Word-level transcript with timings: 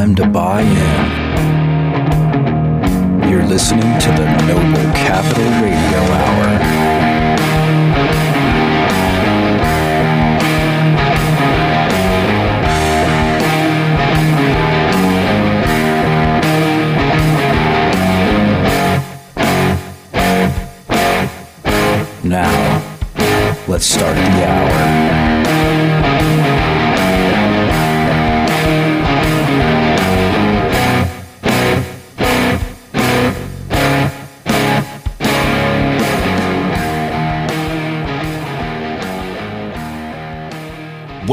time 0.00 0.14
to 0.14 0.26
buy 0.26 0.62
in. 0.62 1.30
You're 3.28 3.44
listening 3.44 3.82
to 4.00 4.08
the 4.12 4.24
Noble 4.46 4.92
Capital 4.94 5.44
Radio 5.60 6.00
Hour. 6.00 6.79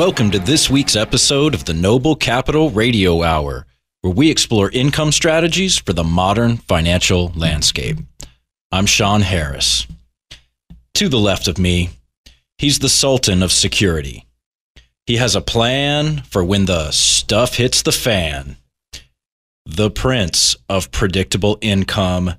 Welcome 0.07 0.31
to 0.31 0.39
this 0.39 0.69
week's 0.69 0.95
episode 0.95 1.53
of 1.53 1.65
the 1.65 1.73
Noble 1.73 2.15
Capital 2.15 2.69
Radio 2.69 3.23
Hour, 3.23 3.67
where 3.99 4.13
we 4.13 4.31
explore 4.31 4.71
income 4.71 5.11
strategies 5.11 5.77
for 5.77 5.91
the 5.91 6.05
modern 6.05 6.55
financial 6.55 7.33
landscape. 7.35 7.97
I'm 8.71 8.85
Sean 8.85 9.19
Harris. 9.19 9.85
To 10.93 11.09
the 11.09 11.19
left 11.19 11.49
of 11.49 11.57
me, 11.57 11.89
he's 12.57 12.79
the 12.79 12.87
Sultan 12.87 13.43
of 13.43 13.51
Security. 13.51 14.25
He 15.05 15.17
has 15.17 15.35
a 15.35 15.41
plan 15.41 16.21
for 16.21 16.41
when 16.41 16.67
the 16.67 16.91
stuff 16.91 17.55
hits 17.55 17.81
the 17.81 17.91
fan. 17.91 18.55
The 19.65 19.91
Prince 19.91 20.55
of 20.69 20.89
Predictable 20.89 21.57
Income, 21.59 22.35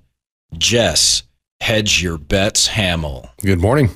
Jess 0.56 1.22
Hedge 1.60 2.02
Your 2.02 2.16
Bets 2.16 2.68
Hamill. 2.68 3.28
Good 3.42 3.60
morning. 3.60 3.90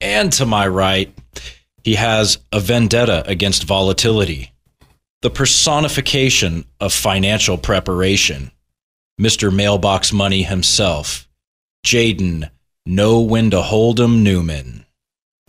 And 0.00 0.32
to 0.32 0.46
my 0.46 0.66
right, 0.66 1.14
he 1.84 1.94
has 1.94 2.38
a 2.52 2.60
vendetta 2.60 3.22
against 3.26 3.64
volatility, 3.64 4.52
the 5.22 5.30
personification 5.30 6.64
of 6.80 6.92
financial 6.92 7.58
preparation, 7.58 8.50
Mr. 9.20 9.54
Mailbox 9.54 10.12
Money 10.12 10.42
himself, 10.42 11.28
Jaden 11.86 12.50
Know 12.86 13.20
When 13.20 13.50
to 13.50 13.60
Hold 13.62 14.00
'em 14.00 14.22
Newman. 14.22 14.84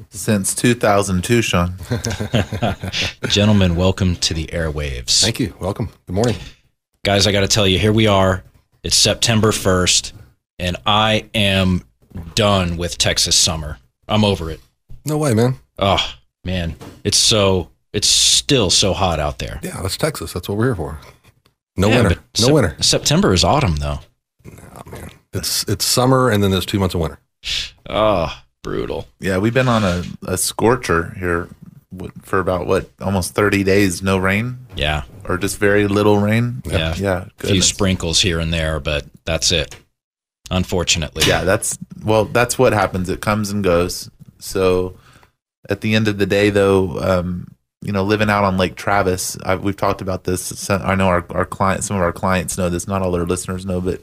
since 0.10 0.54
2002, 0.56 1.42
Sean. 1.42 1.76
Gentlemen, 3.30 3.76
welcome 3.76 4.16
to 4.18 4.34
the 4.34 4.48
airwaves. 4.48 5.22
Thank 5.22 5.40
you. 5.40 5.54
Welcome. 5.60 5.90
Good 6.08 6.14
morning. 6.16 6.36
Guys, 7.06 7.28
I 7.28 7.32
got 7.32 7.42
to 7.42 7.48
tell 7.48 7.68
you, 7.68 7.80
here 7.80 7.94
we 7.94 8.08
are. 8.08 8.44
It's 8.84 8.96
September 8.96 9.52
1st, 9.52 10.12
and 10.60 10.76
I 10.86 11.30
am 11.34 11.84
done 12.36 12.78
with 12.78 12.98
Texas 12.98 13.36
summer. 13.36 13.78
I'm 14.08 14.24
over 14.26 14.50
it. 14.52 14.60
No 15.06 15.18
way, 15.18 15.34
man. 15.34 15.56
Oh, 15.80 15.98
man. 16.44 16.76
It's 17.04 17.18
so, 17.18 17.70
it's 17.94 18.08
still 18.08 18.70
so 18.70 18.94
hot 18.94 19.20
out 19.20 19.40
there. 19.40 19.60
Yeah, 19.64 19.82
that's 19.82 19.98
Texas. 19.98 20.34
That's 20.34 20.48
what 20.50 20.58
we're 20.58 20.66
here 20.66 20.76
for. 20.76 21.00
No 21.78 21.88
Yeah, 21.90 22.02
winter. 22.04 22.16
No 22.40 22.46
Sep- 22.46 22.54
winter. 22.54 22.78
September 22.82 23.34
is 23.34 23.44
autumn, 23.44 23.78
though. 23.78 24.00
Oh 24.46 24.90
man. 24.90 25.10
It's 25.34 25.64
it's 25.70 25.86
summer 25.86 26.30
and 26.30 26.44
then 26.44 26.52
there's 26.52 26.66
two 26.66 26.80
months 26.80 26.96
of 26.96 27.02
winter. 27.02 27.20
Oh, 27.90 28.36
brutal. 28.64 29.08
Yeah, 29.20 29.38
we've 29.38 29.54
been 29.54 29.68
on 29.70 29.84
a, 29.84 30.04
a 30.28 30.38
scorcher 30.38 31.16
here 31.18 31.48
for 32.22 32.40
about 32.40 32.68
what 32.68 32.90
almost 33.02 33.34
30 33.34 33.64
days, 33.64 34.02
no 34.02 34.18
rain 34.18 34.66
Yeah. 34.76 35.04
or 35.26 35.38
just 35.38 35.58
very 35.58 35.88
little 35.88 36.18
rain. 36.18 36.62
Yeah. 36.66 36.94
yeah, 36.98 37.26
A 37.44 37.48
few 37.48 37.62
sprinkles 37.62 38.20
here 38.22 38.40
and 38.40 38.52
there, 38.54 38.80
but 38.80 39.06
that's 39.26 39.52
it. 39.52 39.76
Unfortunately. 40.50 41.24
Yeah, 41.26 41.44
that's 41.46 41.78
well, 42.04 42.26
that's 42.26 42.58
what 42.60 42.74
happens. 42.74 43.10
It 43.10 43.22
comes 43.22 43.52
and 43.52 43.64
goes. 43.64 44.10
So 44.40 44.96
at 45.70 45.82
the 45.82 45.96
end 45.96 46.08
of 46.08 46.18
the 46.18 46.26
day, 46.26 46.50
though, 46.50 47.00
um, 47.00 47.48
you 47.82 47.92
know, 47.92 48.04
living 48.04 48.30
out 48.30 48.44
on 48.44 48.58
Lake 48.58 48.76
Travis, 48.76 49.38
I, 49.44 49.56
we've 49.56 49.76
talked 49.76 50.02
about 50.02 50.24
this. 50.24 50.70
I 50.70 50.96
know 50.96 51.08
our 51.08 51.26
our 51.32 51.46
clients, 51.46 51.88
some 51.88 51.98
of 51.98 52.04
our 52.04 52.14
clients 52.14 52.58
know 52.58 52.70
this. 52.70 52.88
Not 52.88 53.02
all 53.02 53.16
our 53.16 53.26
listeners 53.26 53.66
know, 53.66 53.82
but 53.82 54.02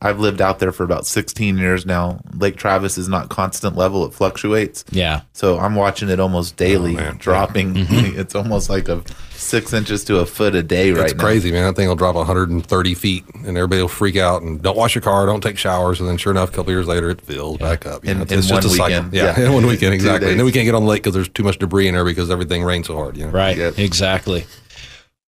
I've 0.00 0.20
lived 0.20 0.40
out 0.40 0.60
there 0.60 0.70
for 0.70 0.84
about 0.84 1.06
16 1.06 1.58
years 1.58 1.84
now. 1.84 2.20
Lake 2.36 2.56
Travis 2.56 2.96
is 2.98 3.08
not 3.08 3.28
constant 3.30 3.76
level; 3.76 4.04
it 4.06 4.14
fluctuates. 4.14 4.84
Yeah. 4.90 5.22
So 5.32 5.58
I'm 5.58 5.74
watching 5.74 6.08
it 6.08 6.20
almost 6.20 6.56
daily, 6.56 6.92
Oh, 6.94 7.00
man. 7.00 7.16
dropping. 7.18 7.74
Mm-hmm. 7.74 8.18
It's 8.20 8.34
almost 8.34 8.70
like 8.70 8.88
a 8.88 9.02
six 9.32 9.72
inches 9.72 10.04
to 10.04 10.18
a 10.18 10.26
foot 10.26 10.54
a 10.54 10.62
day 10.62 10.90
right 10.92 11.04
it's 11.06 11.14
now. 11.14 11.22
crazy, 11.24 11.50
man. 11.52 11.64
That 11.64 11.76
thing 11.76 11.88
will 11.88 11.96
drop 11.96 12.14
130 12.16 12.94
feet 12.94 13.24
and 13.34 13.56
everybody 13.56 13.80
will 13.80 13.88
freak 13.88 14.16
out 14.16 14.42
and 14.42 14.60
don't 14.62 14.76
wash 14.76 14.94
your 14.94 15.02
car, 15.02 15.26
don't 15.26 15.40
take 15.40 15.56
showers, 15.58 16.00
and 16.00 16.08
then 16.08 16.16
sure 16.16 16.32
enough, 16.32 16.50
a 16.50 16.52
couple 16.52 16.72
years 16.72 16.86
later, 16.88 17.10
it 17.10 17.20
fills 17.20 17.58
back 17.58 17.86
up. 17.86 18.04
You 18.04 18.10
In- 18.12 18.16
know, 18.18 18.22
it's, 18.24 18.32
in 18.32 18.38
it's 18.40 18.50
one 18.50 18.62
just 18.62 18.74
a 18.74 18.76
cycle. 18.78 18.94
weekend. 18.96 19.12
Yeah, 19.14 19.38
Yeah. 19.38 19.46
in 19.46 19.52
one 19.52 19.66
weekend, 19.66 19.94
exactly. 19.98 20.30
And 20.30 20.38
then 20.38 20.44
we 20.46 20.52
can't 20.52 20.64
get 20.64 20.74
on 20.74 20.82
the 20.82 20.88
lake 20.88 21.02
because 21.02 21.14
there's 21.14 21.28
too 21.28 21.44
much 21.44 21.58
debris 21.58 21.88
in 21.88 21.94
there 21.94 22.04
because 22.04 22.30
everything 22.30 22.62
rains 22.64 22.86
so 22.88 22.94
hard. 22.96 23.16
You 23.16 23.26
know? 23.26 23.30
Right. 23.32 23.56
Yep. 23.56 23.78
Exactly. 23.78 24.44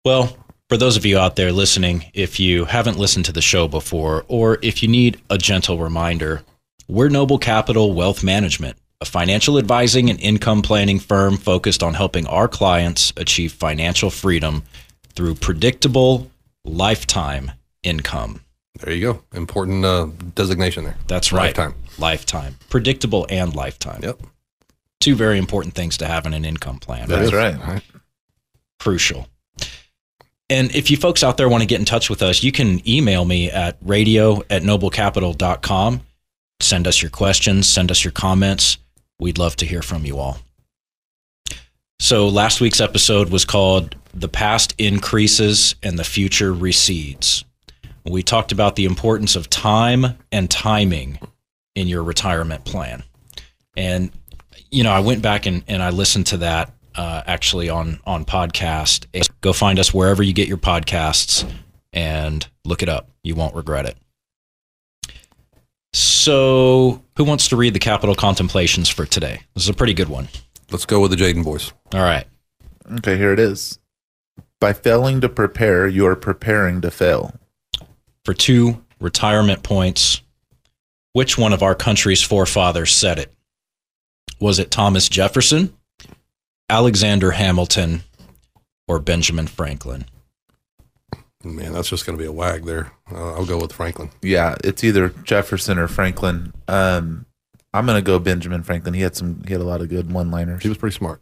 Well, 0.04 0.36
for 0.68 0.76
those 0.76 0.96
of 0.96 1.06
you 1.06 1.18
out 1.18 1.36
there 1.36 1.52
listening, 1.52 2.10
if 2.12 2.38
you 2.38 2.66
haven't 2.66 2.98
listened 2.98 3.24
to 3.26 3.32
the 3.32 3.40
show 3.42 3.68
before, 3.68 4.24
or 4.28 4.58
if 4.62 4.82
you 4.82 4.88
need 4.88 5.20
a 5.30 5.38
gentle 5.38 5.78
reminder, 5.78 6.42
we're 6.86 7.08
Noble 7.08 7.38
Capital 7.38 7.94
Wealth 7.94 8.22
Management, 8.22 8.76
a 9.00 9.04
financial 9.04 9.58
advising 9.58 10.10
and 10.10 10.20
income 10.20 10.60
planning 10.62 10.98
firm 10.98 11.36
focused 11.38 11.82
on 11.82 11.94
helping 11.94 12.26
our 12.26 12.48
clients 12.48 13.12
achieve 13.16 13.52
financial 13.52 14.10
freedom 14.10 14.62
through 15.14 15.34
predictable 15.36 16.30
lifetime 16.64 17.52
income. 17.82 18.42
There 18.80 18.92
you 18.92 19.12
go. 19.12 19.22
Important 19.34 19.84
uh, 19.84 20.08
designation 20.34 20.84
there. 20.84 20.96
That's 21.08 21.32
right. 21.32 21.46
Lifetime. 21.56 21.74
Lifetime. 21.98 22.56
Predictable 22.68 23.26
and 23.28 23.54
lifetime. 23.56 24.00
Yep. 24.02 24.20
Two 25.00 25.14
very 25.14 25.38
important 25.38 25.74
things 25.74 25.96
to 25.98 26.06
have 26.06 26.26
in 26.26 26.34
an 26.34 26.44
income 26.44 26.78
plan. 26.78 27.08
That's 27.08 27.32
It 27.32 27.34
is. 27.34 27.58
right. 27.58 27.82
crucial. 28.78 29.28
And 30.50 30.74
if 30.74 30.90
you 30.90 30.96
folks 30.96 31.22
out 31.22 31.36
there 31.36 31.48
want 31.48 31.62
to 31.62 31.66
get 31.66 31.78
in 31.78 31.84
touch 31.84 32.08
with 32.08 32.22
us, 32.22 32.42
you 32.42 32.52
can 32.52 32.86
email 32.88 33.24
me 33.24 33.50
at 33.50 33.76
radio 33.82 34.42
at 34.48 34.62
noblecapital.com. 34.62 36.00
Send 36.60 36.86
us 36.88 37.02
your 37.02 37.10
questions, 37.10 37.68
send 37.68 37.90
us 37.90 38.02
your 38.02 38.12
comments. 38.12 38.78
We'd 39.20 39.38
love 39.38 39.56
to 39.56 39.66
hear 39.66 39.82
from 39.82 40.04
you 40.04 40.18
all. 40.18 40.38
So, 42.00 42.28
last 42.28 42.60
week's 42.60 42.80
episode 42.80 43.30
was 43.30 43.44
called 43.44 43.96
The 44.14 44.28
Past 44.28 44.74
Increases 44.78 45.74
and 45.82 45.98
the 45.98 46.04
Future 46.04 46.54
Recedes. 46.54 47.44
We 48.04 48.22
talked 48.22 48.52
about 48.52 48.76
the 48.76 48.84
importance 48.84 49.36
of 49.36 49.50
time 49.50 50.16
and 50.32 50.48
timing 50.48 51.18
in 51.74 51.88
your 51.88 52.02
retirement 52.02 52.64
plan. 52.64 53.02
And, 53.76 54.10
you 54.70 54.84
know, 54.84 54.92
I 54.92 55.00
went 55.00 55.22
back 55.22 55.46
and, 55.46 55.64
and 55.68 55.82
I 55.82 55.90
listened 55.90 56.26
to 56.28 56.38
that 56.38 56.72
uh, 56.98 57.22
actually 57.26 57.70
on, 57.70 58.00
on 58.04 58.24
podcast. 58.24 59.06
Go 59.40 59.52
find 59.52 59.78
us 59.78 59.94
wherever 59.94 60.22
you 60.22 60.32
get 60.32 60.48
your 60.48 60.58
podcasts 60.58 61.48
and 61.92 62.46
look 62.64 62.82
it 62.82 62.88
up. 62.88 63.08
You 63.22 63.36
won't 63.36 63.54
regret 63.54 63.86
it. 63.86 63.96
So, 65.94 67.02
who 67.16 67.24
wants 67.24 67.48
to 67.48 67.56
read 67.56 67.72
the 67.72 67.78
capital 67.78 68.14
contemplations 68.14 68.88
for 68.88 69.06
today? 69.06 69.40
This 69.54 69.62
is 69.62 69.68
a 69.70 69.74
pretty 69.74 69.94
good 69.94 70.08
one. 70.08 70.28
Let's 70.70 70.84
go 70.84 71.00
with 71.00 71.12
the 71.12 71.16
Jaden 71.16 71.44
boys. 71.44 71.72
All 71.94 72.02
right. 72.02 72.26
Okay, 72.98 73.16
here 73.16 73.32
it 73.32 73.38
is. 73.38 73.78
By 74.60 74.72
failing 74.72 75.20
to 75.20 75.28
prepare, 75.28 75.86
you 75.86 76.04
are 76.06 76.16
preparing 76.16 76.80
to 76.80 76.90
fail. 76.90 77.32
For 78.24 78.34
two 78.34 78.84
retirement 79.00 79.62
points, 79.62 80.20
which 81.12 81.38
one 81.38 81.52
of 81.52 81.62
our 81.62 81.74
country's 81.76 82.22
forefathers 82.22 82.92
said 82.92 83.18
it? 83.18 83.32
Was 84.40 84.58
it 84.58 84.70
Thomas 84.70 85.08
Jefferson, 85.08 85.74
Alexander 86.70 87.32
Hamilton, 87.32 88.02
or 88.86 88.98
Benjamin 88.98 89.46
Franklin? 89.46 90.06
Man, 91.44 91.72
that's 91.72 91.88
just 91.88 92.04
going 92.04 92.18
to 92.18 92.22
be 92.22 92.26
a 92.26 92.32
wag 92.32 92.64
there. 92.64 92.92
Uh, 93.10 93.34
I'll 93.34 93.46
go 93.46 93.58
with 93.58 93.72
Franklin. 93.72 94.10
Yeah, 94.22 94.56
it's 94.64 94.82
either 94.82 95.10
Jefferson 95.24 95.78
or 95.78 95.88
Franklin. 95.88 96.52
Um, 96.66 97.26
I'm 97.74 97.86
gonna 97.86 98.02
go 98.02 98.18
Benjamin 98.18 98.62
Franklin. 98.62 98.94
He 98.94 99.02
had 99.02 99.14
some. 99.14 99.42
He 99.46 99.52
had 99.52 99.60
a 99.60 99.64
lot 99.64 99.80
of 99.80 99.88
good 99.88 100.10
one-liners. 100.10 100.62
He 100.62 100.68
was 100.68 100.78
pretty 100.78 100.96
smart. 100.96 101.20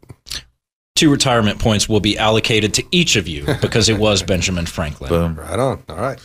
Two 0.95 1.11
retirement 1.11 1.59
points 1.59 1.89
will 1.89 2.01
be 2.01 2.17
allocated 2.17 2.73
to 2.75 2.85
each 2.91 3.17
of 3.17 3.29
you 3.29 3.45
because 3.61 3.89
it 3.89 3.99
was 3.99 4.23
Benjamin 4.23 4.65
Franklin. 4.65 5.11
Boom. 5.11 5.35
Right 5.37 5.59
on. 5.59 5.83
All 5.89 5.97
right. 5.97 6.19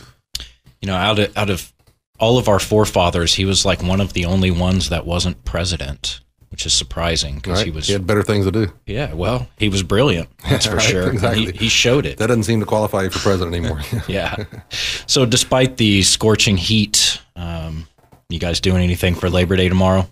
You 0.80 0.86
know, 0.86 0.96
out 0.96 1.18
of, 1.18 1.36
out 1.36 1.50
of 1.50 1.72
all 2.18 2.38
of 2.38 2.48
our 2.48 2.58
forefathers, 2.58 3.34
he 3.34 3.44
was 3.44 3.66
like 3.66 3.82
one 3.82 4.00
of 4.00 4.14
the 4.14 4.24
only 4.24 4.50
ones 4.50 4.88
that 4.88 5.04
wasn't 5.04 5.44
president, 5.44 6.20
which 6.52 6.64
is 6.66 6.72
surprising 6.72 7.36
because 7.36 7.58
Right. 7.58 7.64
he 7.64 7.70
was. 7.72 7.86
he 7.88 7.92
had 7.94 8.06
better 8.06 8.22
things 8.22 8.44
to 8.46 8.52
do. 8.52 8.72
yeah, 8.86 9.12
well, 9.14 9.48
he 9.58 9.68
was 9.68 9.82
brilliant. 9.82 10.28
That's 10.48 10.66
for 10.66 10.76
Right, 10.76 10.82
sure. 10.88 11.10
Exactly. 11.10 11.46
He, 11.52 11.52
he 11.64 11.68
showed 11.68 12.06
it. 12.06 12.18
That 12.18 12.28
doesn't 12.28 12.44
seem 12.44 12.60
to 12.60 12.66
qualify 12.66 13.02
you 13.02 13.10
for 13.10 13.18
president 13.18 13.56
anymore. 13.56 13.80
yeah. 14.08 14.44
So, 15.06 15.26
despite 15.26 15.78
the 15.78 16.02
scorching 16.02 16.56
heat, 16.56 17.20
um, 17.36 17.88
you 18.28 18.38
guys 18.38 18.60
doing 18.60 18.82
anything 18.84 19.14
for 19.16 19.28
Labor 19.28 19.56
Day 19.56 19.68
tomorrow? 19.68 20.08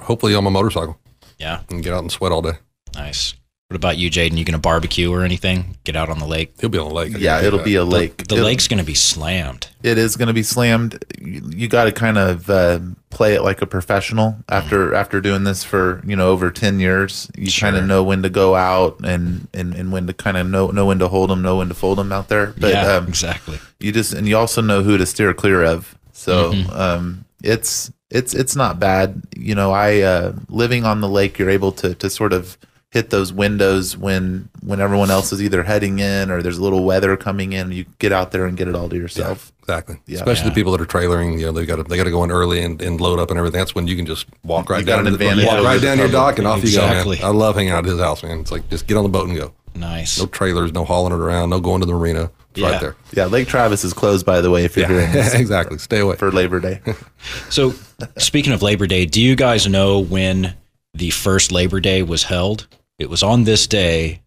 Hopefully 0.00 0.34
on 0.34 0.44
my 0.44 0.50
motorcycle 0.50 0.98
Yeah, 1.38 1.60
and 1.70 1.82
get 1.82 1.92
out 1.92 2.00
and 2.00 2.10
sweat 2.12 2.32
all 2.32 2.42
day. 2.42 2.54
nice. 2.94 3.34
What 3.68 3.74
about 3.74 3.98
you, 3.98 4.08
Jaden? 4.12 4.36
You 4.38 4.44
going 4.44 4.52
to 4.52 4.58
barbecue 4.58 5.10
or 5.12 5.24
anything? 5.24 5.76
Get 5.82 5.96
out 5.96 6.08
on 6.08 6.20
the 6.20 6.26
lake? 6.26 6.54
He'll 6.60 6.70
be 6.70 6.78
on 6.78 6.86
the 6.88 6.94
lake. 6.94 7.14
Yeah, 7.18 7.42
it'll 7.42 7.64
be 7.64 7.74
a 7.74 7.84
lake. 7.84 8.18
The, 8.18 8.24
the 8.26 8.34
It'll- 8.36 8.44
lake's 8.46 8.68
going 8.68 8.78
to 8.78 8.84
be 8.84 8.94
slammed. 8.94 9.66
It 9.82 9.98
is 9.98 10.14
going 10.16 10.28
to 10.28 10.32
be 10.34 10.44
slammed. 10.44 11.04
You, 11.20 11.42
you 11.52 11.66
got 11.66 11.84
to 11.86 11.92
kind 11.92 12.16
of 12.16 12.48
uh, 12.48 12.78
play 13.10 13.34
it 13.34 13.42
like 13.42 13.62
a 13.62 13.66
professional. 13.66 14.36
After 14.48 14.94
after 14.94 15.20
doing 15.20 15.42
this 15.42 15.64
for 15.64 16.00
you 16.06 16.14
know 16.14 16.30
over 16.30 16.52
ten 16.52 16.78
years, 16.78 17.28
you 17.36 17.50
kind 17.50 17.74
of 17.74 17.84
know 17.86 18.04
when 18.04 18.22
to 18.22 18.30
go 18.30 18.54
out 18.54 19.00
and 19.04 19.48
and, 19.52 19.74
and 19.74 19.90
when 19.90 20.06
to 20.06 20.12
kind 20.12 20.36
of 20.36 20.46
know 20.48 20.68
know 20.68 20.86
when 20.86 21.00
to 21.00 21.08
hold 21.08 21.30
them, 21.30 21.42
know 21.42 21.56
when 21.56 21.66
to 21.68 21.74
fold 21.74 21.98
them 21.98 22.12
out 22.12 22.28
there. 22.28 22.54
But 22.56 22.72
yeah, 22.72 22.86
um, 22.94 23.08
exactly. 23.08 23.58
you 23.80 23.90
just 23.90 24.12
and 24.12 24.28
you 24.28 24.36
also 24.36 24.60
know 24.60 24.84
who 24.84 24.96
to 24.96 25.06
steer 25.06 25.34
clear 25.34 25.64
of. 25.64 25.98
So 26.12 26.52
Mhm. 26.52 26.72
um, 26.76 27.24
it's 27.42 27.90
it's 28.10 28.32
it's 28.32 28.54
not 28.54 28.78
bad. 28.78 29.22
You 29.36 29.56
know, 29.56 29.72
I 29.72 30.02
uh, 30.02 30.34
living 30.48 30.84
on 30.84 31.00
the 31.00 31.08
lake, 31.08 31.36
you're 31.38 31.50
able 31.50 31.72
to 31.72 31.94
to 31.96 32.08
sort 32.10 32.32
of 32.32 32.56
hit 32.92 33.10
those 33.10 33.32
windows 33.32 33.96
when 33.96 34.48
when 34.62 34.80
everyone 34.80 35.10
else 35.10 35.32
is 35.32 35.42
either 35.42 35.62
heading 35.64 35.98
in 35.98 36.30
or 36.30 36.40
there's 36.42 36.58
a 36.58 36.62
little 36.62 36.84
weather 36.84 37.16
coming 37.16 37.52
in. 37.52 37.72
You 37.72 37.84
get 37.98 38.12
out 38.12 38.30
there 38.32 38.46
and 38.46 38.56
get 38.56 38.68
it 38.68 38.74
all 38.74 38.88
to 38.88 38.96
yourself. 38.96 39.52
Exactly. 39.60 39.96
Yeah. 40.06 40.16
Especially 40.18 40.44
Yeah. 40.44 40.48
the 40.50 40.54
people 40.54 40.72
that 40.72 40.80
are 40.80 40.86
trailering, 40.86 41.38
you 41.38 41.46
know, 41.46 41.52
they 41.52 41.66
got 41.66 41.76
to 41.76 41.82
they 41.82 41.96
got 41.96 42.04
to 42.04 42.10
go 42.10 42.22
in 42.24 42.30
early 42.30 42.62
and, 42.62 42.80
and 42.80 43.00
load 43.00 43.18
up 43.18 43.30
and 43.30 43.38
everything. 43.38 43.58
That's 43.58 43.74
when 43.74 43.86
you 43.86 43.96
can 43.96 44.06
just 44.06 44.26
walk 44.44 44.70
right 44.70 44.80
You 44.80 44.86
got 44.86 44.96
down 44.96 45.06
an 45.08 45.12
to 45.12 45.18
the, 45.18 45.24
advantage 45.24 45.46
walk 45.46 45.54
over 45.56 45.64
right 45.68 45.80
down 45.82 45.98
your 45.98 46.08
dock 46.08 46.38
and 46.38 46.46
off 46.46 46.64
you 46.64 46.74
go. 46.76 46.86
Man. 46.86 47.18
I 47.22 47.28
love 47.28 47.56
hanging 47.56 47.72
out 47.72 47.84
at 47.84 47.90
his 47.90 48.00
house, 48.00 48.22
man. 48.22 48.40
It's 48.40 48.52
like 48.52 48.68
just 48.70 48.86
get 48.86 48.96
on 48.96 49.02
the 49.02 49.08
boat 49.10 49.28
and 49.28 49.36
go. 49.36 49.52
Nice. 49.74 50.18
No 50.18 50.26
trailers, 50.26 50.72
no 50.72 50.84
hauling 50.86 51.12
it 51.12 51.18
around, 51.20 51.50
no 51.50 51.60
going 51.60 51.80
to 51.80 51.86
the 51.86 51.92
marina. 51.92 52.30
It's 52.52 52.60
Yeah. 52.60 52.70
right 52.70 52.80
there. 52.80 52.96
Yeah, 53.12 53.26
Lake 53.26 53.46
Travis 53.48 53.84
is 53.84 53.92
closed 53.92 54.24
by 54.24 54.40
the 54.40 54.50
way 54.50 54.64
if 54.64 54.74
you're 54.76 54.86
hearing 54.88 55.08
Yeah, 55.08 55.12
this 55.12 55.34
exactly. 55.40 55.76
Stay 55.78 55.98
away. 55.98 56.16
for 56.16 56.30
Labor 56.32 56.60
Day. 56.60 56.80
So, 57.50 57.74
speaking 58.18 58.52
of 58.54 58.62
Labor 58.62 58.86
Day, 58.86 59.04
do 59.04 59.20
you 59.20 59.34
guys 59.36 59.66
know 59.66 59.98
when 59.98 60.54
the 60.98 61.10
first 61.10 61.52
Labor 61.52 61.80
Day 61.80 62.02
was 62.02 62.24
held? 62.24 62.66
It 62.98 63.10
was 63.10 63.22
on 63.22 63.44
this 63.44 63.66
day 63.66 64.22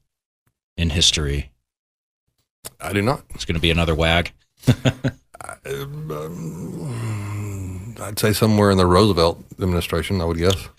in 0.77 0.91
history. 0.91 1.49
I 2.79 2.93
do 2.93 3.01
not. 3.01 3.23
It's 3.35 3.45
going 3.45 3.55
to 3.55 3.61
be 3.61 3.71
another 3.71 3.95
wag. 3.95 4.31
Um, 5.65 6.85
I'd 8.01 8.19
say 8.19 8.33
somewhere 8.33 8.71
in 8.71 8.77
the 8.77 8.85
Roosevelt 8.85 9.43
administration. 9.59 10.21
I 10.21 10.25
would 10.25 10.37
guess. 10.37 10.69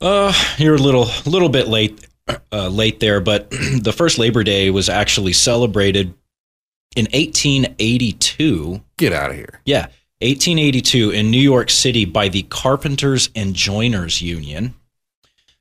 Uh, 0.00 0.32
you're 0.58 0.74
a 0.74 0.78
little, 0.78 1.08
little 1.24 1.48
bit 1.48 1.68
late, 1.68 2.06
uh, 2.52 2.68
late 2.68 3.00
there, 3.00 3.20
but 3.20 3.50
the 3.80 3.94
first 3.96 4.18
Labor 4.18 4.44
Day 4.44 4.70
was 4.70 4.88
actually 4.88 5.32
celebrated 5.32 6.14
in 6.96 7.06
1882. 7.06 8.82
Get 8.98 9.12
out 9.12 9.30
of 9.30 9.36
here. 9.36 9.60
Yeah, 9.64 9.86
1882 10.24 11.10
in 11.10 11.30
New 11.30 11.40
York 11.40 11.68
City 11.68 12.06
by 12.06 12.28
the 12.28 12.44
Carpenters 12.44 13.28
and 13.36 13.54
Joiners 13.54 14.22
Union. 14.22 14.74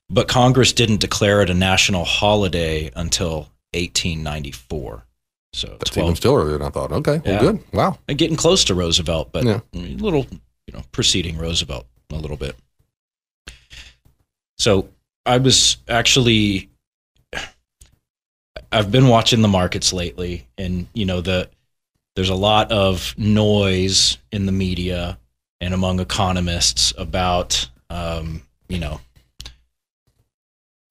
But 0.10 0.30
Congress 0.30 0.72
didn't 0.72 1.02
declare 1.02 1.42
it 1.42 1.50
a 1.50 1.54
national 1.54 2.06
holiday 2.06 2.90
until 2.96 3.50
1894. 3.74 5.06
So 5.52 5.68
That's 5.68 5.92
12, 5.92 6.08
even 6.08 6.16
still 6.16 6.36
earlier 6.36 6.58
than 6.58 6.68
I 6.68 6.70
thought. 6.70 6.94
Okay, 6.94 7.22
well, 7.26 7.34
Yeah. 7.34 7.40
good. 7.40 7.64
Wow. 7.74 8.00
getting 8.08 8.38
close 8.38 8.64
to 8.66 8.74
Roosevelt, 8.74 9.34
but 9.34 9.44
Yeah. 9.44 9.60
a 9.74 9.78
little, 9.78 10.26
you 10.68 10.74
know, 10.74 10.84
preceding 10.94 11.38
Roosevelt 11.38 11.86
a 12.12 12.16
little 12.16 12.38
bit. 12.38 12.56
So 14.58 14.88
I 15.26 15.40
was 15.40 15.76
actually, 15.90 16.70
I've 18.72 18.92
been 18.92 19.10
watching 19.10 19.42
the 19.42 19.48
markets 19.50 19.92
lately, 19.92 20.48
and 20.58 20.88
you 20.94 21.06
know 21.06 21.20
the 21.22 21.50
there's 22.16 22.30
a 22.30 22.36
lot 22.36 22.72
of 22.72 23.16
noise 23.18 24.18
in 24.32 24.46
the 24.46 24.52
media 24.52 25.18
and 25.62 25.74
among 25.74 26.00
economists 26.00 26.94
about, 26.98 27.70
um, 27.90 28.42
you 28.70 28.80
know, 28.80 29.00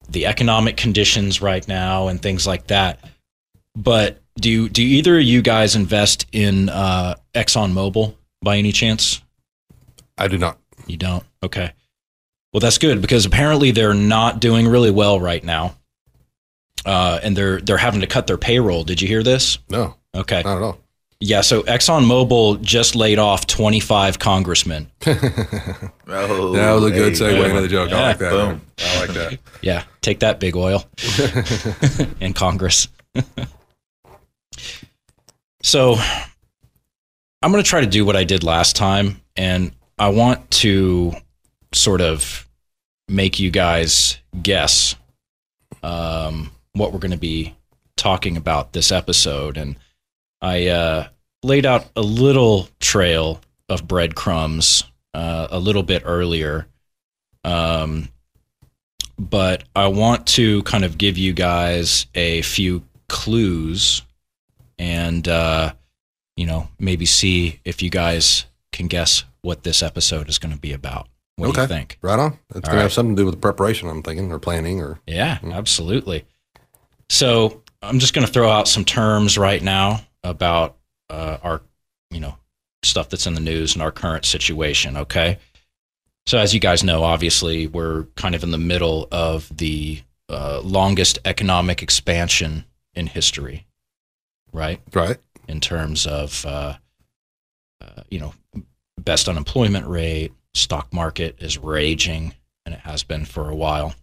the 0.09 0.25
economic 0.25 0.77
conditions 0.77 1.41
right 1.41 1.65
now 1.67 2.07
and 2.07 2.21
things 2.21 2.45
like 2.45 2.67
that. 2.67 2.99
But 3.75 4.21
do 4.35 4.67
do 4.69 4.81
either 4.83 5.17
of 5.17 5.23
you 5.23 5.41
guys 5.41 5.75
invest 5.75 6.25
in 6.31 6.69
uh, 6.69 7.15
ExxonMobil 7.33 8.15
by 8.41 8.57
any 8.57 8.71
chance? 8.71 9.21
I 10.17 10.27
do 10.27 10.37
not. 10.37 10.57
You 10.85 10.97
don't. 10.97 11.23
Okay. 11.41 11.71
Well, 12.51 12.59
that's 12.59 12.77
good 12.77 13.01
because 13.01 13.25
apparently 13.25 13.71
they're 13.71 13.93
not 13.95 14.39
doing 14.39 14.67
really 14.67 14.91
well 14.91 15.19
right 15.19 15.43
now, 15.43 15.75
uh, 16.85 17.19
and 17.23 17.35
they're 17.35 17.59
they're 17.61 17.77
having 17.77 18.01
to 18.01 18.07
cut 18.07 18.27
their 18.27 18.37
payroll. 18.37 18.83
Did 18.83 19.01
you 19.01 19.07
hear 19.07 19.23
this? 19.23 19.57
No, 19.69 19.95
Okay. 20.13 20.43
not 20.43 20.57
at 20.57 20.61
all. 20.63 20.77
Yeah. 21.25 21.39
So 21.41 21.63
ExxonMobil 21.63 22.61
just 22.61 22.95
laid 22.97 23.17
off 23.17 23.47
25 23.47 24.19
congressmen. 24.19 24.91
Oh, 26.15 26.51
that 26.51 26.73
was 26.73 26.83
a 26.83 26.91
good 26.91 27.15
there 27.15 27.31
segue 27.33 27.37
go. 27.37 27.45
into 27.45 27.61
the 27.61 27.67
joke. 27.67 27.91
I 27.91 28.07
like 28.09 28.17
that. 28.19 28.29
boom. 28.29 28.61
I 28.79 28.99
like 28.99 29.09
that. 29.11 29.39
Yeah. 29.61 29.83
Take 30.01 30.19
that, 30.19 30.39
big 30.39 30.55
oil, 30.55 30.85
in 32.19 32.33
Congress. 32.33 32.87
so 35.63 35.95
I'm 37.41 37.51
going 37.51 37.63
to 37.63 37.69
try 37.69 37.81
to 37.81 37.87
do 37.87 38.05
what 38.05 38.15
I 38.17 38.25
did 38.25 38.43
last 38.43 38.75
time, 38.75 39.21
and 39.37 39.71
I 39.97 40.09
want 40.09 40.51
to 40.51 41.13
sort 41.73 42.01
of 42.01 42.47
make 43.07 43.39
you 43.39 43.49
guys 43.49 44.17
guess 44.41 44.95
um, 45.81 46.51
what 46.73 46.91
we're 46.91 46.99
going 46.99 47.11
to 47.11 47.17
be 47.17 47.55
talking 47.95 48.35
about 48.37 48.73
this 48.73 48.91
episode. 48.91 49.57
And 49.57 49.77
I 50.41 50.67
uh, 50.67 51.07
laid 51.43 51.65
out 51.65 51.85
a 51.95 52.01
little 52.01 52.67
trail 52.79 53.41
of 53.69 53.87
breadcrumbs 53.87 54.83
uh, 55.13 55.47
a 55.51 55.59
little 55.59 55.83
bit 55.83 56.03
earlier. 56.05 56.67
Um, 57.43 58.09
but 59.19 59.63
I 59.75 59.87
want 59.87 60.27
to 60.27 60.63
kind 60.63 60.83
of 60.83 60.97
give 60.97 61.17
you 61.17 61.33
guys 61.33 62.07
a 62.15 62.41
few 62.41 62.83
clues 63.09 64.01
and, 64.79 65.27
uh, 65.27 65.73
you 66.35 66.45
know, 66.45 66.67
maybe 66.79 67.05
see 67.05 67.59
if 67.63 67.81
you 67.81 67.89
guys 67.89 68.45
can 68.71 68.87
guess 68.87 69.23
what 69.41 69.63
this 69.63 69.83
episode 69.83 70.29
is 70.29 70.39
going 70.39 70.53
to 70.53 70.59
be 70.59 70.73
about. 70.73 71.07
What 71.35 71.53
do 71.53 71.61
you 71.61 71.67
think? 71.67 71.97
Right 72.01 72.19
on. 72.19 72.37
It's 72.49 72.67
All 72.67 72.73
gonna 72.73 72.81
have 72.81 72.93
something 72.93 73.15
to 73.15 73.21
do 73.21 73.25
with 73.25 73.35
the 73.35 73.41
preparation. 73.41 73.89
I'm 73.89 74.03
thinking, 74.03 74.31
or 74.31 74.39
planning, 74.39 74.81
or 74.81 74.99
Yeah, 75.07 75.39
absolutely. 75.43 76.25
So 77.09 77.63
I'm 77.81 77.99
just 77.99 78.13
going 78.13 78.25
to 78.25 78.31
throw 78.31 78.49
out 78.49 78.67
some 78.67 78.85
terms 78.85 79.37
right 79.37 79.61
now 79.61 80.01
about 80.23 80.77
uh, 81.13 81.37
our, 81.43 81.61
you 82.09 82.19
know, 82.19 82.37
stuff 82.83 83.09
that's 83.09 83.27
in 83.27 83.33
the 83.33 83.41
news 83.41 83.73
and 83.75 83.81
our 83.81 83.91
current 83.91 84.25
situation. 84.25 84.97
Okay. 84.97 85.37
So 86.25 86.37
as 86.37 86.53
you 86.53 86.59
guys 86.59 86.83
know, 86.83 87.03
obviously 87.03 87.67
we're 87.67 88.03
kind 88.15 88.35
of 88.35 88.43
in 88.43 88.51
the 88.51 88.57
middle 88.57 89.07
of 89.11 89.49
the 89.55 90.01
uh, 90.29 90.61
longest 90.63 91.19
economic 91.25 91.83
expansion 91.83 92.65
in 92.95 93.07
history, 93.07 93.65
right? 94.51 94.81
right. 94.93 95.17
in 95.47 95.59
terms 95.59 96.07
of 96.07 96.45
uh, 96.45 96.75
uh, 97.81 98.03
you 98.09 98.19
know 98.19 98.33
best 98.99 99.27
unemployment 99.27 99.85
rate 99.87 100.31
stock 100.53 100.93
market 100.93 101.35
is 101.39 101.57
raging 101.57 102.33
and 102.65 102.73
it 102.73 102.81
has 102.81 103.03
been 103.03 103.25
for 103.25 103.49
a 103.49 103.55
while 103.55 103.93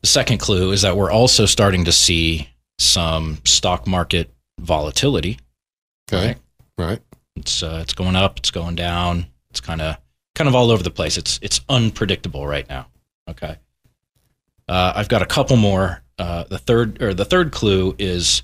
the 0.00 0.06
second 0.06 0.38
clue 0.38 0.72
is 0.72 0.82
that 0.82 0.96
we're 0.96 1.10
also 1.10 1.46
starting 1.46 1.84
to 1.84 1.92
see 1.92 2.48
some 2.78 3.38
stock 3.44 3.86
market 3.86 4.30
volatility 4.60 5.38
Okay. 6.12 6.36
Right. 6.78 6.88
Right. 6.88 7.00
it's 7.36 7.62
uh, 7.62 7.80
it's 7.82 7.94
going 7.94 8.16
up 8.16 8.38
it's 8.38 8.50
going 8.50 8.74
down 8.76 9.26
it's 9.50 9.60
kind 9.60 9.80
of 9.80 9.96
kind 10.34 10.46
of 10.48 10.54
all 10.54 10.70
over 10.70 10.82
the 10.82 10.90
place 10.90 11.16
it's 11.18 11.38
it's 11.42 11.60
unpredictable 11.68 12.46
right 12.46 12.68
now 12.68 12.86
okay 13.28 13.56
uh, 14.68 14.92
i've 14.94 15.08
got 15.08 15.22
a 15.22 15.26
couple 15.26 15.56
more 15.56 16.02
uh, 16.18 16.44
the 16.44 16.58
third 16.58 17.02
or 17.02 17.12
the 17.14 17.24
third 17.24 17.50
clue 17.52 17.94
is 17.98 18.42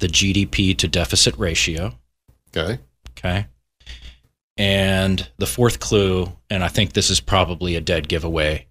the 0.00 0.08
gdp 0.08 0.76
to 0.78 0.88
deficit 0.88 1.36
ratio 1.38 1.92
Okay. 2.56 2.78
okay 3.16 3.46
and 4.58 5.28
the 5.38 5.46
fourth 5.46 5.80
clue 5.80 6.30
and 6.50 6.62
i 6.64 6.68
think 6.68 6.92
this 6.92 7.08
is 7.10 7.20
probably 7.20 7.76
a 7.76 7.80
dead 7.80 8.08
giveaway 8.08 8.66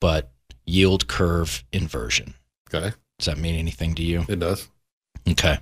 but 0.00 0.32
yield 0.66 1.06
curve 1.08 1.62
inversion 1.72 2.34
Okay. 2.72 2.94
does 3.18 3.26
that 3.26 3.38
mean 3.38 3.54
anything 3.54 3.94
to 3.96 4.02
you 4.02 4.24
It 4.28 4.38
does. 4.40 4.68
Okay. 5.28 5.58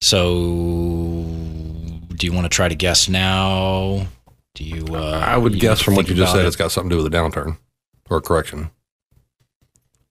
So, 0.00 1.24
do 2.14 2.26
you 2.26 2.32
want 2.32 2.44
to 2.44 2.48
try 2.48 2.68
to 2.68 2.74
guess 2.74 3.08
now? 3.08 4.06
Do 4.54 4.64
you? 4.64 4.84
Uh, 4.94 5.22
I 5.24 5.36
would 5.36 5.54
you 5.54 5.60
guess 5.60 5.80
from 5.80 5.96
what 5.96 6.08
you 6.08 6.14
just 6.14 6.32
said, 6.32 6.44
it? 6.44 6.46
it's 6.46 6.56
got 6.56 6.70
something 6.70 6.90
to 6.90 6.96
do 6.96 7.02
with 7.02 7.12
a 7.12 7.16
downturn 7.16 7.58
or 8.08 8.18
a 8.18 8.20
correction. 8.20 8.70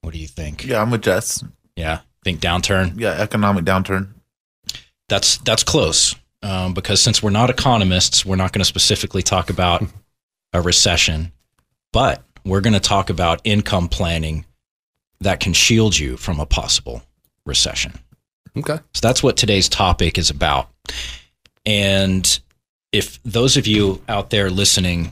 What 0.01 0.13
do 0.13 0.19
you 0.19 0.27
think? 0.27 0.65
Yeah, 0.65 0.81
I'm 0.81 0.91
with 0.91 1.03
Jess. 1.03 1.43
Yeah, 1.75 2.01
think 2.23 2.39
downturn. 2.39 2.99
Yeah, 2.99 3.11
economic 3.11 3.65
downturn. 3.65 4.09
That's 5.09 5.37
that's 5.39 5.63
close. 5.63 6.15
Um, 6.43 6.73
because 6.73 7.01
since 7.01 7.23
we're 7.23 7.31
not 7.31 7.49
economists, 7.49 8.25
we're 8.25 8.35
not 8.35 8.53
going 8.53 8.61
to 8.61 8.65
specifically 8.65 9.23
talk 9.23 9.49
about 9.49 9.83
a 10.53 10.61
recession, 10.61 11.31
but 11.91 12.23
we're 12.45 12.61
going 12.61 12.73
to 12.73 12.79
talk 12.79 13.09
about 13.09 13.41
income 13.43 13.89
planning 13.89 14.45
that 15.19 15.39
can 15.39 15.53
shield 15.53 15.97
you 15.97 16.15
from 16.15 16.39
a 16.39 16.45
possible 16.45 17.01
recession. 17.45 17.93
Okay. 18.57 18.79
So 18.93 18.99
that's 19.01 19.23
what 19.23 19.37
today's 19.37 19.69
topic 19.69 20.17
is 20.17 20.29
about. 20.29 20.69
And 21.65 22.37
if 22.91 23.21
those 23.23 23.55
of 23.57 23.67
you 23.67 24.01
out 24.07 24.29
there 24.29 24.49
listening 24.49 25.11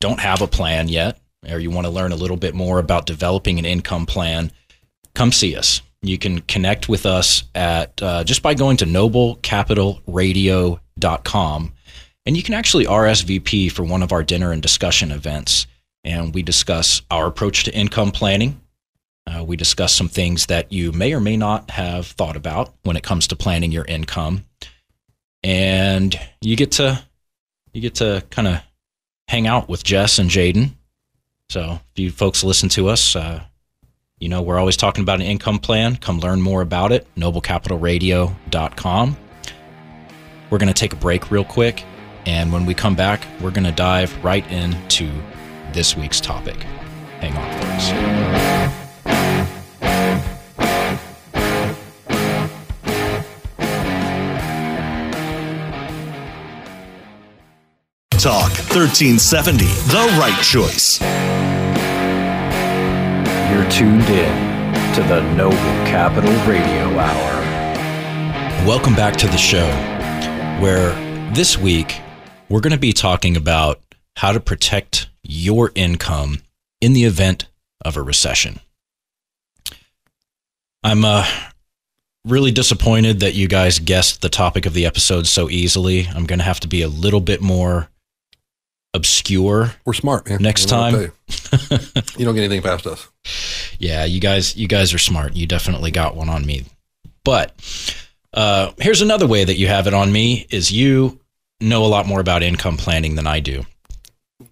don't 0.00 0.20
have 0.20 0.40
a 0.42 0.46
plan 0.46 0.88
yet 0.88 1.18
or 1.48 1.58
you 1.58 1.70
want 1.70 1.86
to 1.86 1.90
learn 1.90 2.12
a 2.12 2.16
little 2.16 2.36
bit 2.36 2.54
more 2.54 2.78
about 2.78 3.06
developing 3.06 3.58
an 3.58 3.64
income 3.64 4.04
plan, 4.06 4.52
come 5.14 5.32
see 5.32 5.56
us. 5.56 5.80
You 6.02 6.18
can 6.18 6.42
connect 6.42 6.86
with 6.88 7.06
us 7.06 7.44
at 7.54 8.02
uh, 8.02 8.24
just 8.24 8.42
by 8.42 8.52
going 8.54 8.76
to 8.78 8.86
noblecapitalradio.com 8.86 11.72
and 12.26 12.36
you 12.36 12.42
can 12.42 12.54
actually 12.54 12.84
RSVP 12.84 13.70
for 13.70 13.84
one 13.84 14.02
of 14.02 14.12
our 14.12 14.24
dinner 14.24 14.50
and 14.50 14.60
discussion 14.60 15.12
events. 15.12 15.68
And 16.02 16.34
we 16.34 16.42
discuss 16.42 17.02
our 17.10 17.26
approach 17.26 17.64
to 17.64 17.74
income 17.74 18.10
planning. 18.10 18.60
Uh, 19.26 19.44
we 19.44 19.56
discuss 19.56 19.94
some 19.94 20.08
things 20.08 20.46
that 20.46 20.72
you 20.72 20.92
may 20.92 21.12
or 21.12 21.20
may 21.20 21.36
not 21.36 21.72
have 21.72 22.06
thought 22.06 22.36
about 22.36 22.72
when 22.82 22.96
it 22.96 23.02
comes 23.02 23.26
to 23.28 23.36
planning 23.36 23.72
your 23.72 23.84
income. 23.84 24.44
And 25.42 26.18
you 26.40 26.56
get 26.56 26.72
to 26.72 27.02
you 27.72 27.80
get 27.80 27.94
to 27.96 28.24
kind 28.30 28.48
of 28.48 28.60
hang 29.28 29.46
out 29.46 29.68
with 29.68 29.84
Jess 29.84 30.18
and 30.18 30.30
Jaden. 30.30 30.70
So 31.50 31.80
if 31.92 31.98
you 31.98 32.10
folks 32.10 32.42
listen 32.42 32.68
to 32.70 32.88
us, 32.88 33.14
uh, 33.16 33.42
you 34.18 34.28
know 34.28 34.42
we're 34.42 34.58
always 34.58 34.76
talking 34.76 35.02
about 35.02 35.20
an 35.20 35.26
income 35.26 35.58
plan. 35.58 35.96
Come 35.96 36.20
learn 36.20 36.40
more 36.40 36.62
about 36.62 36.92
it. 36.92 37.06
NobleCapitalRadio.com. 37.16 39.16
We're 40.48 40.58
going 40.58 40.68
to 40.68 40.74
take 40.74 40.92
a 40.92 40.96
break 40.96 41.30
real 41.30 41.44
quick. 41.44 41.84
And 42.24 42.52
when 42.52 42.66
we 42.66 42.74
come 42.74 42.96
back, 42.96 43.24
we're 43.40 43.52
going 43.52 43.64
to 43.64 43.72
dive 43.72 44.24
right 44.24 44.48
into 44.50 45.10
this 45.72 45.96
week's 45.96 46.20
topic. 46.20 46.56
Hang 47.20 47.36
on, 47.36 47.60
folks. 47.60 48.45
Talk 58.18 58.50
1370, 58.72 59.66
the 59.66 60.16
right 60.18 60.42
choice. 60.42 60.98
You're 63.52 63.70
tuned 63.70 64.08
in 64.08 64.94
to 64.94 65.02
the 65.02 65.20
Noble 65.34 65.56
Capital 65.84 66.32
Radio 66.50 66.98
Hour. 66.98 68.66
Welcome 68.66 68.94
back 68.94 69.16
to 69.16 69.26
the 69.26 69.36
show, 69.36 69.68
where 70.62 70.94
this 71.34 71.58
week 71.58 72.00
we're 72.48 72.60
going 72.60 72.72
to 72.72 72.78
be 72.78 72.94
talking 72.94 73.36
about 73.36 73.82
how 74.16 74.32
to 74.32 74.40
protect 74.40 75.10
your 75.22 75.70
income 75.74 76.40
in 76.80 76.94
the 76.94 77.04
event 77.04 77.48
of 77.84 77.98
a 77.98 78.02
recession. 78.02 78.60
I'm 80.82 81.04
uh, 81.04 81.26
really 82.24 82.50
disappointed 82.50 83.20
that 83.20 83.34
you 83.34 83.46
guys 83.46 83.78
guessed 83.78 84.22
the 84.22 84.30
topic 84.30 84.64
of 84.64 84.72
the 84.72 84.86
episode 84.86 85.26
so 85.26 85.50
easily. 85.50 86.06
I'm 86.08 86.24
going 86.24 86.38
to 86.38 86.46
have 86.46 86.60
to 86.60 86.68
be 86.68 86.80
a 86.80 86.88
little 86.88 87.20
bit 87.20 87.42
more 87.42 87.90
obscure. 88.96 89.72
We're 89.84 89.92
smart, 89.92 90.28
man. 90.28 90.42
Next 90.42 90.68
time. 90.68 90.94
You. 90.94 91.12
don't 92.18 92.34
get 92.34 92.44
anything 92.44 92.62
past 92.62 92.86
us. 92.86 93.08
Yeah, 93.78 94.04
you 94.04 94.20
guys, 94.20 94.56
you 94.56 94.66
guys 94.66 94.92
are 94.92 94.98
smart. 94.98 95.36
You 95.36 95.46
definitely 95.46 95.90
got 95.90 96.16
one 96.16 96.28
on 96.28 96.44
me. 96.44 96.64
But 97.22 97.54
uh, 98.32 98.72
here's 98.78 99.02
another 99.02 99.26
way 99.26 99.44
that 99.44 99.56
you 99.56 99.68
have 99.68 99.86
it 99.86 99.94
on 99.94 100.10
me: 100.10 100.46
is 100.50 100.72
you 100.72 101.20
know 101.60 101.84
a 101.84 101.88
lot 101.88 102.06
more 102.06 102.20
about 102.20 102.42
income 102.42 102.76
planning 102.76 103.14
than 103.14 103.26
I 103.26 103.40
do. 103.40 103.64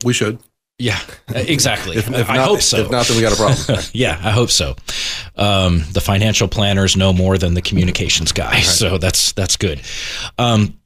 We 0.04 0.12
should. 0.12 0.38
Yeah, 0.78 0.98
exactly. 1.28 1.96
If, 1.96 2.10
if 2.10 2.28
I 2.28 2.36
not, 2.36 2.48
hope 2.48 2.60
so. 2.60 2.78
If 2.78 2.90
not, 2.90 3.06
then 3.06 3.16
we 3.16 3.22
got 3.22 3.32
a 3.32 3.36
problem. 3.36 3.84
yeah, 3.92 4.20
I 4.22 4.30
hope 4.30 4.50
so. 4.50 4.76
Um, 5.36 5.84
the 5.92 6.00
financial 6.00 6.48
planners 6.48 6.96
know 6.96 7.12
more 7.12 7.38
than 7.38 7.54
the 7.54 7.62
communications 7.62 8.32
guy, 8.32 8.60
so 8.60 8.98
that's 8.98 9.32
that's 9.32 9.56
good. 9.56 9.80
Um, 10.38 10.78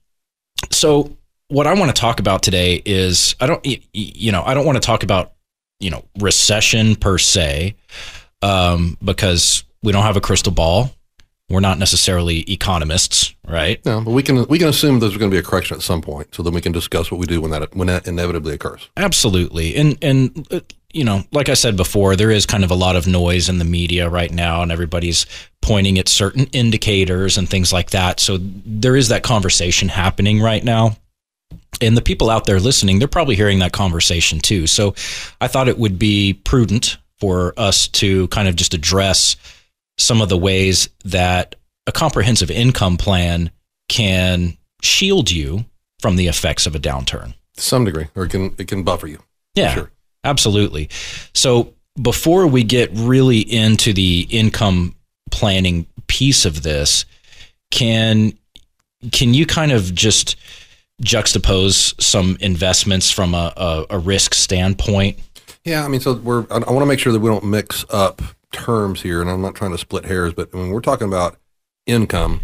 so 0.71 1.17
what 1.49 1.67
I 1.67 1.75
want 1.75 1.95
to 1.95 1.99
talk 1.99 2.21
about 2.21 2.43
today 2.43 2.83
is 2.85 3.35
I 3.41 3.47
don't 3.47 3.67
you 3.93 4.33
know 4.33 4.43
I 4.45 4.55
don't 4.55 4.67
want 4.67 4.77
to 4.77 4.87
talk 4.87 5.03
about 5.03 5.33
you 5.81 5.91
know 5.91 6.05
recession 6.19 6.95
per 6.95 7.19
se 7.19 7.75
um, 8.43 8.97
because 9.03 9.65
we 9.83 9.93
don't 9.93 10.05
have 10.05 10.17
a 10.17 10.21
crystal 10.21 10.53
ball. 10.53 10.91
We're 11.51 11.61
not 11.61 11.79
necessarily 11.79 12.41
economists, 12.41 13.35
right? 13.47 13.83
no, 13.87 14.03
but 14.03 14.11
we 14.11 14.23
can 14.23 14.47
we 14.49 14.59
can 14.59 14.69
assume 14.69 15.01
there's 15.01 15.17
going 15.17 15.31
to 15.31 15.35
be 15.35 15.39
a 15.39 15.43
correction 15.43 15.77
at 15.77 15.83
some 15.83 16.03
point, 16.03 16.35
so 16.35 16.43
then 16.43 16.53
we 16.53 16.61
can 16.61 16.73
discuss 16.73 17.11
what 17.11 17.19
we 17.19 17.27
do 17.27 17.41
when 17.41 17.51
that 17.53 17.75
when 17.75 17.89
that 17.89 18.07
inevitably 18.07 18.55
occurs. 18.55 18.91
Absolutely. 18.99 19.75
And 19.75 19.97
and 20.03 20.47
uh, 20.51 20.61
you 20.93 21.05
know, 21.05 21.23
like 21.33 21.49
I 21.49 21.55
said 21.55 21.77
before, 21.77 22.17
there 22.17 22.31
is 22.31 22.45
kind 22.45 22.65
of 22.65 22.71
a 22.71 22.75
lot 22.75 22.97
of 22.97 23.07
noise 23.07 23.49
in 23.49 23.59
the 23.59 23.65
media 23.65 24.09
right 24.11 24.31
now 24.31 24.63
and 24.63 24.73
everybody's 24.73 25.27
pointing 25.63 25.99
at 25.99 26.09
certain 26.09 26.47
indicators 26.53 27.37
and 27.39 27.49
things 27.49 27.73
like 27.73 27.91
that. 27.91 28.21
So 28.21 28.39
there 28.41 28.97
is 28.97 29.09
that 29.09 29.23
conversation 29.23 29.89
happening 29.89 30.41
right 30.41 30.65
now. 30.65 30.97
And 31.81 31.97
the 31.97 32.03
people 32.03 32.29
out 32.29 32.45
there 32.45 32.59
listening, 32.59 32.99
they're 32.99 33.07
probably 33.09 33.37
hearing 33.37 33.61
that 33.61 33.73
conversation 33.73 34.41
too. 34.41 34.67
So 34.67 34.95
I 35.41 35.47
thought 35.47 35.69
it 35.69 35.79
would 35.79 35.99
be 35.99 36.35
prudent 36.35 36.97
for 37.21 37.55
us 37.57 37.89
to 37.89 38.27
kind 38.29 38.49
of 38.49 38.57
just 38.57 38.75
address 38.75 39.37
some 39.97 40.21
of 40.21 40.29
the 40.29 40.37
ways 40.39 40.89
that 41.05 41.55
a 41.87 41.93
comprehensive 41.93 42.51
income 42.51 42.97
plan 42.97 43.51
can 43.89 44.57
shield 44.83 45.31
you 45.31 45.65
from 46.01 46.17
the 46.17 46.27
effects 46.29 46.67
of 46.67 46.75
a 46.75 46.79
downturn. 46.81 47.35
To 47.57 47.63
some 47.63 47.85
degree, 47.85 48.07
or 48.15 48.25
it 48.25 48.31
can 48.31 48.55
it 48.59 48.69
can 48.69 48.83
buffer 48.85 49.07
you. 49.09 49.19
Yeah, 49.55 49.75
Sure. 49.75 49.91
absolutely. 50.25 50.91
So 51.35 51.75
before 52.01 52.47
we 52.47 52.63
get 52.63 52.91
really 52.93 53.41
into 53.41 53.93
the 53.93 54.27
income 54.31 54.95
planning 55.31 55.87
piece 56.07 56.45
of 56.45 56.63
this, 56.63 57.05
can 57.71 58.33
can 59.13 59.35
you 59.35 59.47
kind 59.47 59.73
of 59.73 59.95
just 59.95 60.37
juxtapose 61.03 62.01
some 62.01 62.37
investments 62.41 63.11
from 63.11 63.35
a, 63.35 63.53
a, 63.57 63.87
a 63.91 63.99
risk 63.99 64.35
standpoint? 64.35 65.19
Yeah, 65.65 65.85
I 65.85 65.89
mean, 65.89 66.01
so 66.01 66.15
we're. 66.15 66.47
I, 66.51 66.57
I 66.57 66.71
want 66.71 66.81
to 66.81 66.87
make 66.87 66.99
sure 66.99 67.13
that 67.13 67.21
we 67.21 67.29
don't 67.29 67.45
mix 67.45 67.85
up 67.91 68.23
terms 68.53 69.03
here, 69.03 69.21
and 69.21 69.31
I'm 69.31 69.43
not 69.43 69.55
trying 69.55 69.73
to 69.73 69.79
split 69.79 70.05
hairs, 70.05 70.33
but 70.33 70.53
when 70.53 70.71
we're 70.71 70.81
talking 70.81 71.07
about 71.07 71.37
income, 71.87 72.41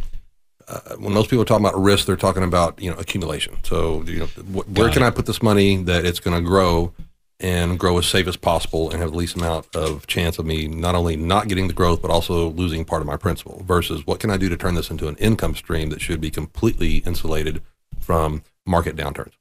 uh, 0.68 0.96
when 0.98 1.12
most 1.12 1.30
people 1.30 1.42
are 1.42 1.46
talking 1.46 1.64
about 1.64 1.80
risk, 1.80 2.06
they're 2.06 2.16
talking 2.16 2.42
about 2.42 2.80
you 2.80 2.90
know 2.90 2.96
accumulation. 2.96 3.56
So 3.64 4.02
you 4.02 4.20
know, 4.20 4.26
wh- 4.26 4.76
where 4.76 4.90
can. 4.90 5.02
I 5.02 5.10
put 5.10 5.26
this 5.26 5.42
money 5.42 5.76
that 5.84 6.04
it's 6.04 6.20
going 6.20 6.36
to 6.36 6.46
grow 6.46 6.92
and 7.40 7.78
grow 7.78 7.98
as 7.98 8.06
safe 8.06 8.26
as 8.26 8.36
possible 8.36 8.90
and 8.90 9.00
have 9.00 9.10
the 9.10 9.16
least 9.16 9.36
amount 9.36 9.74
of 9.74 10.06
chance 10.06 10.38
of 10.38 10.46
me 10.46 10.68
not 10.68 10.94
only 10.94 11.16
not 11.16 11.48
getting 11.48 11.66
the 11.66 11.74
growth 11.74 12.00
but 12.00 12.10
also 12.10 12.50
losing 12.50 12.84
part 12.84 13.02
of 13.02 13.06
my 13.06 13.16
principal 13.16 13.62
versus 13.66 14.06
what 14.06 14.20
can 14.20 14.30
I 14.30 14.36
do 14.36 14.48
to 14.48 14.56
turn 14.56 14.74
this 14.74 14.88
into 14.88 15.08
an 15.08 15.16
income 15.16 15.56
stream 15.56 15.90
that 15.90 16.00
should 16.00 16.20
be 16.20 16.30
completely 16.30 16.98
insulated 16.98 17.60
from 18.04 18.42
market 18.66 18.96
downturns. 18.96 19.32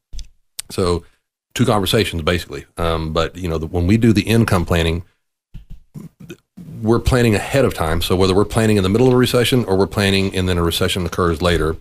So 0.72 1.06
two 1.54 1.66
conversations 1.66 2.22
basically. 2.22 2.66
Um, 2.78 3.14
but 3.14 3.36
you 3.36 3.48
know, 3.48 3.58
the, 3.58 3.68
when 3.68 3.88
we 3.88 3.98
do 3.98 4.14
the 4.14 4.24
income 4.24 4.66
planning, 4.66 5.04
we're 6.82 7.00
planning 7.00 7.36
ahead 7.36 7.66
of 7.66 7.74
time. 7.74 8.02
So 8.02 8.16
whether 8.16 8.34
we're 8.34 8.46
planning 8.46 8.78
in 8.78 8.84
the 8.84 8.90
middle 8.90 9.08
of 9.08 9.14
a 9.14 9.18
recession 9.18 9.66
or 9.66 9.78
we're 9.78 9.88
planning 9.88 10.36
and 10.36 10.48
then 10.50 10.58
a 10.58 10.64
recession 10.64 11.06
occurs 11.06 11.42
later, 11.42 11.76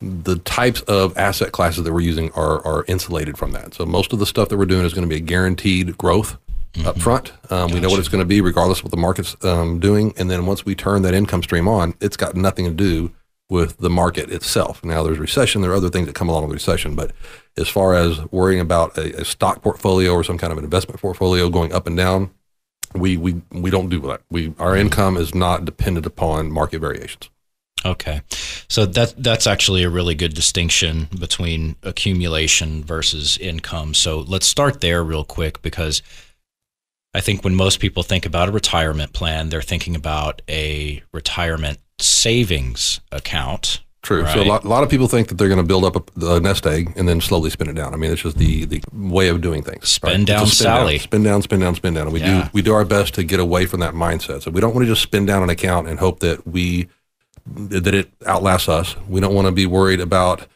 the 0.00 0.36
types 0.40 0.82
of 0.82 1.16
asset 1.16 1.52
classes 1.52 1.84
that 1.84 1.92
we're 1.92 2.00
using 2.00 2.30
are, 2.32 2.64
are 2.66 2.84
insulated 2.86 3.38
from 3.38 3.52
that. 3.52 3.74
So 3.74 3.86
most 3.86 4.12
of 4.12 4.18
the 4.18 4.26
stuff 4.26 4.48
that 4.50 4.58
we're 4.58 4.66
doing 4.66 4.84
is 4.84 4.92
going 4.92 5.08
to 5.08 5.12
be 5.12 5.16
a 5.16 5.24
guaranteed 5.24 5.96
growth 5.96 6.36
up 6.84 6.98
front. 6.98 7.32
Um, 7.50 7.70
We 7.70 7.80
know 7.80 7.88
what 7.88 7.98
it's 7.98 8.08
going 8.08 8.22
to 8.22 8.28
be 8.28 8.42
regardless 8.42 8.80
of 8.80 8.84
what 8.84 8.90
the 8.90 8.98
market's 8.98 9.36
um, 9.42 9.80
doing. 9.80 10.12
And 10.18 10.30
then 10.30 10.44
once 10.44 10.66
we 10.66 10.74
turn 10.74 11.02
that 11.02 11.14
income 11.14 11.42
stream 11.42 11.66
on, 11.66 11.94
it's 12.00 12.16
got 12.16 12.36
nothing 12.36 12.66
to 12.66 12.70
do 12.70 13.10
with 13.48 13.78
the 13.78 13.90
market 13.90 14.30
itself. 14.30 14.84
Now 14.84 15.02
there's 15.02 15.18
recession, 15.18 15.62
there 15.62 15.70
are 15.70 15.76
other 15.76 15.90
things 15.90 16.06
that 16.06 16.14
come 16.14 16.28
along 16.28 16.44
with 16.44 16.52
recession, 16.52 16.94
but 16.94 17.12
as 17.56 17.68
far 17.68 17.94
as 17.94 18.20
worrying 18.32 18.60
about 18.60 18.96
a, 18.98 19.20
a 19.20 19.24
stock 19.24 19.62
portfolio 19.62 20.12
or 20.12 20.24
some 20.24 20.38
kind 20.38 20.52
of 20.52 20.58
an 20.58 20.64
investment 20.64 21.00
portfolio 21.00 21.48
going 21.48 21.72
up 21.72 21.86
and 21.86 21.96
down, 21.96 22.30
we 22.94 23.16
we 23.16 23.40
we 23.50 23.70
don't 23.70 23.88
do 23.88 24.00
that. 24.00 24.22
We 24.30 24.54
our 24.58 24.72
mm-hmm. 24.72 24.80
income 24.80 25.16
is 25.16 25.34
not 25.34 25.64
dependent 25.64 26.06
upon 26.06 26.50
market 26.50 26.80
variations. 26.80 27.30
Okay. 27.84 28.22
So 28.68 28.84
that 28.86 29.14
that's 29.16 29.46
actually 29.46 29.82
a 29.84 29.90
really 29.90 30.14
good 30.14 30.34
distinction 30.34 31.08
between 31.18 31.76
accumulation 31.82 32.82
versus 32.82 33.38
income. 33.38 33.94
So 33.94 34.20
let's 34.20 34.46
start 34.46 34.80
there 34.80 35.04
real 35.04 35.24
quick 35.24 35.62
because 35.62 36.02
I 37.16 37.20
think 37.20 37.42
when 37.44 37.54
most 37.54 37.80
people 37.80 38.02
think 38.02 38.26
about 38.26 38.50
a 38.50 38.52
retirement 38.52 39.14
plan, 39.14 39.48
they're 39.48 39.62
thinking 39.62 39.96
about 39.96 40.42
a 40.50 41.02
retirement 41.12 41.78
savings 41.98 43.00
account. 43.10 43.80
True. 44.02 44.26
So 44.26 44.42
a 44.42 44.44
lot, 44.44 44.64
a 44.64 44.68
lot 44.68 44.84
of 44.84 44.90
people 44.90 45.08
think 45.08 45.28
that 45.28 45.36
they're 45.38 45.48
going 45.48 45.60
to 45.60 45.66
build 45.66 45.84
up 45.84 45.96
a, 45.96 46.26
a 46.34 46.40
nest 46.40 46.66
egg 46.66 46.92
and 46.94 47.08
then 47.08 47.22
slowly 47.22 47.48
spin 47.48 47.68
it 47.68 47.72
down. 47.72 47.94
I 47.94 47.96
mean, 47.96 48.12
it's 48.12 48.20
just 48.22 48.36
the, 48.36 48.66
the 48.66 48.82
way 48.92 49.28
of 49.28 49.40
doing 49.40 49.62
things. 49.62 49.88
Spin 49.88 50.20
a 50.20 50.24
down, 50.26 50.46
Sally. 50.46 50.98
Down, 50.98 51.02
spin 51.04 51.22
down, 51.22 51.42
spin 51.42 51.60
down, 51.60 51.74
spin 51.74 51.94
down. 51.94 52.04
And 52.04 52.12
we 52.12 52.20
Yeah. 52.20 52.42
do 52.44 52.50
we 52.52 52.60
do 52.62 52.74
our 52.74 52.84
best 52.84 53.14
to 53.14 53.24
get 53.24 53.40
away 53.40 53.64
from 53.64 53.80
that 53.80 53.94
mindset. 53.94 54.42
So 54.42 54.50
we 54.50 54.60
don't 54.60 54.74
want 54.74 54.86
to 54.86 54.92
just 54.92 55.02
spin 55.02 55.24
down 55.24 55.42
an 55.42 55.48
account 55.48 55.88
and 55.88 55.98
hope 55.98 56.20
that 56.20 56.46
we 56.46 56.88
that 57.46 57.94
it 57.94 58.10
outlasts 58.26 58.68
us. 58.68 58.94
We 59.08 59.20
don't 59.20 59.34
want 59.34 59.46
to 59.46 59.52
be 59.52 59.66
worried 59.66 60.00
about 60.00 60.46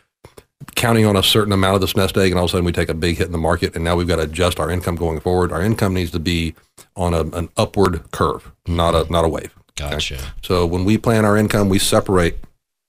counting 0.75 1.07
on 1.07 1.17
a 1.17 1.23
certain 1.23 1.52
amount 1.52 1.75
of 1.75 1.81
this 1.81 1.97
nest 1.97 2.17
egg 2.17 2.31
and 2.31 2.38
all 2.38 2.45
of 2.45 2.50
a 2.50 2.52
sudden 2.52 2.64
we 2.64 2.73
take 2.73 2.88
a 2.88 2.95
big 2.95 3.17
hit 3.17 3.26
in 3.26 3.33
the 3.33 3.38
market 3.38 3.75
and 3.75 3.85
now 3.85 3.97
we've 3.97 4.09
got 4.09 4.17
to 4.17 4.23
adjust 4.23 4.61
our 4.61 4.71
income 4.71 4.97
going 4.97 5.21
forward. 5.21 5.52
Our 5.52 5.62
income 5.62 5.95
needs 5.95 6.11
to 6.12 6.21
be 6.21 6.55
on 6.97 7.14
a, 7.14 7.23
an 7.37 7.49
upward 7.57 8.11
curve, 8.11 8.52
not 8.67 8.95
a 8.95 9.11
not 9.11 9.25
a 9.25 9.29
wave. 9.29 9.55
Gotcha. 9.76 10.19
So 10.43 10.67
when 10.67 10.85
we 10.85 10.99
plan 10.99 11.25
our 11.25 11.37
income, 11.37 11.69
we 11.69 11.79
separate, 11.79 12.38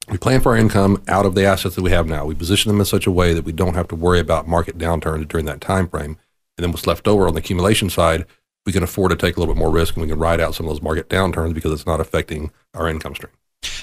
we 0.09 0.17
plan 0.17 0.41
for 0.41 0.51
our 0.51 0.57
income 0.57 1.01
out 1.07 1.25
of 1.25 1.35
the 1.35 1.45
assets 1.45 1.75
that 1.75 1.81
we 1.81 1.91
have 1.91 2.07
now. 2.07 2.25
We 2.25 2.35
position 2.35 2.69
them 2.69 2.79
in 2.79 2.85
such 2.85 3.07
a 3.07 3.11
way 3.11 3.33
that 3.33 3.45
we 3.45 3.53
don't 3.53 3.75
have 3.75 3.87
to 3.89 3.95
worry 3.95 4.19
about 4.19 4.47
market 4.47 4.77
downturns 4.77 5.27
during 5.27 5.45
that 5.45 5.61
time 5.61 5.87
frame. 5.87 6.17
And 6.57 6.63
then 6.63 6.71
what's 6.71 6.87
left 6.87 7.07
over 7.07 7.27
on 7.27 7.33
the 7.33 7.39
accumulation 7.39 7.89
side, 7.89 8.25
we 8.65 8.73
can 8.73 8.83
afford 8.83 9.11
to 9.11 9.15
take 9.15 9.37
a 9.37 9.39
little 9.39 9.53
bit 9.53 9.59
more 9.59 9.71
risk 9.71 9.95
and 9.95 10.01
we 10.03 10.09
can 10.09 10.19
ride 10.19 10.41
out 10.41 10.55
some 10.55 10.65
of 10.65 10.73
those 10.73 10.81
market 10.81 11.07
downturns 11.07 11.53
because 11.53 11.71
it's 11.71 11.85
not 11.85 12.01
affecting 12.01 12.51
our 12.73 12.89
income 12.89 13.15
stream. 13.15 13.31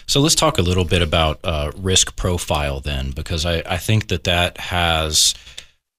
So 0.08 0.20
let's 0.20 0.34
talk 0.34 0.58
a 0.58 0.62
little 0.62 0.86
bit 0.86 1.02
about 1.02 1.38
uh, 1.44 1.70
risk 1.76 2.16
profile 2.16 2.80
then, 2.80 3.10
because 3.10 3.44
I, 3.44 3.62
I 3.66 3.76
think 3.76 4.08
that 4.08 4.24
that 4.24 4.56
has, 4.58 5.34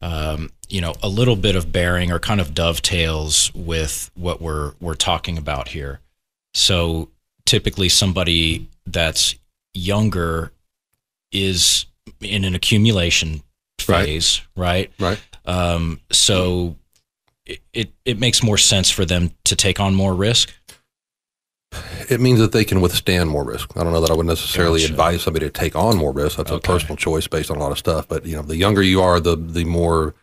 um, 0.02 0.50
you 0.68 0.82
know, 0.82 0.96
a 1.04 1.08
little 1.08 1.36
bit 1.36 1.56
of 1.56 1.72
bearing 1.72 2.12
or 2.12 2.18
kind 2.20 2.42
of 2.42 2.56
dovetails 2.56 3.54
with 3.54 4.10
what 4.16 4.42
we're 4.42 4.74
we're 4.82 4.96
talking 4.96 5.38
about 5.38 5.70
here. 5.70 6.00
So 6.56 7.10
typically, 7.46 7.88
somebody 7.88 8.68
that's 8.88 9.36
younger 9.76 10.52
is 11.32 11.86
in 12.20 12.44
an 12.44 12.56
accumulation 12.56 13.44
Right. 13.88 14.06
phase, 14.06 14.42
right? 14.56 14.92
Right. 15.00 15.20
Um, 15.46 16.02
so 16.12 16.76
it, 17.46 17.60
it 17.74 17.92
it 18.06 18.20
makes 18.20 18.44
more 18.44 18.58
sense 18.58 18.92
for 18.92 19.06
them 19.06 19.32
to 19.46 19.56
take 19.56 19.80
on 19.80 19.96
more 19.96 20.14
risk. 20.14 20.54
It 22.10 22.20
means 22.20 22.40
that 22.40 22.52
they 22.52 22.66
can 22.66 22.82
withstand 22.82 23.30
more 23.30 23.44
risk. 23.44 23.72
I 23.78 23.84
don't 23.84 23.94
know 23.94 24.02
that 24.02 24.10
I 24.10 24.16
would 24.16 24.26
necessarily 24.26 24.82
Gotcha. 24.82 24.94
advise 24.94 25.22
somebody 25.22 25.46
to 25.46 25.52
take 25.52 25.76
on 25.76 25.98
more 25.98 26.12
risk. 26.12 26.38
That's 26.38 26.52
Okay. 26.52 26.58
a 26.58 26.74
personal 26.74 26.96
choice 26.96 27.28
based 27.28 27.52
on 27.52 27.58
a 27.58 27.60
lot 27.60 27.72
of 27.72 27.78
stuff. 27.78 28.08
But 28.08 28.26
you 28.26 28.36
know, 28.36 28.42
the 28.42 28.58
younger 28.58 28.82
you 28.82 29.02
are, 29.02 29.20
the 29.20 29.36
the 29.36 29.66
more 29.66 30.16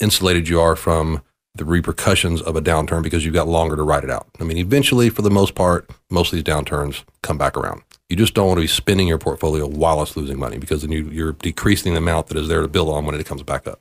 insulated 0.00 0.48
you 0.48 0.60
are 0.60 0.74
from 0.76 1.22
the 1.54 1.64
repercussions 1.64 2.40
of 2.42 2.56
a 2.56 2.60
downturn 2.62 3.02
because 3.02 3.24
you've 3.24 3.34
got 3.34 3.48
longer 3.48 3.76
to 3.76 3.82
ride 3.82 4.04
it 4.04 4.10
out. 4.10 4.26
I 4.40 4.44
mean, 4.44 4.56
eventually, 4.58 5.08
for 5.10 5.22
the 5.22 5.30
most 5.30 5.54
part, 5.54 5.90
most 6.10 6.32
of 6.32 6.36
these 6.36 6.44
downturns 6.44 7.02
come 7.22 7.38
back 7.38 7.56
around. 7.56 7.82
You 8.08 8.16
just 8.16 8.34
don't 8.34 8.46
want 8.46 8.58
to 8.58 8.62
be 8.62 8.66
spending 8.68 9.06
your 9.06 9.18
portfolio 9.18 9.66
while 9.66 10.00
it's 10.02 10.16
losing 10.16 10.38
money 10.38 10.58
because 10.58 10.82
then 10.82 10.90
you, 10.92 11.08
you're 11.10 11.32
decreasing 11.32 11.92
the 11.92 11.98
amount 11.98 12.28
that 12.28 12.36
is 12.38 12.48
there 12.48 12.62
to 12.62 12.68
build 12.68 12.88
on 12.88 13.04
when 13.04 13.14
it 13.14 13.26
comes 13.26 13.42
back 13.42 13.66
up. 13.66 13.80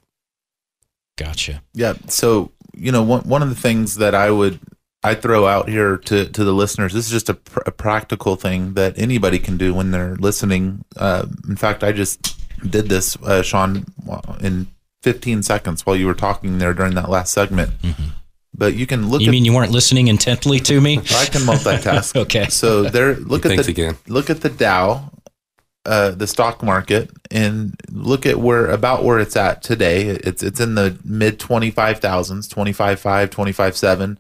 Gotcha. 1.18 1.62
Yeah. 1.74 1.94
So, 2.08 2.52
you 2.76 2.92
know, 2.92 3.04
one, 3.04 3.22
one 3.22 3.42
of 3.42 3.50
the 3.50 3.56
things 3.56 3.96
that 3.96 4.14
I 4.14 4.30
would 4.32 4.60
I 5.04 5.16
throw 5.16 5.48
out 5.48 5.70
here 5.70 5.98
to 5.98 6.26
to 6.26 6.44
the 6.44 6.54
listeners, 6.54 6.94
this 6.94 7.06
is 7.06 7.12
just 7.12 7.30
a, 7.30 7.36
pr- 7.36 7.62
a 7.66 7.72
practical 7.72 8.36
thing 8.36 8.74
that 8.74 8.98
anybody 8.98 9.40
can 9.40 9.56
do 9.58 9.74
when 9.74 9.92
they're 9.92 10.16
listening. 10.16 10.84
Uh, 10.98 11.28
in 11.48 11.56
fact, 11.56 11.84
I 11.84 11.92
just 11.92 12.36
did 12.70 12.90
this, 12.90 13.16
uh, 13.24 13.44
Sean, 13.44 13.86
in 14.42 14.68
15 15.04 15.44
seconds 15.44 15.86
while 15.86 15.96
you 15.96 16.08
were 16.08 16.16
talking 16.16 16.58
there 16.58 16.74
during 16.74 16.96
that 16.96 17.10
last 17.10 17.32
segment. 17.32 17.72
But 18.58 18.74
you 18.74 18.88
can 18.88 19.08
look 19.10 19.22
You 19.22 19.28
at 19.28 19.32
mean 19.32 19.46
you 19.46 19.54
weren't 19.54 19.72
listening 19.72 20.08
intently 20.08 20.60
to 20.62 20.82
me? 20.82 20.98
I 20.98 21.26
can 21.26 21.42
multitask. 21.44 22.16
Okay. 22.24 22.48
So 22.50 22.84
there, 22.84 23.16
look 23.16 23.46
He 23.46 23.52
at 23.52 23.58
the 23.58 23.64
he 23.64 23.74
can. 23.76 23.98
look 24.08 24.32
at 24.32 24.42
the 24.42 24.50
Dow, 24.50 25.12
uh, 25.86 26.10
the 26.12 26.26
stock 26.26 26.64
market, 26.64 27.12
and 27.30 27.80
look 27.92 28.26
at 28.26 28.38
where 28.40 28.66
about 28.72 29.04
where 29.04 29.20
it's 29.20 29.36
at 29.36 29.62
today. 29.62 30.08
It's 30.08 30.42
it's 30.42 30.60
in 30.60 30.74
the 30.74 30.98
mid 31.06 31.40
twenty 31.40 31.70
five 31.70 32.00
thousands, 32.00 32.48
twenty 32.48 32.74
five 32.74 33.00
five, 33.00 33.30
twenty 33.30 33.52
five 33.52 33.78
seven, 33.78 34.20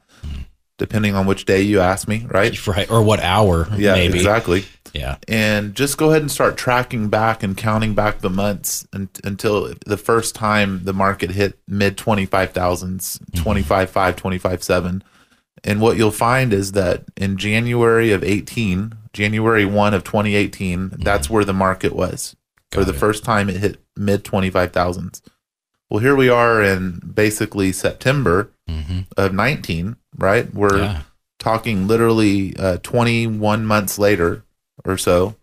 depending 0.78 1.16
on 1.16 1.26
which 1.26 1.46
day 1.46 1.62
you 1.62 1.80
ask 1.80 2.08
me. 2.08 2.26
Right? 2.30 2.56
Right. 2.68 2.90
Or 2.90 3.02
what 3.02 3.20
hour, 3.20 3.68
Yeah, 3.78 3.94
maybe. 3.94 4.18
exactly. 4.18 4.66
Yeah. 4.94 5.18
And 5.28 5.76
just 5.76 5.98
go 5.98 6.10
ahead 6.10 6.22
and 6.22 6.32
start 6.32 6.58
tracking 6.58 7.10
back 7.10 7.44
and 7.44 7.56
counting 7.58 7.94
back 7.94 8.20
the 8.20 8.30
months 8.30 8.88
un- 8.94 9.10
until 9.24 9.74
the 9.86 9.98
first 9.98 10.34
time 10.34 10.82
the 10.86 10.94
market 10.94 11.32
hit 11.32 11.60
mid 11.68 11.98
25,000s, 11.98 13.20
25.5, 13.34 14.16
25.7. 14.16 15.02
And 15.64 15.82
what 15.82 15.98
you'll 15.98 16.12
find 16.12 16.54
is 16.54 16.72
that 16.74 17.04
in 17.18 17.38
January 17.38 18.12
of 18.12 18.24
18, 18.24 18.94
January 19.14 19.66
1 19.66 19.94
of 19.94 20.04
2018, 20.04 20.94
that's 21.00 21.30
where 21.30 21.44
the 21.44 21.54
market 21.54 21.94
was. 21.94 22.36
For 22.72 22.84
the 22.86 22.94
it. 22.94 22.98
first 23.00 23.24
time, 23.24 23.50
it 23.50 23.58
hit 23.58 23.80
mid 23.96 24.24
25,000s. 24.24 25.22
Well, 25.90 26.00
here 26.00 26.16
we 26.16 26.30
are 26.30 26.62
in 26.62 27.00
basically 27.14 27.72
September 27.72 28.52
hmm 28.68 29.02
of 29.16 29.34
19, 29.34 29.96
right? 30.18 30.54
We're 30.54 30.78
Yeah. 30.80 31.02
talking 31.40 31.88
literally 31.88 32.56
uh, 32.58 32.78
21 32.78 33.66
months 33.66 34.00
later 34.00 34.44
or 34.86 34.98
so 34.98 35.36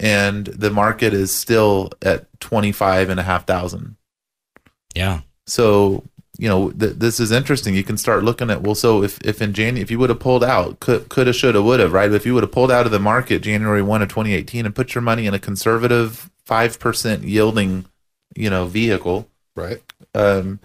and 0.00 0.46
the 0.46 0.70
market 0.70 1.14
is 1.14 1.32
still 1.32 1.90
at 2.02 2.26
25 2.40 3.08
and 3.10 3.20
a 3.20 3.22
half 3.22 3.46
thousand 3.46 3.96
Yeah. 4.94 5.20
so 5.46 6.02
you 6.36 6.48
know 6.48 6.70
th- 6.72 6.94
this 6.96 7.20
is 7.20 7.30
interesting 7.30 7.74
you 7.76 7.84
can 7.84 7.96
start 7.96 8.24
looking 8.24 8.50
at 8.50 8.62
well 8.62 8.74
so 8.74 9.04
if, 9.04 9.20
if 9.20 9.40
in 9.40 9.52
january 9.52 9.80
if 9.82 9.90
you 9.90 10.00
would 10.00 10.10
have 10.10 10.18
pulled 10.18 10.42
out 10.42 10.80
could 10.80 11.08
coulda 11.08 11.32
shoulda 11.32 11.62
woulda 11.62 11.88
right 11.88 12.10
if 12.12 12.26
you 12.26 12.34
would 12.34 12.42
have 12.42 12.50
pulled 12.52 12.72
out 12.72 12.86
of 12.86 12.92
the 12.92 12.98
market 12.98 13.40
january 13.40 13.82
1 13.82 14.02
of 14.02 14.08
2018 14.08 14.66
and 14.66 14.74
put 14.74 14.94
your 14.96 15.02
money 15.02 15.26
in 15.26 15.34
a 15.34 15.38
conservative 15.38 16.28
5% 16.48 17.22
yielding 17.22 17.84
you 18.34 18.50
know 18.50 18.66
vehicle 18.66 19.28
Right. 19.54 19.80
um, 20.14 20.58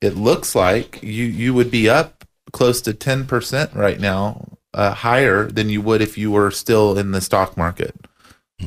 it 0.00 0.14
looks 0.16 0.54
like 0.54 1.02
you 1.02 1.24
you 1.24 1.52
would 1.54 1.70
be 1.72 1.88
up 1.88 2.23
close 2.54 2.80
to 2.80 2.94
10% 2.94 3.74
right 3.74 4.00
now 4.00 4.56
uh, 4.72 4.94
higher 4.94 5.44
than 5.44 5.68
you 5.68 5.82
would 5.82 6.00
if 6.00 6.16
you 6.16 6.30
were 6.30 6.50
still 6.50 6.96
in 6.96 7.10
the 7.10 7.20
stock 7.20 7.56
market 7.56 7.94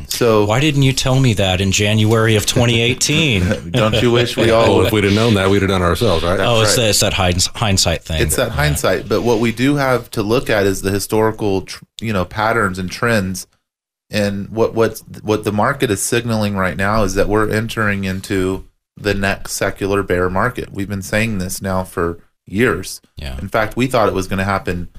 so 0.08 0.46
Why 0.46 0.60
didn't 0.60 0.84
you 0.84 0.92
tell 0.92 1.18
me 1.20 1.34
that 1.36 1.62
in 1.62 1.72
January 1.72 2.36
of 2.36 2.46
2018? 2.46 3.72
don't 3.72 4.02
you 4.02 4.12
wish 4.12 4.36
we 4.36 4.52
all 4.52 4.66
Oh, 4.82 4.86
if 4.86 4.92
we'd 4.92 5.06
have 5.06 5.14
known 5.14 5.36
that, 5.36 5.50
we'd 5.50 5.62
have 5.62 5.70
done 5.70 5.82
ourselves, 5.82 6.24
right? 6.24 6.40
oh, 6.40 6.62
it's 6.62 6.78
right. 6.78 6.84
that, 6.84 6.90
it's 6.90 7.00
that 7.00 7.14
hindsight 7.14 8.04
thing. 8.04 8.22
it's 8.22 8.36
that 8.36 8.52
hindsight 8.52 9.08
but 9.08 9.22
what 9.22 9.40
we 9.40 9.54
do 9.54 9.76
have 9.76 10.12
to 10.12 10.22
look 10.22 10.50
at 10.50 10.66
is 10.66 10.82
the 10.82 10.92
historical 10.92 11.62
tr- 11.62 11.86
you 12.02 12.12
know 12.12 12.26
patterns 12.26 12.78
and 12.78 12.92
trends 12.92 13.48
and 14.10 14.50
what 14.50 14.74
what 14.74 15.02
what 15.22 15.46
the 15.46 15.52
market 15.54 15.90
is 15.90 16.02
signaling 16.02 16.56
right 16.58 16.78
now 16.78 17.04
is 17.04 17.16
that 17.16 17.30
we're 17.30 17.50
entering 17.50 18.04
into 18.04 18.68
the 18.98 19.14
next 19.14 19.54
secular 19.54 20.04
bear 20.04 20.30
market 20.30 20.72
we've 20.74 20.90
been 20.90 21.02
saying 21.02 21.38
this 21.38 21.62
now 21.62 21.84
for 21.84 22.20
years 22.48 23.02
Yeah. 23.18 23.38
in 23.40 23.50
fact 23.50 23.76
we 23.78 23.88
thought 23.88 24.08
it 24.08 24.14
was 24.14 24.28
going 24.28 24.40
to 24.40 24.46
happen 24.46 24.90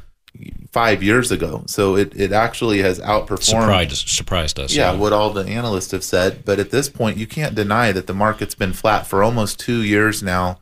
five 0.70 1.02
years 1.02 1.30
ago 1.32 1.64
so 1.66 1.96
it, 1.96 2.12
it 2.14 2.30
actually 2.32 2.80
has 2.82 3.00
outperformed 3.00 3.42
Surprised, 3.42 4.08
surprised 4.08 4.60
us. 4.60 4.74
yeah, 4.74 4.92
what 4.94 5.12
all 5.12 5.30
the 5.30 5.46
analysts 5.46 5.90
have 5.92 6.04
said. 6.04 6.44
But 6.44 6.58
at 6.60 6.70
this 6.70 6.88
point, 6.88 7.16
you 7.16 7.26
can't 7.26 7.54
deny 7.54 7.90
that 7.92 8.06
the 8.06 8.14
market's 8.14 8.54
been 8.54 8.72
flat 8.74 9.06
for 9.06 9.22
almost 9.22 9.58
two 9.58 9.82
years 9.82 10.22
now. 10.22 10.58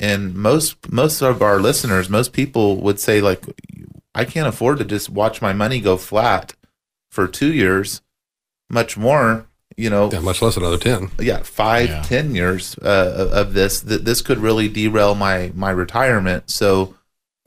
And 0.00 0.34
most 0.34 0.90
most 0.90 1.20
of 1.22 1.42
our 1.42 1.60
listeners, 1.60 2.08
most 2.10 2.32
people 2.32 2.80
would 2.80 2.98
say 2.98 3.20
like, 3.20 3.44
I 4.14 4.24
can't 4.24 4.48
afford 4.48 4.78
to 4.78 4.84
just 4.84 5.10
watch 5.10 5.40
my 5.42 5.52
money 5.52 5.78
go 5.80 5.96
flat 5.96 6.54
for 7.10 7.28
two 7.28 7.52
years. 7.52 8.00
Much 8.70 8.96
more, 8.96 9.46
you 9.76 9.90
know, 9.90 10.10
Yeah, 10.12 10.20
much 10.20 10.40
less 10.42 10.56
another 10.56 10.78
10. 10.78 11.10
yeah, 11.20 11.38
five, 11.42 11.88
Yeah. 11.88 12.02
ten 12.02 12.34
years 12.34 12.76
uh, 12.82 13.30
of 13.32 13.54
this. 13.54 13.80
That 13.80 14.04
this 14.04 14.22
could 14.22 14.38
really 14.38 14.68
derail 14.68 15.14
my 15.14 15.50
my 15.54 15.70
retirement. 15.70 16.50
So, 16.50 16.94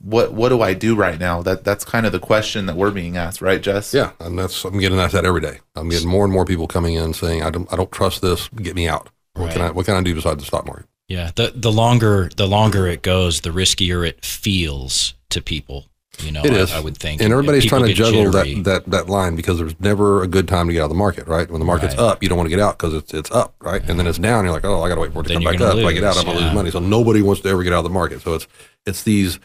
what 0.00 0.32
what 0.32 0.50
do 0.50 0.62
I 0.62 0.74
do 0.74 0.94
right 0.94 1.18
now? 1.18 1.42
That 1.42 1.64
that's 1.64 1.84
kind 1.84 2.06
of 2.06 2.12
the 2.12 2.20
question 2.20 2.66
that 2.66 2.76
we're 2.76 2.90
being 2.92 3.16
asked, 3.16 3.42
right, 3.42 3.60
Jess? 3.60 3.92
Yeah, 3.92 4.12
and 4.20 4.38
that's 4.38 4.64
I'm 4.64 4.78
getting 4.78 4.98
at 5.00 5.10
that 5.12 5.24
every 5.24 5.40
day. 5.40 5.58
I'm 5.74 5.88
getting 5.88 6.08
more 6.08 6.24
and 6.24 6.32
more 6.32 6.44
people 6.44 6.66
coming 6.68 6.94
in 6.94 7.14
saying, 7.14 7.42
"I 7.42 7.50
don't, 7.50 7.72
I 7.72 7.76
don't 7.76 7.90
trust 7.90 8.22
this. 8.22 8.48
Get 8.48 8.76
me 8.76 8.86
out. 8.88 9.08
What 9.34 9.50
can 9.52 9.60
Right. 9.62 9.68
I, 9.68 9.72
what 9.72 9.86
can 9.86 9.96
I 9.96 10.02
do 10.02 10.14
besides 10.14 10.40
the 10.40 10.46
stock 10.46 10.66
market?" 10.66 10.86
Yeah. 11.08 11.30
The 11.34 11.52
the 11.54 11.72
longer 11.72 12.30
the 12.36 12.46
longer 12.46 12.86
it 12.86 13.02
goes, 13.02 13.40
the 13.40 13.50
riskier 13.50 14.06
it 14.06 14.24
feels 14.24 15.14
to 15.30 15.40
people. 15.42 15.86
You 16.20 16.32
know, 16.32 16.42
It 16.44 16.70
I. 16.72 16.76
I 16.78 16.80
would 16.80 16.96
think. 16.96 17.20
And 17.22 17.32
everybody's 17.32 17.64
trying 17.66 17.84
to 17.84 17.92
juggle 17.94 18.30
jittery. 18.30 18.54
that, 18.62 18.84
that 18.84 18.90
that 18.90 19.08
line 19.08 19.36
because 19.36 19.58
there's 19.58 19.78
never 19.80 20.22
a 20.22 20.26
good 20.26 20.48
time 20.48 20.66
to 20.66 20.72
get 20.72 20.80
out 20.80 20.84
of 20.86 20.90
the 20.90 20.96
market, 20.96 21.26
right? 21.26 21.48
When 21.50 21.60
the 21.60 21.64
market's 21.66 21.94
Right. 21.94 22.02
up, 22.04 22.22
you 22.22 22.28
don't 22.28 22.36
want 22.38 22.46
to 22.50 22.56
get 22.56 22.60
out 22.60 22.78
because 22.78 22.94
it's 22.94 23.14
it's 23.14 23.30
up, 23.30 23.54
right? 23.60 23.82
And 23.88 23.98
then 23.98 24.06
it's 24.06 24.18
down, 24.18 24.44
you're 24.44 24.52
like, 24.52 24.64
"Oh, 24.64 24.82
I 24.82 24.88
got 24.88 24.96
to 24.96 25.00
wait 25.00 25.12
for 25.12 25.20
it 25.20 25.24
to 25.24 25.28
Then 25.34 25.42
come 25.42 25.52
back 25.52 25.60
up. 25.60 25.76
If 25.76 25.86
I 25.86 25.92
get 25.92 26.04
out, 26.04 26.16
lose, 26.16 26.18
I'm 26.18 26.26
gonna 26.26 26.40
yeah. 26.40 26.46
lose 26.46 26.54
money." 26.54 26.70
So 26.70 26.80
nobody 26.80 27.22
wants 27.22 27.42
to 27.42 27.48
ever 27.48 27.62
get 27.62 27.72
out 27.72 27.78
of 27.78 27.84
the 27.84 27.90
market. 27.90 28.20
So 28.22 28.34
it's 28.34 28.46
it's 28.86 29.02
these 29.04 29.38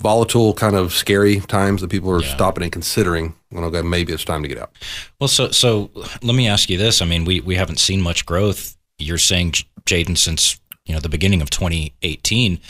volatile, 0.00 0.54
kind 0.54 0.76
of 0.76 0.92
scary 0.92 1.40
times 1.40 1.80
that 1.80 1.88
people 1.90 2.10
are 2.12 2.22
Yeah. 2.22 2.34
stopping 2.34 2.62
and 2.62 2.70
considering. 2.72 3.34
When 3.50 3.64
okay, 3.64 3.82
maybe 3.82 4.12
it's 4.12 4.24
time 4.24 4.42
to 4.42 4.48
get 4.48 4.58
out. 4.58 4.70
Well, 5.20 5.28
so 5.28 5.50
so 5.50 5.90
let 6.22 6.34
me 6.36 6.46
ask 6.46 6.68
you 6.68 6.76
this. 6.78 7.00
I 7.00 7.06
mean, 7.06 7.24
we 7.24 7.40
we 7.40 7.54
haven't 7.54 7.78
seen 7.78 8.00
much 8.02 8.26
growth. 8.26 8.76
You're 8.98 9.18
saying, 9.18 9.52
Jaden, 9.86 10.18
since 10.18 10.60
you 10.84 10.92
know 10.94 11.00
the 11.00 11.08
beginning 11.08 11.40
of 11.42 11.48
2018. 11.50 12.60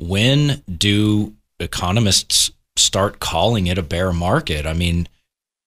When 0.00 0.62
do 0.78 1.34
economists 1.58 2.52
start 2.78 3.20
calling 3.20 3.66
it 3.66 3.78
a 3.78 3.82
bear 3.82 4.12
market? 4.12 4.66
I 4.66 4.72
mean, 4.72 5.08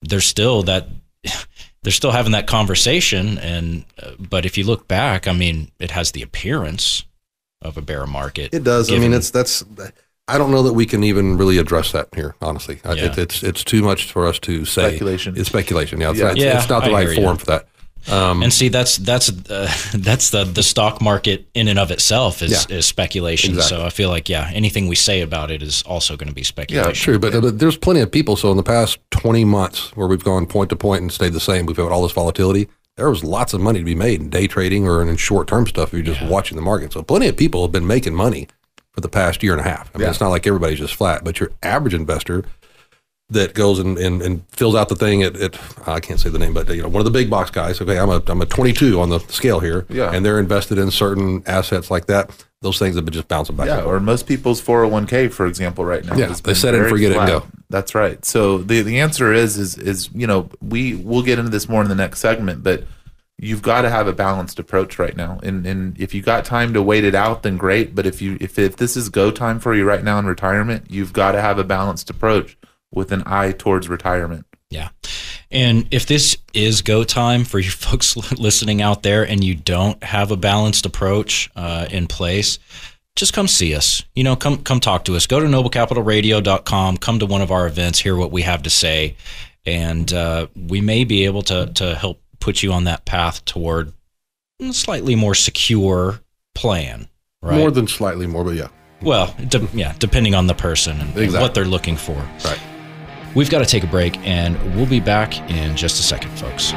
they're 0.01 0.21
still 0.21 0.63
that 0.63 0.87
they're 1.83 1.91
still 1.91 2.11
having 2.11 2.31
that 2.33 2.47
conversation, 2.47 3.37
and 3.37 3.85
uh, 4.01 4.11
but 4.19 4.45
if 4.45 4.57
you 4.57 4.63
look 4.65 4.87
back, 4.87 5.27
I 5.27 5.33
mean, 5.33 5.71
it 5.79 5.91
has 5.91 6.11
the 6.11 6.21
appearance 6.21 7.03
of 7.61 7.77
a 7.77 7.81
bear 7.81 8.07
market. 8.07 8.53
It 8.53 8.63
does. 8.63 8.91
I 8.91 8.97
mean, 8.97 9.13
it's 9.13 9.29
that's. 9.29 9.63
I 10.27 10.37
don't 10.37 10.51
know 10.51 10.63
that 10.63 10.73
we 10.73 10.85
can 10.85 11.03
even 11.03 11.35
really 11.37 11.57
address 11.57 11.91
that 11.91 12.07
here. 12.15 12.35
Honestly, 12.41 12.79
Yeah. 12.85 12.93
it, 12.93 13.17
it's 13.17 13.43
it's 13.43 13.63
too 13.63 13.81
much 13.81 14.11
for 14.11 14.25
us 14.27 14.39
to 14.39 14.63
say. 14.65 14.89
Speculation. 14.89 15.35
It's 15.35 15.49
speculation. 15.49 15.99
Yeah, 15.99 16.11
it's, 16.11 16.19
Yeah. 16.19 16.25
not, 16.25 16.31
it's, 16.37 16.41
Yeah, 16.43 16.57
it's 16.59 16.69
not 16.69 16.83
the 16.83 16.89
I 16.91 16.93
right 16.93 17.07
hear 17.07 17.13
you. 17.13 17.21
forum 17.21 17.37
for 17.37 17.45
that. 17.47 17.67
Um, 18.09 18.41
and 18.43 18.51
see, 18.53 18.69
that's 18.69 18.97
that's 18.97 19.29
uh, 19.49 19.71
that's 19.93 20.29
the 20.31 20.43
the 20.45 20.63
stock 20.63 21.01
market 21.01 21.47
in 21.53 21.67
and 21.67 21.77
of 21.77 21.91
itself 21.91 22.41
is, 22.41 22.51
Yeah. 22.69 22.77
is 22.77 22.85
speculation. 22.85 23.53
Exactly. 23.55 23.77
So 23.77 23.85
I 23.85 23.89
feel 23.89 24.09
like 24.09 24.29
yeah, 24.29 24.49
anything 24.53 24.87
we 24.87 24.95
say 24.95 25.21
about 25.21 25.51
it 25.51 25.61
is 25.61 25.83
also 25.83 26.15
going 26.15 26.29
to 26.29 26.33
be 26.35 26.43
speculation. 26.43 26.89
Yeah, 26.89 26.93
true, 26.93 27.19
but, 27.19 27.33
but 27.41 27.59
there's 27.59 27.77
plenty 27.77 27.99
of 28.01 28.11
people. 28.11 28.35
So 28.35 28.49
in 28.51 28.57
the 28.57 28.63
past 28.63 28.97
20 29.11 29.45
months, 29.45 29.95
where 29.95 30.07
we've 30.07 30.23
gone 30.23 30.45
point 30.47 30.69
to 30.71 30.75
point 30.75 31.01
and 31.01 31.11
stayed 31.11 31.33
the 31.33 31.39
same, 31.39 31.65
we've 31.65 31.77
had 31.77 31.87
all 31.91 32.03
this 32.03 32.11
volatility. 32.13 32.67
There 32.97 33.09
was 33.09 33.23
lots 33.23 33.53
of 33.53 33.61
money 33.61 33.79
to 33.79 33.85
be 33.85 33.95
made 33.95 34.19
in 34.19 34.29
day 34.29 34.47
trading 34.47 34.87
or 34.87 35.01
in 35.01 35.15
short 35.17 35.47
term 35.47 35.65
stuff. 35.67 35.89
If 35.89 35.93
you're 36.05 36.15
just 36.15 36.21
watching 36.29 36.55
the 36.55 36.61
market, 36.61 36.93
so 36.93 37.01
plenty 37.03 37.27
of 37.27 37.37
people 37.37 37.61
have 37.63 37.71
been 37.71 37.87
making 37.87 38.13
money 38.15 38.47
for 38.91 38.99
the 39.01 39.09
past 39.09 39.41
year 39.41 39.53
and 39.53 39.61
a 39.61 39.63
half. 39.63 39.89
I 39.93 39.97
mean, 39.97 40.03
Yeah. 40.05 40.09
it's 40.11 40.19
not 40.19 40.29
like 40.29 40.45
everybody's 40.45 40.79
just 40.79 40.95
flat, 40.95 41.23
but 41.23 41.39
your 41.39 41.51
average 41.63 41.93
investor 41.93 42.43
that 43.31 43.53
goes 43.53 43.79
and, 43.79 43.97
and, 43.97 44.21
and 44.21 44.45
fills 44.49 44.75
out 44.75 44.89
the 44.89 44.95
thing 44.95 45.23
at, 45.23 45.35
at 45.37 45.57
I 45.87 45.99
can't 45.99 46.19
say 46.19 46.29
the 46.29 46.37
name, 46.39 46.53
but 46.53 46.67
you 46.69 46.81
know 46.81 46.89
one 46.89 46.99
of 46.99 47.05
the 47.05 47.11
big 47.11 47.29
box 47.29 47.49
guys. 47.49 47.81
Okay, 47.81 47.97
I'm 47.97 48.09
a 48.09 48.21
I'm 48.27 48.41
a 48.41 48.45
22 48.45 48.99
on 48.99 49.09
the 49.09 49.19
scale 49.19 49.59
here, 49.59 49.85
Yeah. 49.89 50.11
and 50.13 50.25
they're 50.25 50.39
invested 50.39 50.77
in 50.77 50.91
certain 50.91 51.41
assets 51.47 51.89
like 51.89 52.05
that. 52.07 52.45
Those 52.61 52.77
things 52.77 52.95
have 52.95 53.05
been 53.05 53.13
just 53.13 53.27
bouncing 53.27 53.55
back. 53.55 53.67
Yeah, 53.67 53.81
or 53.83 53.99
most 53.99 54.27
people's 54.27 54.61
401k, 54.61 55.31
for 55.31 55.47
example, 55.47 55.83
right 55.83 56.05
now. 56.05 56.15
Yeah, 56.15 56.27
they 56.43 56.53
set 56.53 56.75
it 56.75 56.81
and 56.81 56.89
forget 56.89 57.11
it 57.11 57.17
and 57.17 57.27
go. 57.27 57.43
That's 57.69 57.95
right. 57.95 58.23
So 58.23 58.59
the 58.59 58.81
the 58.81 58.99
answer 58.99 59.33
is 59.33 59.57
is 59.57 59.77
is 59.77 60.09
you 60.13 60.27
know 60.27 60.49
we 60.61 60.95
we'll 60.95 61.23
get 61.23 61.39
into 61.39 61.49
this 61.51 61.67
more 61.67 61.81
in 61.81 61.89
the 61.89 61.95
next 61.95 62.19
segment, 62.19 62.63
but 62.63 62.83
you've 63.39 63.63
got 63.63 63.81
to 63.81 63.89
have 63.89 64.07
a 64.07 64.13
balanced 64.13 64.59
approach 64.59 64.99
right 64.99 65.15
now. 65.17 65.39
And 65.41 65.65
and 65.65 65.99
if 65.99 66.13
you 66.13 66.21
got 66.21 66.45
time 66.45 66.73
to 66.73 66.83
wait 66.83 67.03
it 67.03 67.15
out, 67.15 67.41
then 67.43 67.57
great. 67.57 67.95
But 67.95 68.05
if 68.05 68.21
you 68.21 68.37
if 68.39 68.59
if 68.59 68.75
this 68.75 68.95
is 68.95 69.09
go 69.09 69.31
time 69.31 69.59
for 69.59 69.73
you 69.73 69.83
right 69.85 70.03
now 70.03 70.19
in 70.19 70.25
retirement, 70.27 70.85
you've 70.89 71.13
got 71.13 71.31
to 71.31 71.41
have 71.41 71.57
a 71.57 71.63
balanced 71.63 72.09
approach 72.11 72.57
with 72.91 73.11
an 73.11 73.23
eye 73.25 73.51
towards 73.51 73.87
retirement. 73.89 74.45
Yeah. 74.69 74.89
And 75.49 75.87
if 75.91 76.05
this 76.05 76.37
is 76.53 76.81
go 76.81 77.03
time 77.03 77.43
for 77.43 77.59
you 77.59 77.69
folks 77.87 78.15
listening 78.37 78.81
out 78.81 79.03
there 79.03 79.23
and 79.27 79.43
you 79.43 79.55
don't 79.55 80.01
have 80.03 80.31
a 80.31 80.37
balanced 80.37 80.85
approach 80.85 81.49
uh, 81.55 81.87
in 81.91 82.07
place, 82.07 82.57
just 83.17 83.33
come 83.33 83.47
see 83.47 83.75
us. 83.75 84.03
You 84.15 84.23
know, 84.23 84.35
come 84.37 84.63
come 84.63 84.79
talk 84.79 85.03
to 85.05 85.15
us. 85.17 85.27
Go 85.27 85.39
to 85.41 85.45
noblecapitalradio.com, 85.45 86.97
come 86.97 87.19
to 87.19 87.25
one 87.25 87.41
of 87.41 87.51
our 87.51 87.67
events, 87.67 87.99
hear 87.99 88.15
what 88.15 88.31
we 88.31 88.41
have 88.43 88.63
to 88.63 88.69
say, 88.69 89.15
and 89.65 90.11
uh, 90.13 90.47
we 90.55 90.79
may 90.81 91.03
be 91.03 91.25
able 91.25 91.41
to 91.43 91.67
to 91.75 91.95
help 91.95 92.21
put 92.39 92.63
you 92.63 92.71
on 92.71 92.85
that 92.85 93.03
path 93.05 93.43
toward 93.45 93.91
a 94.61 94.71
slightly 94.73 95.15
more 95.15 95.35
secure 95.35 96.21
plan. 96.55 97.07
Right. 97.43 97.57
more 97.57 97.71
than 97.71 97.87
slightly 97.87 98.27
more, 98.27 98.43
but 98.43 98.55
yeah, 98.55 98.67
Well, 99.01 99.35
de- 99.47 99.67
yeah, 99.73 99.95
depending 99.97 100.35
on 100.35 100.45
the 100.45 100.53
person 100.53 100.99
and, 101.01 101.09
and 101.09 101.17
Exactly. 101.17 101.41
what 101.41 101.55
they're 101.55 101.65
looking 101.65 101.97
for. 101.97 102.13
right. 102.45 102.59
We've 103.33 103.49
got 103.49 103.59
to 103.59 103.65
take 103.65 103.85
a 103.85 103.87
break, 103.87 104.17
and 104.27 104.75
we'll 104.75 104.85
be 104.85 104.99
back 104.99 105.39
in 105.49 105.77
just 105.77 105.99
a 106.01 106.03
second, 106.03 106.31
folks. 106.31 106.73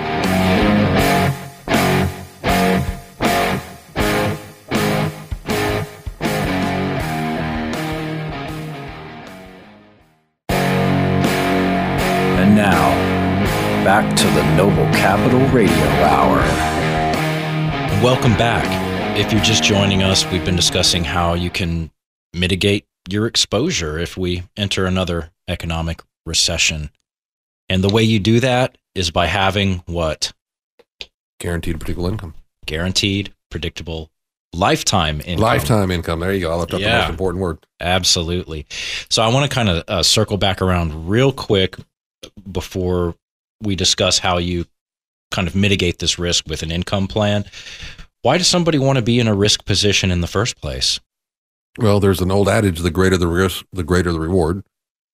And 12.37 12.55
now, 12.55 12.91
back 13.83 14.17
to 14.17 14.25
the 14.29 14.57
Noble 14.57 14.87
Capital 14.95 15.41
Radio 15.49 15.75
Hour. 16.05 16.39
Welcome 18.01 18.37
back. 18.37 18.65
If 19.19 19.33
you're 19.33 19.43
just 19.43 19.65
joining 19.65 20.05
us, 20.05 20.25
we've 20.31 20.45
been 20.45 20.55
discussing 20.55 21.03
how 21.03 21.35
you 21.35 21.51
can 21.51 21.91
mitigate 22.33 22.87
your 23.11 23.27
exposure 23.27 23.99
if 23.99 24.17
we 24.17 24.45
enter 24.57 24.87
another 24.87 25.33
economic 25.49 26.01
recession. 26.27 26.91
And 27.69 27.83
the 27.83 27.89
way 27.89 28.03
you 28.03 28.19
do 28.19 28.41
that 28.41 28.77
is 28.95 29.11
by 29.11 29.27
having 29.27 29.83
what? 29.87 30.33
Guaranteed 31.41 31.81
predictable 31.81 32.09
income, 32.09 32.35
Guaranteed, 32.67 33.33
predictable, 33.51 34.11
lifetime 34.53 35.21
income. 35.25 35.43
lifetime 35.43 35.91
income. 35.91 36.21
There 36.21 36.33
you 36.33 36.41
go. 36.41 36.53
I 36.53 36.55
left 36.55 36.75
out 36.75 36.81
the 36.81 36.89
most 36.89 37.11
important 37.11 37.43
word. 37.43 37.59
Absolutely. 37.81 38.67
So 39.11 39.23
I 39.23 39.29
want 39.29 39.51
to 39.51 39.55
kind 39.55 39.69
of 39.69 39.85
uh, 39.89 40.03
circle 40.03 40.37
back 40.37 40.63
around 40.63 41.09
real 41.09 41.33
quick 41.33 41.77
before 42.51 43.15
we 43.61 43.77
discuss 43.77 44.19
how 44.19 44.39
you 44.39 44.65
kind 45.31 45.49
of 45.49 45.55
mitigate 45.55 45.99
this 45.99 46.19
risk 46.19 46.47
with 46.47 46.63
an 46.63 46.71
income 46.71 47.09
plan. 47.09 47.45
Why 48.23 48.39
does 48.39 48.47
somebody 48.47 48.79
want 48.79 48.97
to 48.97 49.03
be 49.03 49.19
in 49.21 49.29
a 49.29 49.35
risk 49.35 49.65
position 49.67 50.11
in 50.11 50.21
the 50.21 50.27
first 50.27 50.61
place? 50.61 51.01
Well, 51.77 52.01
there's 52.01 52.21
an 52.21 52.31
old 52.31 52.49
adage: 52.49 52.81
the 52.81 52.91
greater 52.91 53.17
the 53.17 53.27
risk, 53.27 53.65
the 53.73 53.83
greater 53.83 54.13
the 54.13 54.21
reward. 54.21 54.63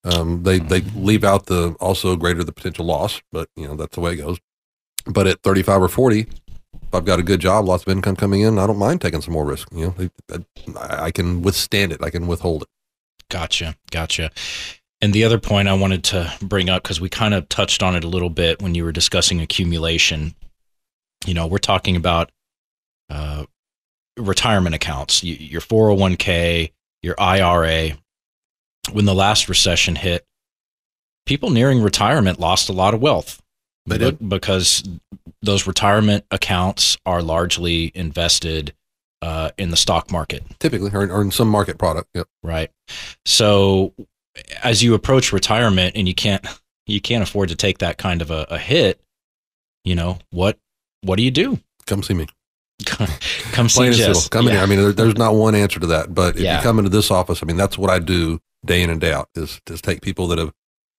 Um, 0.04 0.42
they 0.42 0.58
they 0.58 0.80
leave 0.80 1.24
out 1.24 1.46
the 1.46 1.76
also 1.80 2.16
greater 2.16 2.42
the 2.42 2.52
potential 2.52 2.86
loss, 2.86 3.20
but 3.32 3.48
you 3.56 3.66
know 3.66 3.76
that's 3.76 3.94
the 3.94 4.00
way 4.00 4.12
it 4.12 4.16
goes. 4.16 4.38
But 5.06 5.26
at 5.26 5.42
35 5.42 5.82
or 5.82 5.88
40, 5.88 6.20
if 6.20 6.28
I've 6.92 7.04
got 7.04 7.18
a 7.18 7.22
good 7.22 7.40
job, 7.40 7.66
lots 7.66 7.84
of 7.84 7.92
income 7.92 8.16
coming 8.16 8.42
in, 8.42 8.58
I 8.58 8.66
don't 8.66 8.78
mind 8.78 9.00
taking 9.00 9.20
some 9.20 9.34
more 9.34 9.44
risk. 9.44 9.68
You 9.72 9.94
know, 9.98 10.44
I, 10.76 11.04
I 11.04 11.10
can 11.10 11.42
withstand 11.42 11.92
it. 11.92 12.02
I 12.02 12.10
can 12.10 12.26
withhold 12.26 12.62
it. 12.62 12.68
Gotcha. 13.28 13.76
Gotcha. 13.90 14.30
And 15.00 15.14
the 15.14 15.24
other 15.24 15.38
point 15.38 15.68
I 15.68 15.74
wanted 15.74 16.04
to 16.04 16.30
bring 16.42 16.68
up, 16.68 16.82
because 16.82 17.00
we 17.00 17.08
kind 17.08 17.32
of 17.32 17.48
touched 17.48 17.82
on 17.82 17.96
it 17.96 18.04
a 18.04 18.08
little 18.08 18.28
bit 18.28 18.60
when 18.60 18.74
you 18.74 18.84
were 18.84 18.92
discussing 18.92 19.40
accumulation, 19.40 20.34
you 21.26 21.32
know, 21.32 21.46
we're 21.46 21.58
talking 21.58 21.96
about 21.96 22.30
uh, 23.08 23.44
retirement 24.18 24.74
accounts, 24.74 25.24
your 25.24 25.60
401k, 25.60 26.72
your 27.02 27.14
IRA. 27.18 27.92
When 28.92 29.04
the 29.04 29.14
last 29.14 29.48
recession 29.48 29.94
hit, 29.96 30.24
people 31.26 31.50
nearing 31.50 31.82
retirement 31.82 32.40
lost 32.40 32.68
a 32.68 32.72
lot 32.72 32.94
of 32.94 33.00
wealth. 33.00 33.40
They 33.86 33.98
Be- 33.98 34.04
did. 34.06 34.28
Because 34.28 34.82
those 35.42 35.66
retirement 35.66 36.24
accounts 36.30 36.96
are 37.06 37.22
largely 37.22 37.92
invested 37.94 38.74
uh, 39.22 39.50
in 39.58 39.70
the 39.70 39.76
stock 39.76 40.10
market 40.10 40.42
Typically, 40.58 40.90
or, 40.92 41.02
or 41.10 41.20
in 41.22 41.30
some 41.30 41.48
market 41.48 41.76
product. 41.78 42.08
Yep. 42.14 42.26
right 42.42 42.70
so 43.26 43.92
as 44.62 44.82
you 44.82 44.94
approach 44.94 45.30
retirement 45.30 45.94
and 45.94 46.08
you 46.08 46.14
can't 46.14 46.46
you 46.86 47.02
can't 47.02 47.22
afford 47.22 47.50
to 47.50 47.54
take 47.54 47.78
that 47.78 47.98
kind 47.98 48.22
of 48.22 48.30
a, 48.30 48.46
a 48.48 48.56
hit 48.58 48.98
you 49.84 49.94
know 49.94 50.18
what 50.30 50.58
what 51.02 51.16
do 51.16 51.22
you 51.22 51.30
do 51.30 51.58
Come 51.86 52.02
see 52.02 52.14
me. 52.14 52.26
come 52.86 53.68
see 53.68 53.78
Plain 53.80 53.92
Jess. 53.92 54.28
Come 54.28 54.46
in 54.46 54.54
Yeah. 54.54 54.58
here. 54.60 54.62
I 54.62 54.66
mean, 54.66 54.78
there, 54.80 54.92
there's 54.92 55.16
not 55.18 55.34
one 55.34 55.54
answer 55.54 55.80
to 55.80 55.86
that. 55.88 56.14
But 56.14 56.36
if 56.36 56.42
Yeah. 56.42 56.56
you 56.56 56.62
come 56.62 56.78
into 56.78 56.90
this 56.90 57.10
office, 57.10 57.42
I 57.42 57.46
mean, 57.46 57.56
that's 57.58 57.76
what 57.76 57.90
I 57.90 57.98
do 57.98 58.40
day 58.64 58.82
in 58.82 58.90
and 58.90 59.00
day 59.00 59.12
out 59.12 59.28
is 59.34 59.60
is 59.70 59.80
take 59.80 60.02
people 60.02 60.26
that 60.28 60.38
have, 60.38 60.52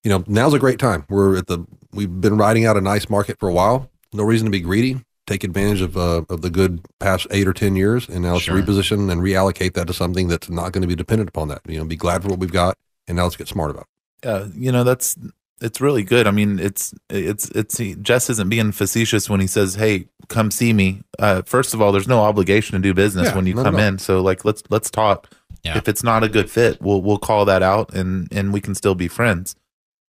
you 0.04 0.10
know, 0.10 0.24
now's 0.28 0.54
a 0.54 0.60
great 0.60 0.80
time. 0.80 1.06
We're 1.10 1.38
at 1.38 1.48
the 1.48 1.66
we've 1.94 2.22
been 2.22 2.38
riding 2.38 2.66
out 2.66 2.78
a 2.78 2.82
nice 2.82 3.10
market 3.10 3.38
for 3.40 3.50
a 3.50 3.54
while. 3.54 3.90
No 4.14 4.24
reason 4.24 4.46
to 4.46 4.52
be 4.52 4.60
greedy. 4.60 5.00
Take 5.28 5.44
advantage 5.44 5.82
of 5.82 5.96
uh, 5.96 6.24
of 6.30 6.42
the 6.42 6.50
good 6.50 6.82
past 7.00 7.28
eight 7.32 7.48
or 7.48 7.54
ten 7.54 7.76
years, 7.76 8.10
and 8.10 8.22
now 8.24 8.34
let's 8.34 8.46
Sure. 8.46 8.60
reposition 8.62 9.12
and 9.12 9.22
reallocate 9.22 9.74
that 9.76 9.88
to 9.88 9.94
something 9.94 10.28
that's 10.28 10.50
not 10.50 10.72
going 10.74 10.82
to 10.82 10.88
be 10.88 10.96
dependent 10.96 11.30
upon 11.30 11.48
that. 11.50 11.62
You 11.68 11.78
know, 11.78 11.86
be 11.86 11.96
glad 11.96 12.24
for 12.24 12.30
what 12.30 12.40
we've 12.40 12.52
got, 12.52 12.78
and 13.08 13.16
now 13.16 13.24
let's 13.24 13.36
get 13.38 13.48
smart 13.48 13.72
about 13.72 13.86
it. 14.24 14.28
uh, 14.28 14.48
you 14.54 14.72
know 14.72 14.84
that's 14.84 15.16
it's 15.62 15.80
really 15.80 16.04
good. 16.04 16.26
I 16.26 16.32
mean, 16.32 16.58
it's 16.60 16.94
it's 17.10 17.50
it's 17.52 17.78
he, 17.78 17.94
Jess 17.96 18.30
isn't 18.32 18.50
being 18.50 18.72
facetious 18.72 19.30
when 19.30 19.40
he 19.40 19.48
says, 19.48 19.76
"Hey, 19.76 20.08
come 20.28 20.50
see 20.50 20.74
me." 20.74 21.04
Uh, 21.20 21.44
first 21.44 21.74
of 21.76 21.82
all, 21.82 21.92
there's 21.92 22.08
no 22.08 22.22
obligation 22.22 22.74
to 22.74 22.80
do 22.82 22.94
business 22.96 23.28
Yeah, 23.28 23.36
when 23.36 23.46
you 23.46 23.54
come 23.54 23.78
in. 23.78 24.00
So 24.00 24.22
like, 24.24 24.44
let's 24.44 24.64
let's 24.70 24.90
talk. 24.90 25.30
Yeah. 25.64 25.78
If 25.78 25.88
it's 25.88 26.04
not 26.04 26.24
a 26.24 26.30
good 26.30 26.50
fit, 26.50 26.82
we'll 26.82 27.02
we'll 27.02 27.18
call 27.20 27.46
that 27.46 27.62
out 27.64 27.94
and 27.94 28.28
and 28.32 28.52
we 28.52 28.62
can 28.62 28.74
still 28.76 28.96
be 28.96 29.08
friends. 29.08 29.56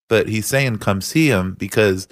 But 0.08 0.28
he's 0.28 0.46
saying, 0.46 0.78
"Come 0.78 1.00
see 1.00 1.28
him," 1.28 1.54
because, 1.58 2.06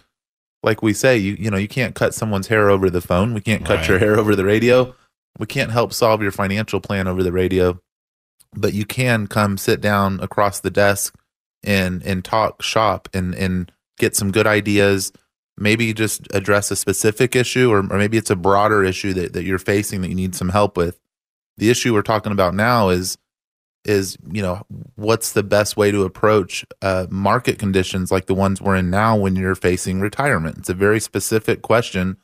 like 0.63 0.83
we 0.83 0.93
say, 0.93 1.17
you 1.19 1.37
you 1.39 1.51
know 1.51 1.57
you 1.59 1.69
can't 1.69 1.95
cut 1.95 2.15
someone's 2.15 2.47
hair 2.49 2.71
over 2.71 2.89
the 2.91 3.01
phone. 3.01 3.35
We 3.35 3.41
can't 3.41 3.65
cut 3.65 3.81
Right. 3.81 3.89
your 3.89 3.99
hair 3.99 4.19
over 4.19 4.35
the 4.35 4.45
radio. 4.45 4.95
We 5.39 5.47
can't 5.47 5.71
help 5.71 5.93
solve 5.93 6.23
your 6.23 6.31
financial 6.33 6.81
plan 6.81 7.07
over 7.09 7.23
the 7.23 7.33
radio. 7.33 7.79
But 8.55 8.73
you 8.73 8.87
can 8.87 9.27
come 9.27 9.59
sit 9.59 9.81
down 9.83 10.19
across 10.21 10.61
the 10.61 10.71
desk 10.71 11.15
and 11.63 12.03
and 12.05 12.25
talk 12.25 12.63
shop 12.63 13.09
and 13.13 13.35
and 13.35 13.71
get 13.99 14.15
some 14.17 14.31
good 14.31 14.47
ideas 14.47 15.13
maybe 15.59 15.95
just 15.95 16.29
address 16.35 16.71
a 16.71 16.77
specific 16.77 17.35
issue 17.35 17.71
or, 17.71 17.79
or 17.79 17.97
maybe 17.97 18.19
it's 18.19 18.29
a 18.29 18.37
broader 18.37 18.85
issue 18.85 19.15
that, 19.15 19.33
that 19.33 19.45
you're 19.45 19.59
facing 19.59 20.03
that 20.03 20.09
you 20.11 20.15
need 20.15 20.35
some 20.35 20.51
help 20.51 20.77
with 20.77 21.01
the 21.57 21.71
issue 21.71 21.95
we're 21.95 22.03
talking 22.03 22.31
about 22.31 22.55
now 22.55 22.91
is 22.91 23.17
is 23.87 24.19
you 24.31 24.43
know 24.43 24.63
what's 24.97 25.33
the 25.33 25.43
best 25.43 25.77
way 25.77 25.91
to 25.91 26.03
approach 26.03 26.65
uh, 26.83 27.07
market 27.09 27.59
conditions 27.59 28.11
like 28.11 28.27
the 28.27 28.35
ones 28.35 28.61
we're 28.61 28.77
in 28.77 28.91
now 28.91 29.17
when 29.17 29.37
you're 29.37 29.55
facing 29.55 30.01
retirement? 30.01 30.59
It's 30.59 30.69
a 30.69 30.75
very 30.75 31.01
specific 31.01 31.63
question. 31.63 32.19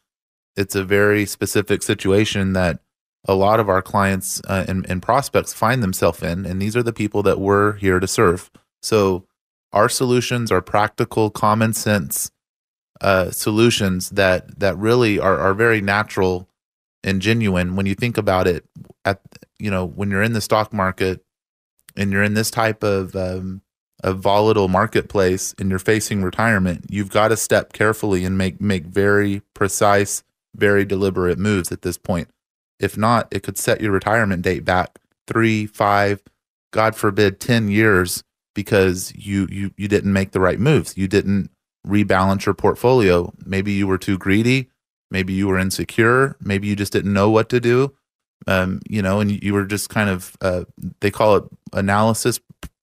It's 0.57 0.75
a 0.75 0.85
very 0.85 1.25
specific 1.25 1.83
situation 1.83 2.53
that 2.53 2.81
a 3.27 3.35
lot 3.35 3.61
of 3.61 3.68
our 3.68 3.81
clients 3.81 4.42
uh, 4.48 4.64
and, 4.66 4.85
and 4.90 5.01
prospects 5.01 5.53
find 5.55 5.83
themselves 5.83 6.22
in 6.22 6.44
and 6.44 6.61
these 6.61 6.77
are 6.77 6.83
the 6.83 6.92
people 6.92 7.22
that 7.22 7.40
we're 7.40 7.75
here 7.75 8.01
to 8.01 8.09
serve. 8.09 8.51
So 8.83 9.27
our 9.72 9.88
solutions 9.88 10.51
are 10.51 10.61
practical, 10.61 11.31
common 11.31 11.72
sense 11.72 12.31
uh, 13.03 13.31
solutions 13.31 14.11
that 14.11 14.59
that 14.61 14.79
really 14.79 15.18
are 15.18 15.38
are 15.38 15.55
very 15.55 15.81
natural 15.81 16.48
and 17.03 17.20
genuine. 17.20 17.77
When 17.77 17.87
you 17.87 17.94
think 17.94 18.16
about 18.16 18.46
it, 18.46 18.64
at 19.05 19.20
you 19.59 19.70
know 19.70 19.85
when 19.85 20.11
you're 20.11 20.22
in 20.22 20.33
the 20.33 20.40
stock 20.40 20.72
market 20.72 21.25
and 21.96 22.12
you're 22.12 22.22
in 22.22 22.35
this 22.35 22.50
type 22.50 22.83
of 22.83 23.14
um, 23.16 23.62
a 24.02 24.12
volatile 24.12 24.68
marketplace 24.68 25.55
and 25.59 25.70
you're 25.70 25.78
facing 25.78 26.22
retirement, 26.22 26.87
you've 26.88 27.11
got 27.11 27.28
to 27.28 27.37
step 27.37 27.72
carefully 27.72 28.24
and 28.24 28.37
make 28.37 28.61
make 28.61 28.85
very 28.85 29.42
precise, 29.55 30.22
very 30.55 30.85
deliberate 30.85 31.38
moves 31.38 31.70
at 31.72 31.83
this 31.83 31.98
point. 31.98 32.28
If 32.81 32.98
not, 32.98 33.28
it 33.31 33.42
could 33.42 33.59
set 33.59 33.81
your 33.81 33.92
retirement 33.92 34.42
date 34.42 34.64
back 34.64 34.98
three, 35.26 35.66
five, 35.66 36.20
God 36.72 36.96
forbid, 36.96 37.40
ten 37.40 37.68
years 37.68 38.24
because 38.55 39.12
you 39.14 39.46
you 39.50 39.72
you 39.76 39.88
didn't 39.88 40.12
make 40.12 40.33
the 40.33 40.40
right 40.40 40.59
moves. 40.59 40.96
You 40.96 41.09
didn't 41.09 41.50
rebalance 41.87 42.44
your 42.46 42.55
portfolio. 42.55 43.33
Maybe 43.44 43.72
you 43.72 43.87
were 43.87 43.98
too 43.98 44.18
greedy, 44.18 44.70
maybe 45.11 45.33
you 45.33 45.48
were 45.48 45.59
insecure, 45.59 46.37
maybe 46.40 46.68
you 46.68 46.76
just 46.76 46.92
didn't 46.92 47.12
know 47.12 47.31
what 47.31 47.48
to 47.50 47.61
do. 47.61 47.94
Um, 48.46 48.81
you 48.88 49.02
know, 49.02 49.20
and 49.20 49.42
you 49.42 49.55
were 49.55 49.64
just 49.64 49.88
kind 49.88 50.11
of 50.11 50.37
uh, 50.40 50.64
they 51.00 51.11
call 51.11 51.37
it 51.37 51.44
analysis 51.72 52.40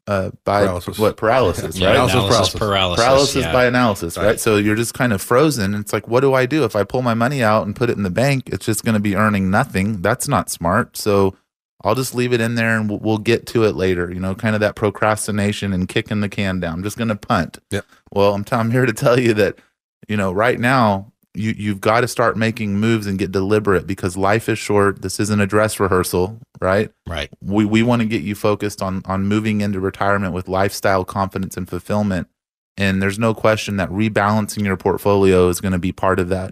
uh, 0.07 0.31
by 0.43 0.61
Paralysis. 0.61 0.97
what 0.97 1.17
paralysis, 1.17 1.77
Yeah, 1.77 1.87
right? 1.87 1.95
analysis 1.95 2.15
analysis 2.15 2.55
paralysis. 2.55 2.59
paralysis. 2.59 3.05
paralysis 3.05 3.43
yeah. 3.43 3.53
by 3.53 3.65
analysis, 3.65 4.17
right. 4.17 4.25
Right. 4.25 4.39
So 4.39 4.57
you're 4.57 4.75
just 4.75 4.95
kind 4.95 5.13
of 5.13 5.21
frozen. 5.21 5.75
It's 5.75 5.93
like, 5.93 6.07
what 6.07 6.21
do 6.21 6.33
I 6.33 6.47
do 6.47 6.63
if 6.63 6.75
I 6.75 6.83
pull 6.83 7.03
my 7.03 7.13
money 7.13 7.43
out 7.43 7.67
and 7.67 7.75
put 7.75 7.91
it 7.91 7.97
in 7.97 8.01
the 8.03 8.09
bank? 8.09 8.49
It's 8.49 8.65
just 8.65 8.83
going 8.83 8.95
to 8.95 8.99
be 8.99 9.15
earning 9.15 9.51
nothing. 9.51 10.01
That's 10.01 10.27
not 10.27 10.49
smart. 10.49 10.97
So 10.97 11.35
I'll 11.83 11.93
just 11.93 12.15
leave 12.15 12.33
it 12.33 12.41
in 12.41 12.55
there 12.55 12.75
and 12.79 12.89
we'll, 12.89 12.97
we'll 12.99 13.17
get 13.19 13.45
to 13.47 13.65
it 13.65 13.75
later. 13.75 14.11
You 14.11 14.19
know, 14.19 14.33
kind 14.33 14.55
of 14.55 14.61
that 14.61 14.75
procrastination 14.75 15.73
and 15.73 15.87
kicking 15.87 16.21
the 16.21 16.29
can 16.29 16.59
down. 16.59 16.73
I'm 16.73 16.83
just 16.83 16.97
going 16.97 17.09
to 17.09 17.15
punt. 17.15 17.59
Yep. 17.69 17.85
Well, 18.11 18.33
I'm, 18.33 18.43
t- 18.43 18.55
I'm 18.55 18.71
here 18.71 18.87
to 18.87 18.93
tell 18.93 19.19
you 19.19 19.35
that, 19.35 19.59
you 20.07 20.17
know, 20.17 20.31
right 20.31 20.59
now 20.59 21.11
you 21.39 21.53
you've 21.57 21.81
got 21.81 22.01
to 22.01 22.07
start 22.07 22.37
making 22.37 22.79
moves 22.79 23.07
and 23.07 23.17
get 23.17 23.31
deliberate 23.31 23.87
because 23.87 24.17
life 24.17 24.49
is 24.49 24.59
short. 24.59 25.01
This 25.01 25.19
isn't 25.19 25.39
a 25.39 25.47
dress 25.47 25.79
rehearsal, 25.79 26.39
right? 26.61 26.91
Right. 27.07 27.29
we, 27.41 27.65
we 27.65 27.81
want 27.83 28.01
to 28.01 28.07
get 28.07 28.21
you 28.23 28.35
focused 28.35 28.81
on 28.81 29.01
on 29.05 29.25
moving 29.27 29.61
into 29.61 29.79
retirement 29.79 30.33
with 30.33 30.47
lifestyle 30.47 31.03
confidence 31.05 31.57
and 31.57 31.67
fulfillment 31.67 32.27
and 32.77 33.01
there's 33.01 33.19
no 33.19 33.33
question 33.33 33.77
that 33.77 33.89
rebalancing 33.89 34.63
your 34.63 34.77
portfolio 34.77 35.49
is 35.49 35.59
going 35.61 35.71
to 35.73 35.79
be 35.79 35.91
part 35.91 36.19
of 36.19 36.29
that 36.29 36.49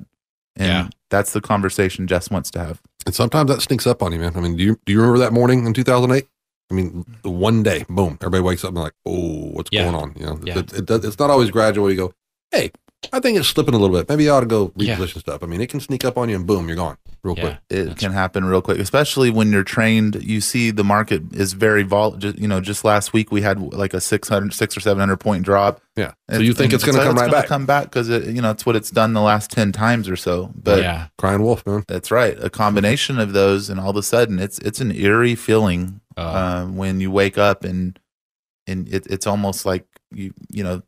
and 0.55 0.67
Yeah. 0.67 0.87
that's 1.09 1.31
the 1.33 1.41
conversation 1.41 2.07
jess 2.07 2.29
wants 2.31 2.49
to 2.51 2.59
have 2.59 2.81
And 3.05 3.13
sometimes 3.15 3.49
that 3.49 3.61
sneaks 3.61 3.85
up 3.87 4.01
on 4.03 4.11
you, 4.13 4.19
man. 4.19 4.33
I 4.35 4.39
mean, 4.41 4.55
do 4.57 4.63
you 4.63 4.79
do 4.85 4.91
you 4.93 4.99
remember 4.99 5.19
that 5.19 5.33
morning 5.33 5.65
in 5.65 5.73
2008? 5.73 6.27
I 6.69 6.73
mean, 6.73 7.05
one 7.23 7.63
day, 7.63 7.85
boom, 7.87 8.17
everybody 8.21 8.41
wakes 8.43 8.63
up 8.65 8.69
and 8.69 8.79
like, 8.79 8.93
oh, 9.05 9.51
what's 9.55 9.69
Yeah. 9.71 9.83
going 9.83 9.95
on? 9.95 10.13
You 10.19 10.25
know, 10.25 10.39
Yeah. 10.43 10.59
it, 10.59 10.73
it 10.73 10.85
does, 10.85 11.05
it's 11.05 11.17
not 11.19 11.29
always 11.29 11.49
gradual. 11.51 11.89
You 11.89 11.95
go, 11.97 12.13
hey, 12.51 12.71
I 13.13 13.19
think 13.19 13.37
it's 13.37 13.47
slipping 13.47 13.73
a 13.73 13.77
little 13.77 13.95
bit. 13.95 14.09
Maybe 14.09 14.23
you 14.25 14.31
ought 14.31 14.41
to 14.41 14.45
go 14.47 14.73
Yeah. 14.75 14.95
reposition 14.97 15.19
stuff. 15.19 15.43
I 15.43 15.45
mean, 15.45 15.61
it 15.61 15.69
can 15.69 15.79
sneak 15.79 16.03
up 16.03 16.17
on 16.17 16.29
you 16.29 16.35
and 16.35 16.45
boom, 16.47 16.67
you're 16.67 16.75
gone 16.75 16.97
real 17.23 17.35
Yeah. 17.37 17.41
quick. 17.43 17.57
it 17.69 17.75
That's- 17.83 17.99
can 17.99 18.13
happen 18.13 18.45
real 18.45 18.61
quick 18.61 18.77
especially 18.79 19.29
when 19.31 19.51
you're 19.51 19.63
trained 19.63 20.17
you 20.23 20.39
see 20.39 20.71
the 20.71 20.83
market 20.83 21.23
is 21.33 21.53
very 21.53 21.83
volatile. 21.83 22.31
you 22.37 22.47
know 22.47 22.61
just 22.61 22.85
last 22.85 23.11
week 23.11 23.31
we 23.31 23.41
had 23.41 23.59
like 23.73 23.93
a 23.93 23.99
600 23.99 24.53
6 24.53 24.77
or 24.77 24.79
700 24.79 25.17
point 25.17 25.43
drop 25.43 25.81
Yeah. 25.97 26.11
So 26.29 26.37
And- 26.37 26.45
you 26.45 26.53
think 26.53 26.65
and 26.71 26.73
it's 26.75 26.83
going 26.85 26.95
to 26.95 27.01
so 27.01 27.07
come 27.07 27.17
right 27.17 27.31
back? 27.31 27.47
come 27.47 27.65
back 27.65 27.85
because 27.85 28.07
it 28.07 28.27
you 28.27 28.41
know 28.41 28.51
it's 28.51 28.65
what 28.65 28.75
it's 28.77 28.91
done 28.91 29.13
the 29.13 29.21
last 29.21 29.49
10 29.51 29.71
times 29.73 30.07
or 30.07 30.15
so 30.15 30.51
but 30.55 30.79
yeah. 30.79 31.07
Crying 31.17 31.41
wolf, 31.41 31.65
man. 31.65 31.83
That's 31.87 32.11
right. 32.11 32.37
A 32.41 32.49
combination 32.51 33.19
of 33.19 33.33
those, 33.33 33.69
and 33.69 33.79
all 33.79 33.89
of 33.89 33.97
a 33.97 34.03
sudden, 34.03 34.37
it's 34.39 34.59
it's 34.59 34.79
an 34.79 34.91
eerie 34.95 35.35
feeling 35.35 35.99
Uh, 36.15 36.61
um, 36.63 36.77
when 36.77 36.99
you 37.01 37.11
wake 37.11 37.37
up 37.37 37.63
and 37.65 37.99
and 38.67 38.87
it, 38.87 39.05
it's 39.09 39.27
almost 39.27 39.65
like 39.65 39.85
you 40.13 40.33
you 40.51 40.63
know 40.63 40.81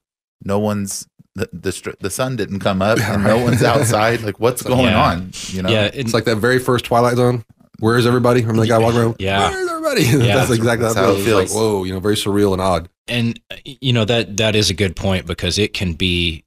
no 0.45 0.57
one's 0.59 1.07
the 1.39 1.49
the, 1.53 1.95
the 1.99 2.09
sun 2.09 2.35
didn't 2.35 2.59
come 2.59 2.81
up 2.81 2.99
and 3.01 3.23
no 3.23 3.37
one's 3.43 3.63
outside. 3.63 4.21
Like 4.21 4.39
what's 4.39 4.61
going 4.73 4.85
Yeah. 4.85 5.03
on? 5.11 5.31
You 5.47 5.63
know. 5.63 5.69
yeah. 5.69 5.89
It's 5.93 6.13
like 6.13 6.25
that 6.25 6.37
very 6.37 6.59
first 6.59 6.85
Twilight 6.85 7.15
Zone. 7.17 7.43
Where 7.79 7.97
is 7.97 8.05
everybody? 8.05 8.41
Remember 8.41 8.61
the 8.63 8.67
guy 8.67 8.77
walking 8.77 8.99
around? 8.99 9.15
Yeah. 9.19 9.49
Where's 9.51 9.69
everybody? 9.69 10.03
Yeah. 10.03 10.35
that's 10.35 10.51
exactly 10.51 10.83
That's 10.85 10.95
how 10.95 11.05
how 11.05 11.11
it 11.13 11.19
it 11.19 11.23
feels. 11.25 11.49
Like, 11.53 11.57
whoa, 11.57 11.83
you 11.85 11.93
know, 11.93 11.99
very 11.99 12.15
surreal 12.15 12.51
and 12.53 12.61
odd. 12.61 12.89
and 13.07 13.39
you 13.65 13.93
know 13.93 14.05
that 14.05 14.37
that 14.37 14.55
is 14.55 14.69
a 14.69 14.73
good 14.73 14.95
point 14.95 15.25
because 15.25 15.57
it 15.57 15.73
can 15.73 15.93
be 15.93 16.43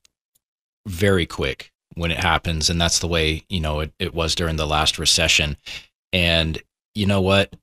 very 0.86 1.26
quick 1.26 1.72
when 1.94 2.10
it 2.10 2.18
happens 2.18 2.68
and 2.70 2.80
that's 2.80 2.98
the 3.00 3.06
way 3.08 3.44
you 3.48 3.60
know 3.60 3.80
it, 3.80 3.92
it 3.98 4.14
was 4.14 4.34
during 4.34 4.56
the 4.56 4.66
last 4.66 4.98
recession 4.98 5.56
and 6.12 6.60
you 6.94 7.06
know 7.06 7.20
what 7.20 7.54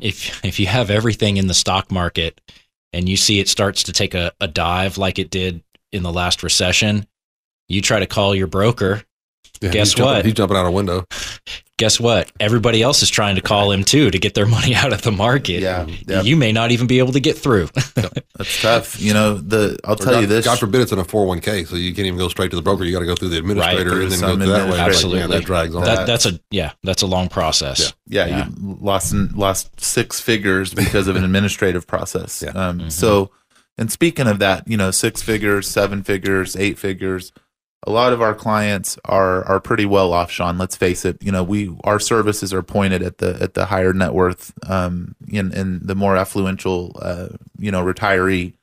if 0.00 0.44
if 0.44 0.58
you 0.60 0.66
have 0.66 0.90
everything 0.90 1.36
in 1.36 1.46
the 1.46 1.54
stock 1.54 1.90
market 1.90 2.40
and 2.92 3.08
you 3.08 3.16
see 3.16 3.38
it 3.40 3.48
starts 3.48 3.82
to 3.84 3.92
take 3.92 4.14
a, 4.14 4.32
a 4.40 4.48
dive 4.48 4.98
like 4.98 5.18
it 5.18 5.30
did 5.30 5.62
in 5.92 6.02
the 6.02 6.12
last 6.12 6.42
recession 6.42 7.06
you 7.68 7.80
try 7.82 7.98
to 8.00 8.06
call 8.06 8.34
your 8.34 8.46
broker 8.46 9.02
Yeah, 9.60 9.70
Guess 9.70 9.88
he's 9.88 9.94
jumping- 9.94 10.14
what? 10.16 10.24
He's 10.24 10.34
jumping 10.34 10.56
out 10.56 10.66
a 10.66 10.70
window. 10.70 11.04
guess 11.76 12.00
what 12.00 12.30
everybody 12.40 12.82
else 12.82 13.02
is 13.02 13.10
trying 13.10 13.36
to 13.36 13.40
call 13.40 13.70
him 13.70 13.84
too 13.84 14.10
to 14.10 14.18
get 14.18 14.34
their 14.34 14.46
money 14.56 14.74
out 14.74 14.92
of 14.92 15.02
the 15.02 15.12
market 15.12 15.60
Yeah, 15.60 15.86
yeah. 16.06 16.22
you 16.22 16.36
may 16.36 16.50
not 16.52 16.70
even 16.72 16.86
be 16.86 16.98
able 16.98 17.12
to 17.12 17.20
get 17.20 17.36
through 17.38 17.68
That's 18.38 18.62
tough. 18.62 19.00
You 19.00 19.14
know 19.14 19.34
the. 19.34 19.76
I'll 19.84 19.94
Or 19.94 19.96
tell 19.96 20.12
God, 20.14 20.20
you 20.20 20.26
this. 20.28 20.44
God 20.44 20.60
forbid 20.60 20.80
it's 20.82 20.92
in 20.92 21.00
a 21.00 21.04
401k, 21.04 21.66
so 21.66 21.74
you 21.74 21.92
can't 21.92 22.06
even 22.06 22.18
go 22.20 22.28
straight 22.28 22.50
to 22.50 22.56
the 22.56 22.62
broker. 22.62 22.84
You 22.84 22.92
got 22.92 23.00
to 23.00 23.06
go 23.06 23.16
through 23.16 23.30
the 23.30 23.38
administrator 23.38 23.90
Through 23.90 24.02
and 24.04 24.12
then 24.12 24.18
some 24.20 24.38
go 24.38 24.46
that 24.46 24.52
way. 24.70 24.78
administrator. 24.78 24.90
Absolutely. 24.90 25.18
Man, 25.18 25.30
that 25.30 25.44
drags 25.44 25.74
on. 25.74 25.82
that, 25.84 26.06
that's 26.06 26.24
a 26.26 26.38
yeah 26.52 26.70
that's 26.84 27.02
a 27.02 27.06
long 27.08 27.28
process 27.28 27.92
Yeah. 28.06 28.26
yeah, 28.26 28.36
Yeah. 28.36 28.48
you 28.48 28.78
lost 28.80 29.12
lost 29.34 29.80
six 29.80 30.20
figures 30.20 30.72
because 30.72 31.08
of 31.08 31.16
an 31.16 31.24
administrative 31.28 31.84
process. 31.88 32.42
Yeah. 32.46 32.50
Um, 32.50 32.78
Mhm. 32.78 32.92
So, 32.92 33.32
and 33.78 33.90
speaking 33.90 34.26
of 34.26 34.40
that, 34.40 34.66
you 34.68 34.76
know, 34.76 34.90
six 34.90 35.22
figures, 35.22 35.68
seven 35.68 36.02
figures, 36.02 36.56
eight 36.56 36.78
figures. 36.78 37.32
A 37.86 37.92
lot 37.92 38.12
of 38.12 38.20
our 38.20 38.34
clients 38.34 38.98
are 39.04 39.44
are 39.44 39.60
pretty 39.60 39.86
well 39.86 40.12
off, 40.12 40.32
Sean. 40.32 40.58
Let's 40.58 40.76
face 40.76 41.04
it. 41.04 41.22
You 41.22 41.30
know, 41.30 41.44
we 41.44 41.74
our 41.84 42.00
services 42.00 42.52
are 42.52 42.62
pointed 42.62 43.02
at 43.02 43.18
the 43.18 43.38
at 43.40 43.54
the 43.54 43.66
higher 43.66 43.92
net 43.92 44.12
worth, 44.12 44.52
um, 44.68 45.14
in 45.28 45.52
in 45.52 45.86
the 45.86 45.94
more 45.94 46.16
affluential, 46.16 46.92
uh, 47.00 47.28
you 47.56 47.70
know, 47.70 47.84
retiree. 47.84 48.54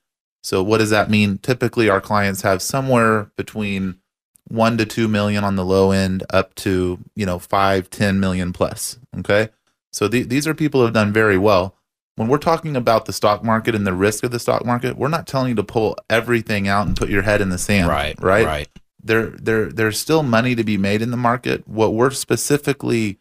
So, 0.44 0.62
what 0.62 0.80
does 0.80 0.90
that 0.90 1.10
mean? 1.10 1.38
Typically, 1.38 1.90
our 1.90 2.02
clients 2.02 2.42
have 2.42 2.62
somewhere 2.62 3.32
between 3.38 4.00
one 4.50 4.78
to 4.78 4.86
two 4.86 5.08
million 5.08 5.44
on 5.44 5.56
the 5.56 5.66
low 5.66 5.92
end 5.92 6.24
up 6.30 6.54
to 6.56 7.00
you 7.16 7.26
know 7.26 7.40
five 7.40 7.90
ten 7.90 8.20
million 8.20 8.54
plus 8.54 9.00
okay 9.18 9.50
so 9.92 10.08
the, 10.08 10.24
these 10.24 10.48
are 10.48 10.54
people 10.54 10.80
who 10.80 10.86
have 10.86 10.94
done 10.94 11.12
very 11.12 11.38
well 11.38 11.76
when 12.16 12.28
we're 12.28 12.38
talking 12.38 12.76
about 12.76 13.06
the 13.06 13.14
stock 13.14 13.44
market 13.44 13.76
and 13.76 13.86
the 13.86 13.94
risk 13.94 14.24
of 14.24 14.32
the 14.32 14.40
stock 14.40 14.66
market 14.66 14.98
we're 14.98 15.08
not 15.08 15.28
telling 15.28 15.50
you 15.50 15.56
to 15.56 15.64
pull 15.64 15.96
everything 16.10 16.68
out 16.68 16.88
and 16.88 16.96
put 16.96 17.10
your 17.10 17.24
head 17.24 17.42
in 17.42 17.50
the 17.50 17.58
sand 17.58 17.88
right 17.90 18.16
right? 18.22 18.46
right. 18.46 18.70
There 19.04 19.30
there 19.30 19.72
there's 19.72 20.00
still 20.00 20.24
money 20.24 20.56
to 20.56 20.64
be 20.64 20.78
made 20.78 21.04
in 21.04 21.12
the 21.12 21.18
market. 21.18 21.68
What 21.68 21.94
we're 21.94 22.10
specifically 22.10 23.20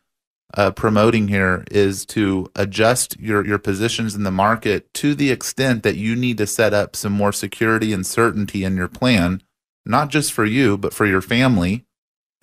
uh, 0.56 0.70
promoting 0.70 1.28
here 1.28 1.64
is 1.70 2.06
to 2.06 2.50
adjust 2.54 3.18
your 3.18 3.44
your 3.46 3.58
positions 3.58 4.14
in 4.14 4.22
the 4.22 4.30
market 4.30 4.92
to 4.94 5.14
the 5.14 5.30
extent 5.30 5.82
that 5.82 5.96
you 5.96 6.14
need 6.14 6.38
to 6.38 6.46
set 6.46 6.72
up 6.72 6.94
some 6.94 7.12
more 7.12 7.32
security 7.32 7.92
and 7.92 8.06
certainty 8.06 8.64
in 8.64 8.76
your 8.76 8.88
plan 8.88 9.42
not 9.84 10.08
just 10.08 10.32
for 10.32 10.44
you 10.44 10.78
but 10.78 10.94
for 10.94 11.06
your 11.06 11.20
family 11.20 11.84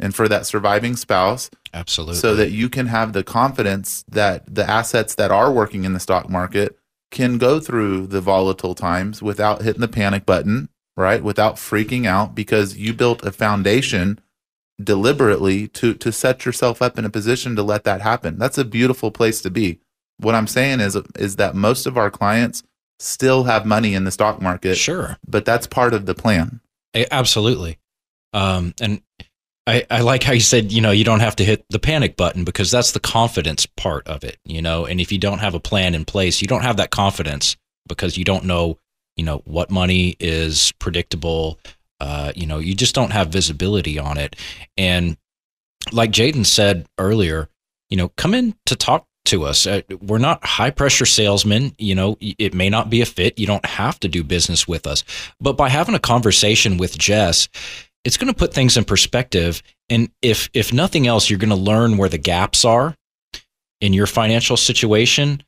and 0.02 0.16
for 0.16 0.28
that 0.28 0.46
surviving 0.46 0.96
spouse 0.96 1.50
absolutely 1.74 2.16
so 2.16 2.36
that 2.36 2.52
you 2.52 2.70
can 2.70 2.88
have 2.88 3.14
the 3.14 3.24
confidence 3.24 4.04
that 4.10 4.44
the 4.54 4.70
assets 4.70 5.16
that 5.16 5.32
are 5.32 5.52
working 5.52 5.84
in 5.84 5.94
the 5.94 6.00
stock 6.00 6.30
market 6.30 6.78
can 7.12 7.38
go 7.38 7.60
through 7.60 8.08
the 8.08 8.22
volatile 8.22 8.74
times 8.74 9.22
without 9.22 9.62
hitting 9.62 9.82
the 9.82 9.88
panic 9.88 10.26
button, 10.26 10.70
right? 10.98 11.24
Without 11.24 11.56
freaking 11.56 12.08
out 12.08 12.34
because 12.34 12.78
you 12.78 12.94
built 12.94 13.24
a 13.24 13.32
foundation 13.32 14.20
deliberately 14.82 15.68
to 15.68 15.94
to 15.94 16.12
set 16.12 16.46
yourself 16.46 16.82
up 16.82 16.98
in 16.98 17.06
a 17.06 17.10
position 17.10 17.56
to 17.56 17.62
let 17.62 17.84
that 17.84 18.02
happen. 18.02 18.40
That's 18.40 18.58
a 18.58 18.66
beautiful 18.66 19.12
place 19.12 19.42
to 19.42 19.52
be. 19.52 19.80
What 20.18 20.34
I'm 20.34 20.48
saying 20.48 20.80
is 20.80 20.96
is 21.20 21.36
that 21.36 21.54
most 21.54 21.86
of 21.86 21.98
our 21.98 22.10
clients 22.10 22.64
still 22.98 23.44
have 23.44 23.66
money 23.66 23.94
in 23.94 24.06
the 24.06 24.12
stock 24.12 24.42
market, 24.42 24.76
sure 24.76 25.18
but 25.28 25.46
that's 25.46 25.68
part 25.68 25.94
of 25.94 26.06
the 26.06 26.16
plan. 26.16 26.62
Absolutely. 26.96 27.78
Um, 28.34 28.74
and 28.80 29.02
I, 29.68 29.86
I 29.92 30.02
like 30.02 30.24
how 30.24 30.34
you 30.34 30.40
said, 30.40 30.72
you 30.72 30.82
know, 30.82 30.92
you 30.92 31.04
don't 31.04 31.20
have 31.20 31.36
to 31.38 31.46
hit 31.46 31.66
the 31.70 31.80
panic 31.80 32.18
button 32.18 32.44
because 32.44 32.72
that's 32.72 32.92
the 32.92 33.00
confidence 33.00 33.66
part 33.66 34.08
of 34.08 34.24
it, 34.24 34.38
you 34.44 34.62
know. 34.62 34.86
And 34.86 35.00
if 35.00 35.12
you 35.12 35.20
don't 35.20 35.40
have 35.40 35.54
a 35.54 35.60
plan 35.60 35.94
in 35.94 36.04
place, 36.04 36.42
you 36.42 36.48
don't 36.48 36.64
have 36.64 36.78
that 36.78 36.90
confidence 36.90 37.56
because 37.88 38.18
you 38.18 38.24
don't 38.24 38.46
know, 38.46 38.80
you 39.16 39.24
know, 39.24 39.42
what 39.46 39.70
money 39.70 40.16
is 40.20 40.72
predictable. 40.80 41.60
Uh, 42.00 42.32
you 42.36 42.48
know, 42.48 42.58
you 42.58 42.74
just 42.74 42.96
don't 42.96 43.12
have 43.12 43.30
visibility 43.30 44.00
on 44.00 44.18
it. 44.18 44.36
And 44.78 45.16
like 45.92 46.12
Jaden 46.12 46.46
said 46.46 46.88
earlier, 46.98 47.48
you 47.90 47.98
know, 47.98 48.10
come 48.10 48.34
in 48.34 48.56
to 48.66 48.76
talk 48.76 49.06
to 49.26 49.44
us. 49.44 49.68
Uh, 49.68 49.82
we're 50.02 50.18
not 50.18 50.44
high 50.44 50.72
pressure 50.72 51.06
salesmen. 51.06 51.76
You 51.78 51.94
know, 51.94 52.18
it 52.20 52.56
may 52.56 52.70
not 52.70 52.90
be 52.90 53.02
a 53.02 53.06
fit. 53.06 53.38
You 53.38 53.46
don't 53.46 53.66
have 53.66 54.00
to 54.00 54.08
do 54.08 54.24
business 54.24 54.68
with 54.68 54.88
us. 54.88 55.04
But 55.40 55.54
by 55.54 55.70
having 55.70 55.94
a 55.94 56.00
conversation 56.00 56.78
with 56.78 56.98
Jess, 56.98 57.48
it's 58.04 58.18
going 58.18 58.32
to 58.32 58.38
put 58.38 58.54
things 58.54 58.78
in 58.78 58.84
perspective. 58.84 59.62
And 59.90 60.10
if 60.22 60.50
if 60.54 60.74
nothing 60.74 61.08
else, 61.08 61.30
you're 61.30 61.40
going 61.40 61.50
to 61.50 61.56
learn 61.56 61.98
where 61.98 62.10
the 62.10 62.18
gaps 62.18 62.66
are 62.66 62.96
in 63.80 63.94
your 63.94 64.08
financial 64.08 64.58
situation. 64.58 65.44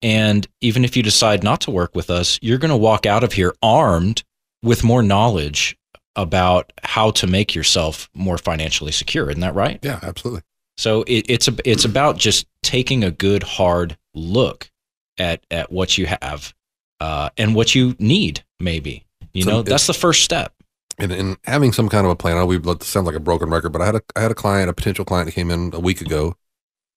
And 0.00 0.46
even 0.60 0.84
if 0.84 0.96
you 0.96 1.02
decide 1.02 1.42
not 1.42 1.60
to 1.62 1.70
work 1.70 1.94
with 1.94 2.08
us, 2.08 2.38
you're 2.40 2.58
going 2.58 2.70
to 2.70 2.76
walk 2.76 3.04
out 3.06 3.24
of 3.24 3.32
here 3.32 3.54
armed 3.62 4.22
with 4.62 4.84
more 4.84 5.02
knowledge 5.02 5.76
about 6.14 6.72
how 6.82 7.10
to 7.12 7.26
make 7.26 7.54
yourself 7.54 8.08
more 8.14 8.38
financially 8.38 8.92
secure. 8.92 9.30
Isn't 9.30 9.40
that 9.40 9.54
right? 9.54 9.78
yeah, 9.82 10.00
absolutely. 10.02 10.42
So 10.76 11.02
it, 11.02 11.26
it's 11.28 11.48
a, 11.48 11.54
it's 11.64 11.84
about 11.84 12.16
just 12.16 12.46
taking 12.62 13.02
a 13.02 13.10
good 13.10 13.42
hard 13.42 13.96
look 14.14 14.70
at 15.18 15.44
at 15.50 15.72
what 15.72 15.98
you 15.98 16.06
have 16.06 16.54
uh, 17.00 17.30
and 17.36 17.54
what 17.54 17.74
you 17.74 17.96
need. 17.98 18.44
Maybe 18.60 19.04
you 19.32 19.42
So 19.42 19.50
know 19.50 19.62
that's 19.62 19.88
the 19.88 19.94
first 19.94 20.22
step. 20.22 20.52
And, 21.00 21.12
and 21.12 21.36
having 21.44 21.72
some 21.72 21.88
kind 21.88 22.04
of 22.04 22.10
a 22.10 22.16
plan. 22.16 22.36
I 22.36 22.40
know 22.40 22.46
we 22.46 22.58
let 22.58 22.80
this 22.80 22.88
sound 22.88 23.06
like 23.06 23.14
a 23.14 23.20
broken 23.20 23.50
record, 23.50 23.70
but 23.70 23.80
I 23.80 23.86
had 23.86 23.94
a 23.94 24.02
I 24.16 24.20
had 24.20 24.32
a 24.32 24.34
client, 24.34 24.68
a 24.68 24.72
potential 24.72 25.04
client 25.04 25.26
that 25.26 25.32
came 25.32 25.50
in 25.50 25.70
a 25.72 25.78
week 25.78 26.00
ago, 26.00 26.34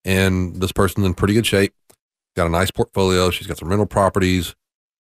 and 0.04 0.60
this 0.60 0.72
person's 0.72 1.06
in 1.06 1.14
pretty 1.14 1.36
good 1.36 1.46
shape. 1.46 1.74
Got 2.36 2.48
a 2.48 2.50
nice 2.50 2.72
portfolio. 2.72 3.30
She's 3.30 3.46
got 3.46 3.60
some 3.60 3.70
rental 3.70 3.86
properties, 3.86 4.56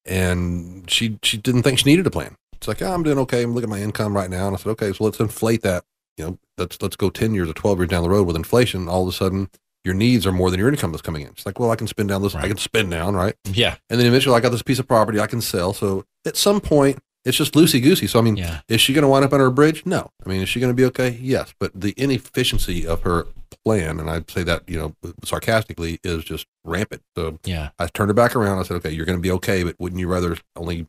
and 0.05 0.89
she 0.89 1.17
she 1.23 1.37
didn't 1.37 1.63
think 1.63 1.79
she 1.79 1.89
needed 1.89 2.05
a 2.05 2.11
plan. 2.11 2.35
It's 2.53 2.67
like, 2.67 2.79
yeah, 2.79 2.93
I'm 2.93 3.01
doing 3.01 3.17
okay. 3.19 3.41
I'm 3.41 3.55
looking 3.55 3.71
at 3.71 3.75
my 3.75 3.81
income 3.81 4.15
right 4.15 4.29
now, 4.29 4.45
and 4.45 4.55
I 4.55 4.59
said, 4.59 4.69
okay, 4.71 4.93
so 4.93 5.03
let's 5.03 5.19
inflate 5.19 5.63
that. 5.63 5.83
You 6.17 6.25
know, 6.25 6.39
let's 6.59 6.79
let's 6.81 6.95
go 6.95 7.09
ten 7.09 7.33
years 7.33 7.49
or 7.49 7.53
twelve 7.53 7.79
years 7.79 7.89
down 7.89 8.03
the 8.03 8.09
road 8.09 8.27
with 8.27 8.35
inflation. 8.35 8.87
All 8.87 9.01
of 9.01 9.07
a 9.07 9.11
sudden, 9.11 9.49
your 9.83 9.95
needs 9.95 10.27
are 10.27 10.31
more 10.31 10.51
than 10.51 10.59
your 10.59 10.69
income 10.69 10.91
that's 10.91 11.01
coming 11.01 11.23
in. 11.23 11.29
It's 11.29 11.45
like, 11.45 11.59
well, 11.59 11.71
I 11.71 11.75
can 11.75 11.87
spend 11.87 12.09
down 12.09 12.21
this, 12.21 12.35
I 12.35 12.47
can 12.47 12.57
spend 12.57 12.91
down, 12.91 13.15
right? 13.15 13.35
Yeah. 13.45 13.77
And 13.89 13.99
then 13.99 14.05
eventually 14.05 14.35
I 14.35 14.39
got 14.39 14.51
this 14.51 14.61
piece 14.61 14.77
of 14.77 14.87
property 14.87 15.19
I 15.19 15.27
can 15.27 15.41
sell. 15.41 15.73
So 15.73 16.05
at 16.25 16.37
some 16.37 16.61
point, 16.61 16.99
it's 17.25 17.37
just 17.37 17.53
loosey 17.53 17.81
goosey. 17.81 18.07
So, 18.07 18.19
I 18.19 18.21
mean, 18.21 18.35
Yeah. 18.37 18.61
is 18.67 18.81
she 18.81 18.93
going 18.93 19.03
to 19.03 19.07
wind 19.07 19.23
up 19.25 19.33
under 19.33 19.45
a 19.45 19.51
bridge? 19.51 19.85
No. 19.85 20.09
I 20.25 20.29
mean, 20.29 20.41
is 20.41 20.49
she 20.49 20.59
going 20.59 20.71
to 20.71 20.75
be 20.75 20.85
okay? 20.85 21.17
Yes. 21.21 21.53
But 21.59 21.71
the 21.79 21.93
inefficiency 21.97 22.85
of 22.87 23.01
her 23.03 23.27
plan, 23.65 23.99
and 23.99 24.09
I'd 24.09 24.29
say 24.31 24.43
that, 24.43 24.63
you 24.67 24.77
know, 24.79 24.95
sarcastically, 25.23 25.99
is 26.03 26.23
just 26.23 26.47
rampant. 26.63 27.03
So 27.15 27.37
Yeah. 27.45 27.69
I 27.77 27.87
turned 27.87 28.09
her 28.09 28.13
back 28.13 28.35
around. 28.35 28.59
I 28.59 28.63
said, 28.63 28.75
okay, 28.77 28.91
you're 28.91 29.05
going 29.05 29.17
to 29.17 29.21
be 29.21 29.31
okay, 29.31 29.63
but 29.63 29.75
wouldn't 29.79 29.99
you 29.99 30.07
rather 30.07 30.37
only 30.55 30.87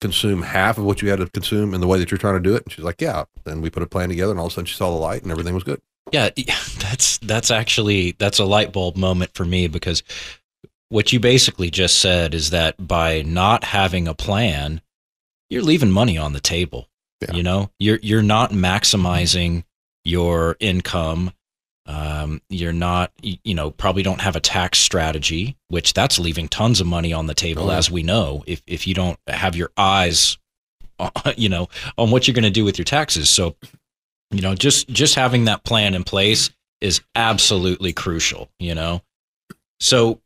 consume 0.00 0.42
half 0.42 0.78
of 0.78 0.84
what 0.84 1.00
you 1.02 1.08
had 1.08 1.18
to 1.20 1.26
consume 1.30 1.72
in 1.74 1.80
the 1.80 1.86
way 1.86 1.98
that 1.98 2.10
you're 2.10 2.18
trying 2.18 2.34
to 2.34 2.48
do 2.48 2.54
it? 2.54 2.64
And 2.64 2.72
she's 2.72 2.84
like, 2.84 3.00
yeah. 3.00 3.24
Then 3.44 3.60
we 3.60 3.70
put 3.70 3.82
a 3.82 3.86
plan 3.86 4.08
together, 4.08 4.30
and 4.30 4.38
all 4.40 4.46
of 4.46 4.52
a 4.52 4.54
sudden 4.54 4.66
she 4.66 4.74
saw 4.76 4.90
the 4.90 4.96
light, 4.98 5.22
and 5.22 5.32
everything 5.32 5.54
was 5.54 5.64
good. 5.64 5.80
Yeah, 6.12 6.28
that's 6.78 7.18
that's 7.18 7.50
actually 7.50 8.12
that's 8.18 8.38
a 8.38 8.44
light 8.44 8.72
bulb 8.72 8.96
moment 8.96 9.32
for 9.34 9.44
me 9.44 9.66
because 9.66 10.04
what 10.88 11.12
you 11.12 11.18
basically 11.18 11.68
just 11.70 11.98
said 11.98 12.32
is 12.34 12.50
that 12.50 12.86
by 12.86 13.22
not 13.22 13.64
having 13.64 14.06
a 14.06 14.14
plan, 14.14 14.80
you're 15.50 15.62
leaving 15.62 15.90
money 15.90 16.18
on 16.18 16.32
the 16.32 16.40
table. 16.40 16.88
Yeah. 17.20 17.34
You 17.34 17.42
know, 17.42 17.70
you're 17.78 17.98
you're 18.02 18.22
not 18.22 18.50
maximizing 18.52 19.64
your 20.04 20.56
income. 20.60 21.32
Um, 21.88 22.42
you're 22.48 22.72
not, 22.72 23.12
you 23.22 23.54
know, 23.54 23.70
probably 23.70 24.02
don't 24.02 24.20
have 24.20 24.34
a 24.34 24.40
tax 24.40 24.78
strategy, 24.78 25.56
which 25.68 25.94
that's 25.94 26.18
leaving 26.18 26.48
tons 26.48 26.80
of 26.80 26.86
money 26.88 27.12
on 27.12 27.28
the 27.28 27.34
table, 27.34 27.64
Oh, 27.64 27.70
yeah. 27.70 27.76
as 27.78 27.90
we 27.90 28.02
know. 28.02 28.42
If 28.46 28.60
if 28.66 28.86
you 28.88 28.94
don't 28.94 29.18
have 29.28 29.54
your 29.54 29.70
eyes, 29.76 30.36
on, 30.98 31.12
you 31.36 31.48
know, 31.48 31.68
on 31.96 32.10
what 32.10 32.26
you're 32.26 32.34
going 32.34 32.42
to 32.42 32.50
do 32.50 32.64
with 32.64 32.76
your 32.76 32.84
taxes, 32.84 33.30
so 33.30 33.54
you 34.32 34.40
know, 34.42 34.54
just 34.56 34.88
just 34.88 35.14
having 35.14 35.44
that 35.44 35.62
plan 35.64 35.94
in 35.94 36.02
place 36.02 36.50
is 36.80 37.00
absolutely 37.14 37.92
crucial. 37.92 38.50
You 38.58 38.74
know, 38.74 39.02
so 39.78 40.20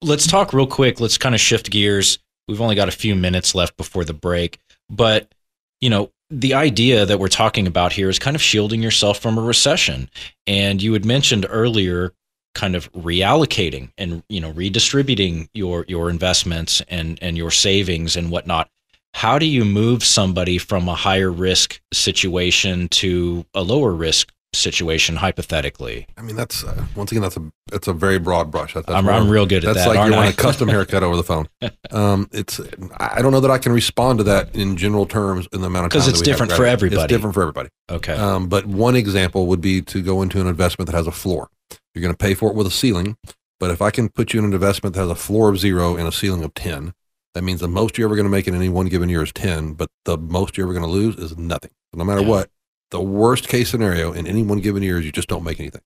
let's 0.00 0.26
talk 0.26 0.54
real 0.54 0.66
quick. 0.66 1.00
Let's 1.00 1.18
kind 1.18 1.34
of 1.34 1.40
shift 1.40 1.70
gears. 1.70 2.18
We've 2.48 2.60
only 2.60 2.74
got 2.74 2.88
a 2.88 2.92
few 2.92 3.14
minutes 3.14 3.54
left 3.54 3.76
before 3.76 4.04
the 4.04 4.14
break, 4.14 4.58
but 4.90 5.32
you 5.80 5.90
know, 5.90 6.10
the 6.30 6.54
idea 6.54 7.04
that 7.06 7.18
we're 7.18 7.28
talking 7.28 7.66
about 7.66 7.92
here 7.92 8.08
is 8.08 8.18
kind 8.18 8.34
of 8.34 8.42
shielding 8.42 8.82
yourself 8.82 9.18
from 9.18 9.38
a 9.38 9.42
recession. 9.42 10.08
And 10.46 10.82
you 10.82 10.92
had 10.94 11.04
mentioned 11.04 11.46
earlier 11.48 12.12
kind 12.54 12.74
of 12.74 12.90
reallocating 12.92 13.90
and 13.98 14.22
you 14.28 14.40
know 14.40 14.50
redistributing 14.50 15.48
your 15.54 15.84
your 15.88 16.08
investments 16.08 16.80
and 16.88 17.18
and 17.20 17.36
your 17.36 17.50
savings 17.50 18.16
and 18.16 18.30
whatnot 18.30 18.70
how 19.12 19.38
do 19.38 19.46
you 19.46 19.64
move 19.64 20.04
somebody 20.04 20.58
from 20.58 20.88
a 20.88 20.94
higher 20.94 21.30
risk 21.30 21.80
situation 21.92 22.88
to 22.88 23.44
a 23.54 23.62
lower 23.62 23.92
risk 23.92 24.32
situation 24.54 25.16
hypothetically 25.16 26.06
I 26.16 26.22
mean, 26.22 26.36
that's 26.36 26.64
uh, 26.64 26.84
once 26.96 27.10
again, 27.12 27.22
that's 27.22 27.36
a 27.36 27.42
that's 27.70 27.88
a 27.88 27.92
very 27.92 28.18
broad 28.18 28.50
brush. 28.50 28.74
That- 28.74 28.88
I'm, 28.88 29.08
I'm 29.08 29.28
real 29.28 29.46
good 29.46 29.64
at 29.64 29.74
That's 29.74 29.86
that 29.86 29.92
That's 29.94 29.98
like 29.98 30.10
you 30.10 30.16
want 30.16 30.32
a 30.32 30.36
custom 30.36 30.68
haircut 30.68 31.02
over 31.02 31.16
the 31.16 31.22
phone. 31.24 31.48
Um, 31.90 32.28
it's 32.32 32.60
I 32.98 33.22
don't 33.22 33.30
know 33.32 33.40
that 33.40 33.50
I 33.50 33.58
can 33.58 33.72
respond 33.72 34.18
to 34.18 34.24
that 34.24 34.54
in 34.54 34.76
general 34.76 35.06
terms 35.06 35.46
in 35.52 35.60
the 35.60 35.66
amount 35.68 35.86
of 35.86 35.92
time 35.92 36.00
'Cause 36.00 36.08
it's 36.08 36.18
that 36.20 36.26
we 36.26 36.30
have 36.30 36.38
different 36.38 36.52
for 36.52 36.66
everybody. 36.66 37.02
It's 37.02 37.08
different 37.08 37.34
for 37.34 37.42
everybody. 37.42 37.68
okay 37.90 38.14
Um, 38.14 38.48
but 38.48 38.66
one 38.66 38.96
example 38.96 39.46
would 39.46 39.60
be 39.60 39.80
to 39.82 40.02
go 40.02 40.22
into 40.22 40.40
an 40.40 40.46
investment 40.46 40.90
that 40.90 40.96
has 40.96 41.06
a 41.06 41.12
floor. 41.12 41.48
You're 41.94 42.02
going 42.02 42.12
to 42.14 42.18
pay 42.18 42.34
for 42.34 42.50
it 42.50 42.56
with 42.56 42.66
a 42.66 42.70
ceiling, 42.70 43.16
but 43.60 43.70
if 43.70 43.80
I 43.80 43.90
can 43.90 44.08
put 44.08 44.32
you 44.32 44.40
in 44.40 44.44
an 44.46 44.52
investment 44.52 44.94
that 44.94 45.02
has 45.02 45.10
a 45.10 45.14
floor 45.14 45.48
of 45.50 45.58
zero 45.58 45.96
and 45.96 46.08
a 46.08 46.12
ceiling 46.12 46.42
of 46.42 46.52
ten, 46.54 46.92
that 47.34 47.42
means 47.44 47.60
the 47.60 47.68
most 47.68 47.96
you're 47.96 48.08
ever 48.08 48.16
going 48.16 48.26
to 48.26 48.30
make 48.30 48.48
in 48.48 48.54
any 48.54 48.68
one 48.68 48.86
given 48.86 49.08
year 49.08 49.22
is 49.22 49.32
ten, 49.32 49.74
but 49.74 49.88
the 50.04 50.18
most 50.18 50.56
you're 50.56 50.66
ever 50.66 50.72
going 50.72 50.84
to 50.84 50.90
lose 50.90 51.16
is 51.16 51.36
nothing. 51.38 51.70
No 51.94 52.04
matter 52.04 52.22
Yeah. 52.22 52.28
what, 52.28 52.50
the 52.90 53.00
worst 53.00 53.48
case 53.48 53.70
scenario 53.70 54.12
in 54.12 54.26
any 54.26 54.42
one 54.42 54.60
given 54.60 54.82
year 54.82 54.98
is 54.98 55.04
you 55.06 55.12
just 55.12 55.28
don't 55.28 55.42
make 55.44 55.58
anything, 55.60 55.80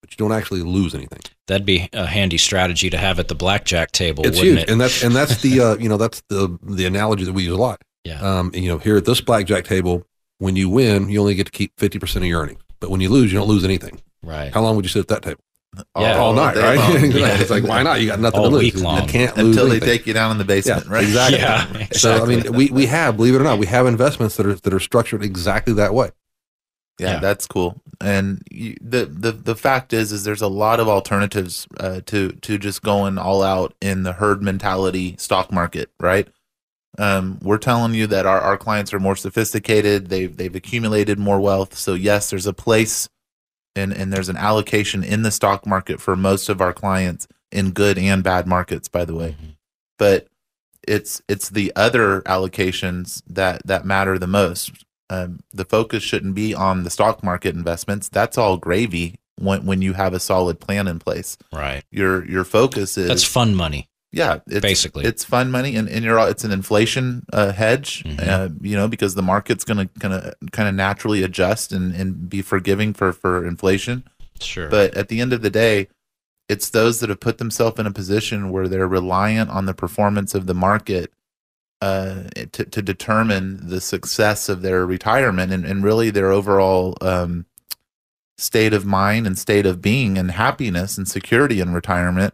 but 0.00 0.10
you 0.10 0.16
don't 0.16 0.32
actually 0.32 0.62
lose 0.62 0.94
anything. 0.94 1.20
that'd 1.46 1.66
be 1.66 1.88
a 1.92 2.06
handy 2.06 2.38
strategy 2.38 2.88
to 2.90 2.96
have 2.98 3.18
at 3.18 3.28
the 3.28 3.34
blackjack 3.34 3.92
table 3.92 4.24
it's 4.26 4.38
wouldn't 4.38 4.58
huge, 4.58 4.68
it 4.68 4.70
and 4.72 4.80
that's 4.80 5.02
and 5.02 5.14
that's 5.14 5.42
the 5.42 5.60
uh, 5.66 5.76
you 5.76 5.88
know 5.88 5.96
that's 5.96 6.22
the 6.28 6.58
the 6.62 6.86
analogy 6.86 7.24
that 7.24 7.32
we 7.32 7.42
use 7.44 7.52
a 7.52 7.56
lot. 7.56 7.82
yeah 8.04 8.20
Um, 8.20 8.50
you 8.54 8.68
know, 8.68 8.78
here 8.78 8.96
at 8.96 9.04
this 9.04 9.20
blackjack 9.20 9.64
table, 9.64 10.06
when 10.38 10.56
you 10.56 10.68
win, 10.68 11.08
you 11.08 11.20
only 11.20 11.34
get 11.34 11.46
to 11.46 11.52
keep 11.52 11.72
fifty 11.78 11.98
percent 11.98 12.24
of 12.24 12.28
your 12.28 12.40
earnings, 12.42 12.60
but 12.80 12.90
when 12.90 13.00
you 13.00 13.08
lose, 13.10 13.32
you 13.32 13.38
don't 13.38 13.48
lose 13.48 13.64
anything. 13.64 14.00
right 14.22 14.52
How 14.54 14.62
long 14.62 14.76
would 14.76 14.84
you 14.84 14.88
sit 14.90 15.00
at 15.00 15.08
that 15.08 15.22
table? 15.22 15.40
Yeah. 15.98 16.18
all 16.18 16.34
night, 16.34 16.54
right? 16.56 16.78
Yeah. 17.14 17.36
It's 17.40 17.50
like 17.50 17.64
why 17.64 17.82
not? 17.82 18.00
You 18.00 18.06
got 18.06 18.20
nothing 18.20 18.38
All 18.38 18.46
to 18.48 18.52
lose. 18.56 18.62
week 18.62 18.74
You 18.76 18.82
long. 18.82 19.08
can't 19.08 19.36
lose 19.36 19.56
until 19.56 19.64
they 19.66 19.72
anything. 19.78 19.88
take 19.88 20.06
you 20.06 20.12
down 20.14 20.30
in 20.30 20.38
the 20.38 20.44
basement, 20.44 20.84
yeah, 20.86 20.92
right? 20.92 21.02
Exactly. 21.02 21.38
Yeah, 21.40 21.86
So 21.90 22.22
I 22.22 22.26
mean, 22.26 22.52
we 22.52 22.70
we 22.70 22.86
have, 22.86 23.16
believe 23.16 23.34
it 23.34 23.40
or 23.40 23.44
not, 23.44 23.58
we 23.58 23.66
have 23.66 23.84
investments 23.86 24.36
that 24.36 24.46
are 24.46 24.54
that 24.54 24.72
are 24.72 24.78
structured 24.78 25.24
exactly 25.24 25.74
that 25.74 25.92
way. 25.92 26.10
Yeah, 26.98 27.14
Yeah. 27.14 27.18
that's 27.20 27.46
cool. 27.46 27.80
And 28.00 28.42
you, 28.50 28.76
the 28.80 29.06
the 29.06 29.32
the 29.32 29.54
fact 29.56 29.92
is, 29.92 30.12
is 30.12 30.24
there's 30.24 30.42
a 30.42 30.48
lot 30.48 30.80
of 30.80 30.88
alternatives 30.88 31.66
uh, 31.80 32.00
to 32.06 32.30
to 32.32 32.58
just 32.58 32.82
going 32.82 33.18
all 33.18 33.42
out 33.42 33.74
in 33.80 34.02
the 34.04 34.12
herd 34.12 34.42
mentality 34.42 35.16
stock 35.18 35.50
market, 35.52 35.90
right? 36.00 36.28
Um, 36.98 37.38
we're 37.42 37.58
telling 37.58 37.94
you 37.94 38.06
that 38.08 38.24
our, 38.26 38.40
our 38.40 38.56
clients 38.56 38.94
are 38.94 39.00
more 39.00 39.16
sophisticated. 39.16 40.08
They've 40.08 40.36
they've 40.36 40.54
accumulated 40.54 41.18
more 41.18 41.40
wealth. 41.40 41.76
So 41.76 41.94
yes, 41.94 42.30
there's 42.30 42.46
a 42.46 42.52
place, 42.52 43.08
and 43.74 43.92
and 43.92 44.12
there's 44.12 44.28
an 44.28 44.36
allocation 44.36 45.02
in 45.02 45.22
the 45.22 45.30
stock 45.32 45.66
market 45.66 46.00
for 46.00 46.14
most 46.16 46.48
of 46.48 46.60
our 46.60 46.72
clients 46.72 47.26
in 47.50 47.70
good 47.72 47.98
and 47.98 48.22
bad 48.22 48.46
markets, 48.46 48.88
by 48.88 49.04
the 49.04 49.14
way 49.14 49.36
Mhm. 49.40 49.56
but 49.98 50.26
it's 50.86 51.22
it's 51.28 51.48
the 51.50 51.72
other 51.76 52.20
allocations 52.22 53.22
that 53.28 53.64
that 53.66 53.84
matter 53.84 54.18
the 54.18 54.26
most. 54.26 54.72
Um, 55.10 55.40
the 55.52 55.64
focus 55.64 56.02
shouldn't 56.02 56.34
be 56.34 56.54
on 56.54 56.84
the 56.84 56.90
stock 56.90 57.22
market 57.22 57.54
investments. 57.54 58.08
That's 58.08 58.38
all 58.38 58.56
gravy 58.56 59.16
when 59.38 59.66
when 59.66 59.82
you 59.82 59.92
have 59.94 60.14
a 60.14 60.20
solid 60.20 60.60
plan 60.60 60.88
in 60.88 60.98
place. 60.98 61.36
right 61.52 61.84
Your 61.90 62.24
your 62.28 62.44
focus 62.44 62.96
is 62.96 63.08
that's 63.08 63.24
fun 63.24 63.54
money 63.54 63.88
yeah, 64.14 64.38
it's, 64.46 64.60
basically. 64.60 65.04
it's 65.04 65.24
fun 65.24 65.50
money 65.50 65.74
and, 65.74 65.88
and 65.88 66.04
you're 66.04 66.18
it's 66.28 66.44
an 66.44 66.52
inflation 66.52 67.26
uh, 67.32 67.50
hedge. 67.50 68.04
Mhm. 68.04 68.28
Uh, 68.28 68.48
you 68.60 68.76
know 68.76 68.86
because 68.86 69.16
the 69.16 69.22
market's 69.22 69.64
gonna 69.64 69.86
gonna 69.98 70.34
kind 70.52 70.68
of 70.68 70.74
naturally 70.76 71.24
adjust 71.24 71.72
and 71.72 71.92
and 71.94 72.30
be 72.30 72.40
forgiving 72.40 72.94
for 72.94 73.12
for 73.12 73.44
inflation. 73.44 74.04
sure 74.40 74.68
But 74.68 74.96
at 74.96 75.08
the 75.08 75.20
end 75.20 75.32
of 75.32 75.42
the 75.42 75.50
day, 75.50 75.88
it's 76.48 76.70
those 76.70 77.00
that 77.00 77.08
have 77.08 77.18
put 77.18 77.38
themselves 77.38 77.80
in 77.80 77.86
a 77.86 77.90
position 77.90 78.50
where 78.50 78.68
they're 78.68 78.86
reliant 78.86 79.50
on 79.50 79.66
the 79.66 79.74
performance 79.74 80.32
of 80.32 80.46
the 80.46 80.54
market 80.54 81.12
uh, 81.84 82.22
to, 82.52 82.64
to 82.64 82.80
determine 82.80 83.68
the 83.68 83.80
success 83.80 84.48
of 84.48 84.62
their 84.62 84.86
retirement 84.86 85.52
and, 85.52 85.66
and 85.66 85.84
really 85.84 86.08
their 86.08 86.30
overall 86.32 86.96
um, 87.02 87.44
state 88.38 88.72
of 88.72 88.86
mind 88.86 89.26
and 89.26 89.38
state 89.38 89.66
of 89.66 89.82
being 89.82 90.16
and 90.16 90.30
happiness 90.30 90.96
and 90.96 91.06
security 91.06 91.60
in 91.60 91.74
retirement 91.74 92.32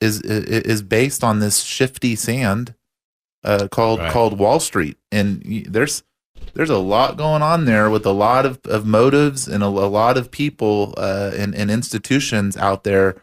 is 0.00 0.20
is 0.22 0.44
is 0.44 0.82
based 0.82 1.24
on 1.24 1.40
this 1.40 1.62
shifty 1.64 2.14
sand 2.14 2.74
uh, 3.42 3.66
called 3.72 3.98
Right. 3.98 4.12
called 4.12 4.38
Wall 4.38 4.60
Street. 4.60 4.96
And 5.10 5.66
there's 5.68 6.04
there's 6.54 6.70
a 6.70 6.78
lot 6.78 7.16
going 7.16 7.42
on 7.42 7.64
there 7.64 7.90
with 7.90 8.06
a 8.06 8.12
lot 8.12 8.46
of, 8.46 8.60
of 8.66 8.86
motives 8.86 9.48
and 9.48 9.64
a, 9.64 9.66
a 9.66 9.90
lot 10.00 10.16
of 10.16 10.30
people 10.30 10.94
uh, 10.96 11.32
and, 11.36 11.56
and 11.56 11.70
institutions 11.72 12.56
out 12.56 12.84
there 12.84 13.20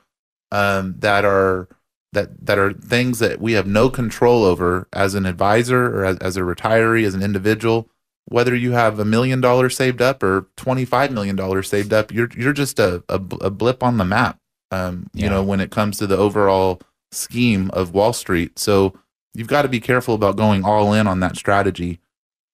um, 0.52 0.96
that 1.00 1.24
are 1.24 1.70
that 2.14 2.46
that 2.46 2.58
are 2.58 2.74
things 2.74 3.20
that 3.20 3.40
we 3.40 3.54
have 3.54 3.68
no 3.68 3.90
control 3.90 4.44
over 4.44 4.88
as 4.94 5.16
an 5.16 5.26
advisor 5.26 5.86
or 6.00 6.06
as, 6.06 6.18
as 6.18 6.38
a 6.38 6.42
retiree, 6.42 7.06
as 7.06 7.16
an 7.16 7.24
individual. 7.24 7.90
Whether 8.26 8.56
you 8.56 8.72
have 8.74 9.00
a 9.00 9.06
million 9.06 9.42
dollars 9.42 9.76
saved 9.76 10.02
up 10.02 10.22
or 10.24 10.48
twenty 10.56 10.86
five 10.86 11.12
million 11.12 11.36
dollars 11.36 11.70
saved 11.70 11.94
up, 11.94 12.12
you're 12.12 12.30
you're 12.38 12.54
just 12.54 12.80
a, 12.80 13.04
a, 13.10 13.16
a 13.42 13.50
blip 13.50 13.84
on 13.84 13.98
the 13.98 14.06
map. 14.06 14.38
Um, 14.72 15.10
you 15.14 15.24
Yeah. 15.24 15.30
know, 15.30 15.44
when 15.44 15.60
it 15.60 15.72
comes 15.72 15.98
to 15.98 16.08
the 16.08 16.18
overall 16.18 16.80
scheme 17.12 17.72
of 17.74 17.94
Wall 17.94 18.14
Street. 18.14 18.60
So 18.60 18.94
you've 19.34 19.48
got 19.48 19.64
to 19.64 19.68
be 19.68 19.80
careful 19.80 20.14
about 20.14 20.36
going 20.36 20.64
all 20.64 20.94
in 20.94 21.08
on 21.08 21.20
that 21.22 21.36
strategy 21.38 22.00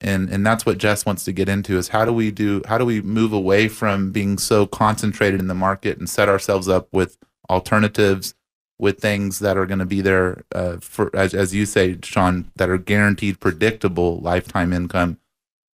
and 0.01 0.29
and 0.29 0.45
that's 0.45 0.65
what 0.65 0.77
Jess 0.77 1.05
wants 1.05 1.23
to 1.23 1.31
get 1.31 1.47
into 1.49 1.77
is 1.77 1.87
how 1.89 2.03
do 2.05 2.11
we 2.13 2.29
do 2.31 2.61
how 2.67 2.77
do 2.77 2.85
we 2.85 3.01
move 3.01 3.31
away 3.33 3.67
from 3.69 4.11
being 4.11 4.37
so 4.37 4.65
concentrated 4.67 5.39
in 5.39 5.47
the 5.47 5.55
market 5.55 5.97
and 5.97 6.09
set 6.09 6.27
ourselves 6.29 6.67
up 6.67 6.87
with 6.91 7.17
alternatives 7.49 8.33
with 8.77 8.99
things 8.99 9.39
that 9.39 9.57
are 9.57 9.65
going 9.65 9.79
to 9.79 9.85
be 9.85 10.01
there 10.01 10.43
uh, 10.53 10.77
for 10.77 11.15
as 11.15 11.33
as 11.33 11.53
you 11.53 11.65
say 11.65 11.97
Sean 12.03 12.51
that 12.55 12.69
are 12.69 12.77
guaranteed 12.77 13.39
predictable 13.39 14.19
lifetime 14.19 14.73
income 14.73 15.17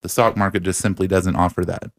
the 0.03 0.09
stock 0.09 0.37
market 0.37 0.63
just 0.63 0.79
simply 0.79 1.07
doesn't 1.07 1.35
offer 1.35 1.65
that 1.65 1.91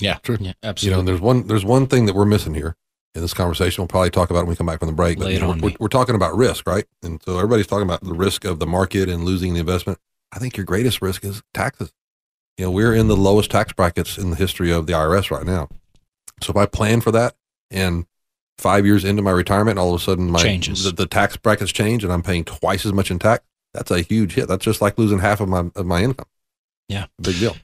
yeah, 0.00 0.14
true. 0.22 0.36
yeah 0.40 0.52
absolutely. 0.62 0.62
You 0.62 0.70
absolutely 0.70 1.02
know, 1.02 1.06
there's 1.06 1.20
one 1.20 1.46
there's 1.46 1.64
one 1.64 1.86
thing 1.86 2.06
that 2.06 2.14
we're 2.14 2.24
missing 2.24 2.54
here 2.54 2.76
in 3.14 3.20
this 3.20 3.34
conversation. 3.34 3.82
We'll 3.82 3.88
probably 3.88 4.10
talk 4.10 4.30
about 4.30 4.40
it 4.40 4.42
when 4.42 4.50
we 4.50 4.56
come 4.56 4.66
back 4.66 4.78
from 4.78 4.88
the 4.88 4.94
break. 4.94 5.18
But 5.18 5.30
you 5.30 5.36
it 5.36 5.40
know, 5.40 5.50
on 5.50 5.60
we're, 5.60 5.74
we're 5.78 5.88
talking 5.88 6.14
about 6.14 6.36
risk, 6.36 6.66
right? 6.66 6.84
And 7.02 7.22
so 7.22 7.36
everybody's 7.36 7.66
talking 7.66 7.84
about 7.84 8.02
the 8.02 8.14
risk 8.14 8.44
of 8.44 8.58
the 8.58 8.66
market 8.66 9.08
and 9.08 9.24
losing 9.24 9.54
the 9.54 9.60
investment. 9.60 9.98
I 10.32 10.38
think 10.38 10.56
your 10.56 10.66
greatest 10.66 11.02
risk 11.02 11.24
is 11.24 11.42
taxes. 11.54 11.92
You 12.56 12.66
know, 12.66 12.70
we're 12.70 12.94
in 12.94 13.08
the 13.08 13.16
lowest 13.16 13.50
tax 13.50 13.72
brackets 13.72 14.18
in 14.18 14.30
the 14.30 14.36
history 14.36 14.70
of 14.70 14.86
the 14.86 14.92
IRS 14.92 15.30
right 15.30 15.46
now. 15.46 15.68
So 16.42 16.50
if 16.50 16.56
I 16.56 16.66
plan 16.66 17.00
for 17.00 17.10
that 17.12 17.34
and 17.70 18.06
five 18.60 18.86
years 18.86 19.04
into 19.04 19.22
my 19.22 19.30
retirement, 19.30 19.78
all 19.78 19.94
of 19.94 20.00
a 20.00 20.04
sudden 20.04 20.30
my 20.30 20.42
Changes. 20.42 20.84
The, 20.84 20.92
the 20.92 21.06
tax 21.06 21.36
brackets 21.36 21.72
change 21.72 22.04
and 22.04 22.12
I'm 22.12 22.22
paying 22.22 22.44
twice 22.44 22.86
as 22.86 22.92
much 22.92 23.10
in 23.10 23.18
tax. 23.18 23.44
That's 23.74 23.90
a 23.90 24.00
huge 24.00 24.34
hit. 24.34 24.48
That's 24.48 24.64
just 24.64 24.80
like 24.80 24.98
losing 24.98 25.18
half 25.18 25.40
of 25.40 25.48
my 25.48 25.70
of 25.74 25.86
my 25.86 26.02
income. 26.02 26.26
Yeah. 26.88 27.06
big 27.20 27.38
deal. 27.38 27.56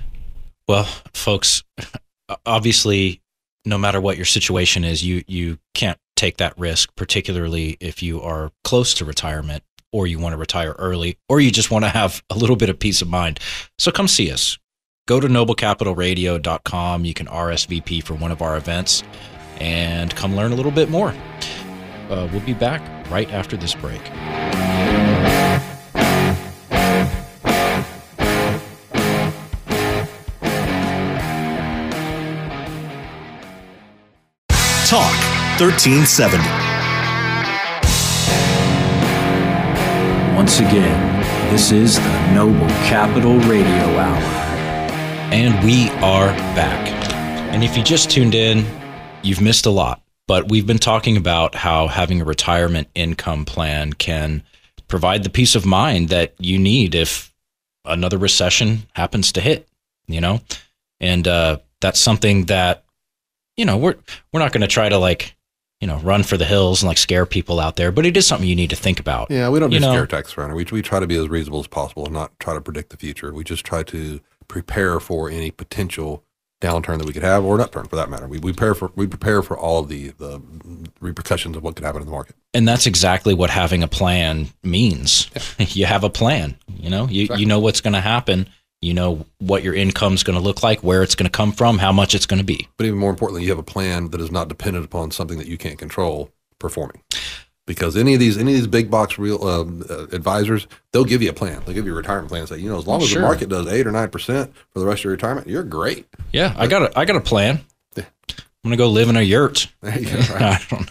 Well, 0.69 0.85
folks, 1.15 1.65
obviously, 2.47 3.21
no 3.65 3.77
matter 3.77 4.01
what 4.01 4.17
your 4.17 4.25
situation 4.25 4.85
is, 4.85 5.05
you 5.05 5.23
you 5.27 5.59
can't 5.75 5.99
take 6.15 6.39
that 6.39 6.59
risk, 6.59 6.95
particularly 6.97 7.77
if 7.81 8.03
you 8.03 8.23
are 8.23 8.51
close 8.65 8.95
to 8.95 9.05
retirement 9.05 9.63
or 9.93 10.07
you 10.07 10.19
want 10.19 10.33
to 10.33 10.37
retire 10.37 10.75
early 10.79 11.19
or 11.29 11.41
you 11.41 11.51
just 11.51 11.71
want 11.71 11.85
to 11.85 11.89
have 11.89 12.23
a 12.31 12.37
little 12.37 12.57
bit 12.57 12.69
of 12.69 12.79
peace 12.79 13.03
of 13.03 13.09
mind. 13.09 13.41
So 13.79 13.91
come 13.91 14.09
see 14.09 14.31
us. 14.31 14.59
Go 15.07 15.21
to 15.21 15.29
noblecapitalradio.com. 15.29 17.05
You 17.05 17.15
can 17.15 17.27
RSVP 17.27 18.03
for 18.03 18.15
one 18.15 18.33
of 18.33 18.43
our 18.43 18.57
events 18.57 19.05
and 19.61 20.15
come 20.15 20.35
learn 20.37 20.53
a 20.53 20.55
little 20.55 20.73
bit 20.73 20.91
more. 20.91 21.15
Uh, 22.11 22.29
we'll 22.33 22.41
be 22.41 22.55
back 22.55 22.81
right 23.11 23.33
after 23.33 23.57
this 23.57 23.75
break. 23.75 24.03
Talk 34.87 35.13
1370. 35.59 36.45
Once 40.37 40.61
again, 40.61 41.51
this 41.51 41.73
is 41.73 41.99
the 41.99 42.33
Noble 42.33 42.69
Capital 42.87 43.39
Radio 43.41 43.99
Hour. 43.99 44.23
And 45.33 45.65
we 45.65 45.89
are 46.05 46.29
back. 46.55 46.87
And 47.53 47.65
if 47.65 47.77
you 47.77 47.83
just 47.83 48.11
tuned 48.11 48.35
in, 48.37 48.65
you've 49.27 49.41
missed 49.41 49.67
a 49.67 49.71
lot. 49.71 50.03
But 50.27 50.49
we've 50.51 50.67
been 50.67 50.79
talking 50.79 51.17
about 51.17 51.55
how 51.55 51.87
having 51.87 52.21
a 52.21 52.25
retirement 52.25 52.89
income 52.95 53.45
plan 53.45 53.93
can 53.93 54.43
provide 54.89 55.23
the 55.23 55.31
peace 55.31 55.55
of 55.55 55.65
mind 55.65 56.09
that 56.09 56.35
you 56.39 56.59
need 56.59 56.95
if 56.95 57.33
another 57.85 58.19
recession 58.19 58.87
happens 58.95 59.31
to 59.33 59.41
hit, 59.41 59.69
you 60.09 60.21
know? 60.21 60.41
And 61.01 61.29
uh, 61.29 61.59
that's 61.81 62.01
something 62.01 62.47
that, 62.47 62.85
you 63.57 63.65
know, 63.65 63.77
we're 63.77 63.95
we're 64.33 64.41
not 64.41 64.53
going 64.53 64.63
to 64.63 64.67
try 64.67 64.89
to 64.89 64.99
like, 64.99 65.37
you 65.81 65.87
know, 65.87 65.99
run 65.99 66.23
for 66.25 66.37
the 66.37 66.45
hills 66.45 66.83
and 66.83 66.89
like 66.89 66.99
scare 66.99 67.27
people 67.27 67.61
out 67.61 67.77
there, 67.77 67.93
but 67.93 68.05
it 68.07 68.17
is 68.17 68.27
something 68.27 68.49
you 68.49 68.57
need 68.57 68.71
to 68.71 68.77
think 68.77 68.99
about. 68.99 69.31
Yeah, 69.31 69.49
we 69.51 69.61
don't 69.61 69.71
do 69.71 69.75
You 69.77 69.81
know- 69.81 69.93
scare 69.93 70.07
tactics 70.07 70.37
around. 70.37 70.55
We, 70.55 70.65
we 70.73 70.83
try 70.83 70.99
to 70.99 71.07
be 71.07 71.17
as 71.17 71.29
reasonable 71.29 71.61
as 71.61 71.67
possible 71.69 72.05
and 72.05 72.15
not 72.15 72.37
try 72.41 72.55
to 72.55 72.61
predict 72.61 72.91
the 72.91 72.97
future. 72.97 73.33
We 73.33 73.45
just 73.45 73.65
try 73.65 73.83
to 73.85 74.21
prepare 74.49 74.99
for 74.99 75.31
any 75.31 75.51
potential 75.53 76.25
downturn 76.61 76.99
that 76.99 77.07
we 77.07 77.13
could 77.13 77.23
have 77.23 77.45
or 77.45 77.55
an 77.57 77.61
upturn 77.61 77.87
for 77.87 77.97
that 77.97 78.09
matter. 78.09 78.27
We, 78.27 78.39
we 78.39 78.53
prepare 78.53 78.75
for 78.75 78.91
we 78.95 79.07
prepare 79.07 79.43
for 79.43 79.59
all 79.59 79.81
of 79.81 79.89
the, 79.89 80.09
the 80.11 80.41
repercussions 81.01 81.57
of 81.57 81.63
what 81.63 81.77
could 81.77 81.85
happen 81.85 82.01
in 82.01 82.07
the 82.07 82.13
market. 82.13 82.37
And 82.55 82.67
that's 82.67 82.87
exactly 82.87 83.35
what 83.35 83.51
having 83.51 83.83
a 83.83 83.89
plan 83.89 84.49
means. 84.63 85.31
you 85.59 85.87
have 85.87 86.05
a 86.05 86.11
plan, 86.11 86.57
you 86.79 86.91
know, 86.91 87.07
you, 87.09 87.29
you 87.37 87.47
know 87.47 87.61
what's 87.61 87.81
going 87.81 87.95
to 87.95 88.01
happen. 88.01 88.49
You 88.83 88.93
know 88.93 89.27
what 89.39 89.63
your 89.63 89.75
income's 89.75 90.23
going 90.23 90.39
to 90.39 90.43
look 90.43 90.63
like, 90.63 90.83
where 90.83 91.03
it's 91.03 91.15
going 91.15 91.25
to 91.25 91.35
come 91.35 91.51
from, 91.51 91.79
how 91.79 91.93
much 91.93 92.15
it's 92.15 92.27
going 92.27 92.39
to 92.39 92.45
be. 92.45 92.69
But 92.77 92.87
even 92.87 92.99
more 92.99 93.11
importantly, 93.11 93.43
you 93.43 93.49
have 93.49 93.59
a 93.59 93.63
plan 93.63 94.11
that 94.11 94.21
is 94.21 94.31
not 94.31 94.49
dependent 94.49 94.85
upon 94.85 95.11
something 95.11 95.39
that 95.39 95.47
you 95.47 95.57
can't 95.57 95.79
control 95.79 96.31
performing. 96.59 97.03
Because 97.67 97.97
any 97.97 98.15
of 98.15 98.21
these 98.21 98.39
any 98.39 98.53
of 98.53 98.59
these 98.59 98.67
big 98.69 98.91
box 98.91 99.19
real 99.19 99.43
um, 99.45 99.85
uh, 99.91 100.05
advisors, 100.13 100.69
they'll 100.93 101.05
give 101.05 101.21
you 101.21 101.31
a 101.31 101.33
plan. 101.33 101.61
They'll 101.65 101.75
give 101.75 101.85
you 101.87 101.93
a 101.93 101.97
retirement 101.97 102.29
plan 102.29 102.41
and 102.43 102.49
say, 102.49 102.59
you 102.59 102.69
know, 102.71 102.79
as 102.79 102.87
long 102.87 103.03
as 103.03 103.09
Sure. 103.09 103.21
the 103.23 103.27
market 103.27 103.49
does 103.49 103.67
eight 103.67 103.87
or 103.87 103.93
nine 103.93 104.09
percent 104.09 104.53
for 104.73 104.79
the 104.79 104.87
rest 104.87 105.01
of 105.01 105.05
your 105.05 105.13
retirement, 105.13 105.49
you're 105.49 105.65
great. 105.65 106.07
Yeah, 106.33 106.55
I 106.57 106.69
got 106.69 106.83
a, 106.83 106.99
I 106.99 107.05
got 107.05 107.17
a 107.17 107.21
plan. 107.21 107.61
Yeah. 107.97 108.05
I'm 108.29 108.71
going 108.71 108.73
to 108.73 108.77
go 108.77 108.89
live 108.89 109.09
in 109.09 109.17
a 109.17 109.23
yurt. 109.23 109.67
Go, 109.83 109.91
right? 109.91 110.07
I 110.31 110.61
don't 110.71 110.81
know. 110.83 110.87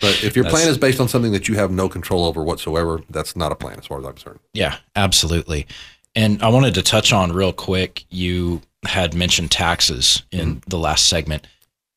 But 0.00 0.22
if 0.22 0.36
your 0.36 0.44
plan 0.44 0.68
is 0.68 0.78
based 0.78 1.00
on 1.00 1.08
something 1.08 1.32
that 1.32 1.48
you 1.48 1.56
have 1.56 1.72
no 1.72 1.88
control 1.88 2.24
over 2.24 2.44
whatsoever, 2.44 3.00
that's 3.10 3.34
not 3.34 3.50
a 3.50 3.56
plan 3.56 3.76
as 3.78 3.86
far 3.86 3.98
as 3.98 4.04
I'm 4.04 4.12
concerned. 4.12 4.38
Yeah, 4.54 4.76
absolutely. 4.94 5.66
And 6.14 6.40
I 6.42 6.48
wanted 6.48 6.74
to 6.74 6.82
touch 6.82 7.12
on 7.12 7.32
real 7.32 7.52
quick. 7.52 8.04
You 8.08 8.62
had 8.84 9.14
mentioned 9.14 9.50
taxes 9.50 10.22
in 10.30 10.62
the 10.68 10.78
last 10.78 11.08
segment, 11.08 11.46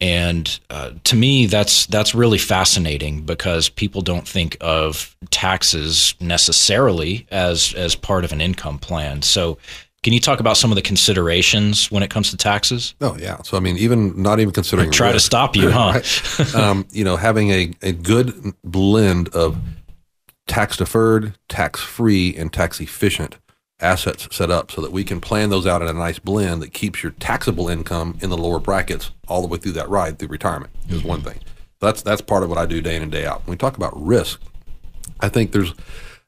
and 0.03 0.59
uh, 0.69 0.91
to 1.05 1.15
me, 1.15 1.45
that's 1.45 1.85
that's 1.85 2.13
really 2.13 2.37
fascinating 2.37 3.21
because 3.21 3.69
people 3.69 4.01
don't 4.01 4.27
think 4.27 4.57
of 4.59 5.15
taxes 5.29 6.13
necessarily 6.19 7.25
as 7.31 7.73
as 7.75 7.95
part 7.95 8.25
of 8.25 8.33
an 8.33 8.41
income 8.41 8.79
plan. 8.79 9.21
So, 9.21 9.57
can 10.01 10.11
you 10.11 10.19
talk 10.19 10.41
about 10.41 10.57
some 10.57 10.73
of 10.73 10.75
the 10.75 10.81
considerations 10.81 11.89
when 11.89 12.03
it 12.03 12.09
comes 12.09 12.31
to 12.31 12.37
taxes? 12.37 12.95
Oh 12.99 13.15
yeah. 13.17 13.41
So 13.43 13.55
I 13.55 13.61
mean, 13.61 13.77
even 13.77 14.21
not 14.21 14.41
even 14.41 14.53
considering 14.53 14.91
Try 14.91 15.13
to 15.13 15.21
stop 15.21 15.55
you, 15.55 15.71
huh? 15.71 15.93
right? 16.37 16.55
um, 16.55 16.85
you 16.91 17.05
know, 17.05 17.15
having 17.15 17.51
a, 17.51 17.71
a 17.81 17.93
good 17.93 18.53
blend 18.65 19.29
of 19.29 19.57
tax 20.47 20.75
deferred, 20.75 21.37
tax 21.47 21.79
free, 21.79 22.35
and 22.35 22.51
tax 22.51 22.81
efficient 22.81 23.37
assets 23.83 24.27
set 24.31 24.49
up 24.49 24.71
so 24.71 24.81
that 24.81 24.91
we 24.91 25.03
can 25.03 25.21
plan 25.21 25.49
those 25.49 25.67
out 25.67 25.81
in 25.81 25.87
a 25.87 25.93
nice 25.93 26.19
blend 26.19 26.61
that 26.61 26.73
keeps 26.73 27.03
your 27.03 27.11
taxable 27.13 27.69
income 27.69 28.17
in 28.21 28.29
the 28.29 28.37
lower 28.37 28.59
brackets 28.59 29.11
all 29.27 29.41
the 29.41 29.47
way 29.47 29.57
through 29.57 29.73
that 29.73 29.89
ride 29.89 30.17
through 30.17 30.29
retirement 30.29 30.71
is 30.89 31.03
one 31.03 31.19
mm-hmm. 31.19 31.29
thing. 31.29 31.39
That's 31.79 32.01
that's 32.01 32.21
part 32.21 32.43
of 32.43 32.49
what 32.49 32.57
I 32.57 32.65
do 32.65 32.81
day 32.81 32.95
in 32.95 33.01
and 33.01 33.11
day 33.11 33.25
out. 33.25 33.45
When 33.45 33.51
we 33.51 33.57
talk 33.57 33.75
about 33.75 33.93
risk, 34.01 34.41
I 35.19 35.29
think 35.29 35.51
there's 35.51 35.73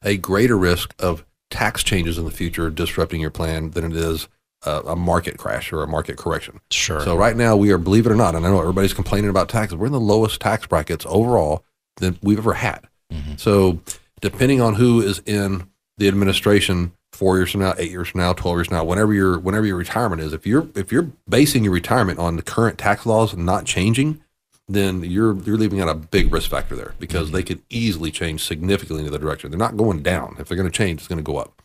a 0.02 0.16
greater 0.16 0.56
risk 0.56 0.94
of 0.98 1.24
tax 1.50 1.82
changes 1.82 2.18
in 2.18 2.24
the 2.24 2.30
future 2.30 2.70
disrupting 2.70 3.20
your 3.20 3.30
plan 3.30 3.70
than 3.70 3.90
it 3.90 3.96
is 3.96 4.28
a, 4.64 4.80
a 4.80 4.96
market 4.96 5.38
crash 5.38 5.72
or 5.72 5.82
a 5.82 5.86
market 5.86 6.18
correction. 6.18 6.60
Sure. 6.70 7.00
So 7.00 7.16
right 7.16 7.36
now 7.36 7.56
we 7.56 7.70
are, 7.70 7.78
believe 7.78 8.06
it 8.06 8.12
or 8.12 8.16
not, 8.16 8.34
and 8.34 8.46
I 8.46 8.50
know 8.50 8.60
everybody's 8.60 8.92
complaining 8.92 9.30
about 9.30 9.48
taxes. 9.48 9.76
We're 9.76 9.86
in 9.86 9.92
the 9.92 10.00
lowest 10.00 10.40
tax 10.40 10.66
brackets 10.66 11.06
overall 11.08 11.64
than 11.96 12.18
we've 12.22 12.38
ever 12.38 12.54
had. 12.54 12.86
Mm-hmm. 13.12 13.36
So 13.36 13.80
depending 14.20 14.60
on 14.60 14.74
who 14.74 15.00
is 15.00 15.22
in 15.24 15.68
the 15.98 16.08
administration 16.08 16.92
four 17.16 17.36
years 17.36 17.50
from 17.50 17.62
now, 17.62 17.74
eight 17.78 17.90
years 17.90 18.08
from 18.08 18.20
now, 18.20 18.32
twelve 18.32 18.58
years 18.58 18.68
from 18.68 18.76
now, 18.76 18.84
whenever 18.84 19.12
your 19.12 19.38
whenever 19.38 19.66
your 19.66 19.76
retirement 19.76 20.22
is, 20.22 20.32
if 20.32 20.46
you're 20.46 20.68
if 20.74 20.92
you're 20.92 21.10
basing 21.28 21.64
your 21.64 21.72
retirement 21.72 22.18
on 22.18 22.36
the 22.36 22.42
current 22.42 22.78
tax 22.78 23.06
laws 23.06 23.32
and 23.32 23.44
not 23.44 23.64
changing, 23.64 24.22
then 24.68 25.02
you're 25.02 25.36
you're 25.42 25.56
leaving 25.56 25.80
out 25.80 25.88
a 25.88 25.94
big 25.94 26.32
risk 26.32 26.50
factor 26.50 26.76
there 26.76 26.94
because 26.98 27.30
they 27.30 27.42
could 27.42 27.62
easily 27.70 28.10
change 28.10 28.44
significantly 28.44 29.04
in 29.04 29.12
the 29.12 29.18
direction. 29.18 29.50
They're 29.50 29.58
not 29.58 29.76
going 29.76 30.02
down. 30.02 30.36
If 30.38 30.48
they're 30.48 30.56
going 30.56 30.70
to 30.70 30.76
change, 30.76 31.00
it's 31.00 31.08
going 31.08 31.18
to 31.18 31.22
go 31.22 31.38
up. 31.38 31.62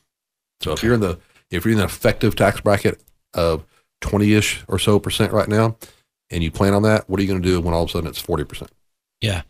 So 0.62 0.72
if 0.72 0.84
you're 0.84 0.94
in 0.94 1.02
the 1.02 1.20
if 1.50 1.66
you're 1.66 1.74
in 1.74 1.80
the 1.80 1.86
effective 1.86 2.36
tax 2.36 2.62
bracket 2.62 3.02
of 3.34 3.66
twenty 4.00 4.34
ish 4.34 4.64
or 4.68 4.80
so 4.80 5.00
percent 5.00 5.34
right 5.34 5.48
now, 5.48 5.78
and 6.30 6.44
you 6.44 6.52
plan 6.52 6.74
on 6.74 6.84
that, 6.84 7.10
what 7.10 7.20
are 7.20 7.24
you 7.24 7.30
going 7.30 7.42
to 7.42 7.48
do 7.48 7.60
when 7.60 7.74
all 7.74 7.84
of 7.84 7.90
a 7.90 7.92
sudden 7.92 8.10
it's 8.10 8.22
forty 8.22 8.44
percent? 8.44 8.72
Yeah. 9.20 9.44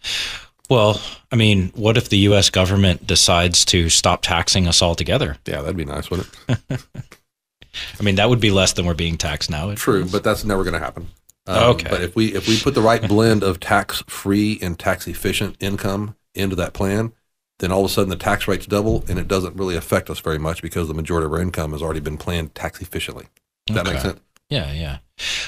Well, 0.71 1.01
I 1.33 1.35
mean, 1.35 1.73
what 1.75 1.97
if 1.97 2.07
the 2.07 2.19
U.S. 2.19 2.49
government 2.49 3.05
decides 3.05 3.65
to 3.65 3.89
stop 3.89 4.21
taxing 4.21 4.69
us 4.69 4.81
altogether? 4.81 5.35
Yeah, 5.45 5.59
that'd 5.59 5.75
be 5.75 5.83
nice, 5.83 6.09
wouldn't 6.09 6.29
it? 6.47 6.59
I 7.99 8.03
mean, 8.03 8.15
that 8.15 8.29
would 8.29 8.39
be 8.39 8.51
less 8.51 8.71
than 8.71 8.85
we're 8.85 8.93
being 8.93 9.17
taxed 9.17 9.49
now. 9.49 9.75
True, 9.75 10.05
but 10.05 10.23
that's 10.23 10.45
never 10.45 10.63
going 10.63 10.75
to 10.75 10.79
happen. 10.79 11.09
Um, 11.45 11.71
Okay. 11.71 11.89
But 11.89 12.01
if 12.01 12.15
we 12.15 12.33
if 12.33 12.47
we 12.47 12.57
put 12.57 12.73
the 12.73 12.81
right 12.81 13.05
blend 13.05 13.43
of 13.43 13.59
tax 13.59 14.01
free 14.07 14.59
and 14.61 14.79
tax 14.79 15.07
efficient 15.07 15.57
income 15.59 16.15
into 16.35 16.55
that 16.55 16.71
plan, 16.71 17.11
then 17.59 17.73
all 17.73 17.83
of 17.83 17.91
a 17.91 17.93
sudden 17.93 18.09
the 18.09 18.15
tax 18.15 18.47
rates 18.47 18.65
double, 18.65 19.03
and 19.09 19.19
it 19.19 19.27
doesn't 19.27 19.57
really 19.57 19.75
affect 19.75 20.09
us 20.09 20.19
very 20.21 20.39
much 20.39 20.61
because 20.61 20.87
the 20.87 20.93
majority 20.93 21.25
of 21.25 21.33
our 21.33 21.41
income 21.41 21.73
has 21.73 21.81
already 21.81 21.99
been 21.99 22.17
planned 22.17 22.55
tax 22.55 22.81
efficiently. 22.81 23.25
Does 23.67 23.75
that 23.75 23.85
make 23.85 23.99
sense? 23.99 24.21
Yeah, 24.49 24.71
yeah. 24.71 24.99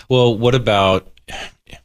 Well, 0.09 0.37
what 0.37 0.53
about 0.53 1.07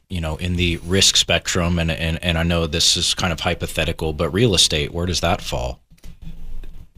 you 0.09 0.21
know 0.21 0.35
in 0.37 0.55
the 0.55 0.77
risk 0.77 1.15
spectrum 1.15 1.79
and 1.79 1.91
and 1.91 2.23
and 2.23 2.37
I 2.37 2.43
know 2.43 2.67
this 2.67 2.97
is 2.97 3.13
kind 3.13 3.33
of 3.33 3.39
hypothetical, 3.39 4.13
but 4.13 4.29
real 4.29 4.55
estate, 4.55 4.93
where 4.93 5.05
does 5.05 5.21
that 5.21 5.41
fall? 5.41 5.79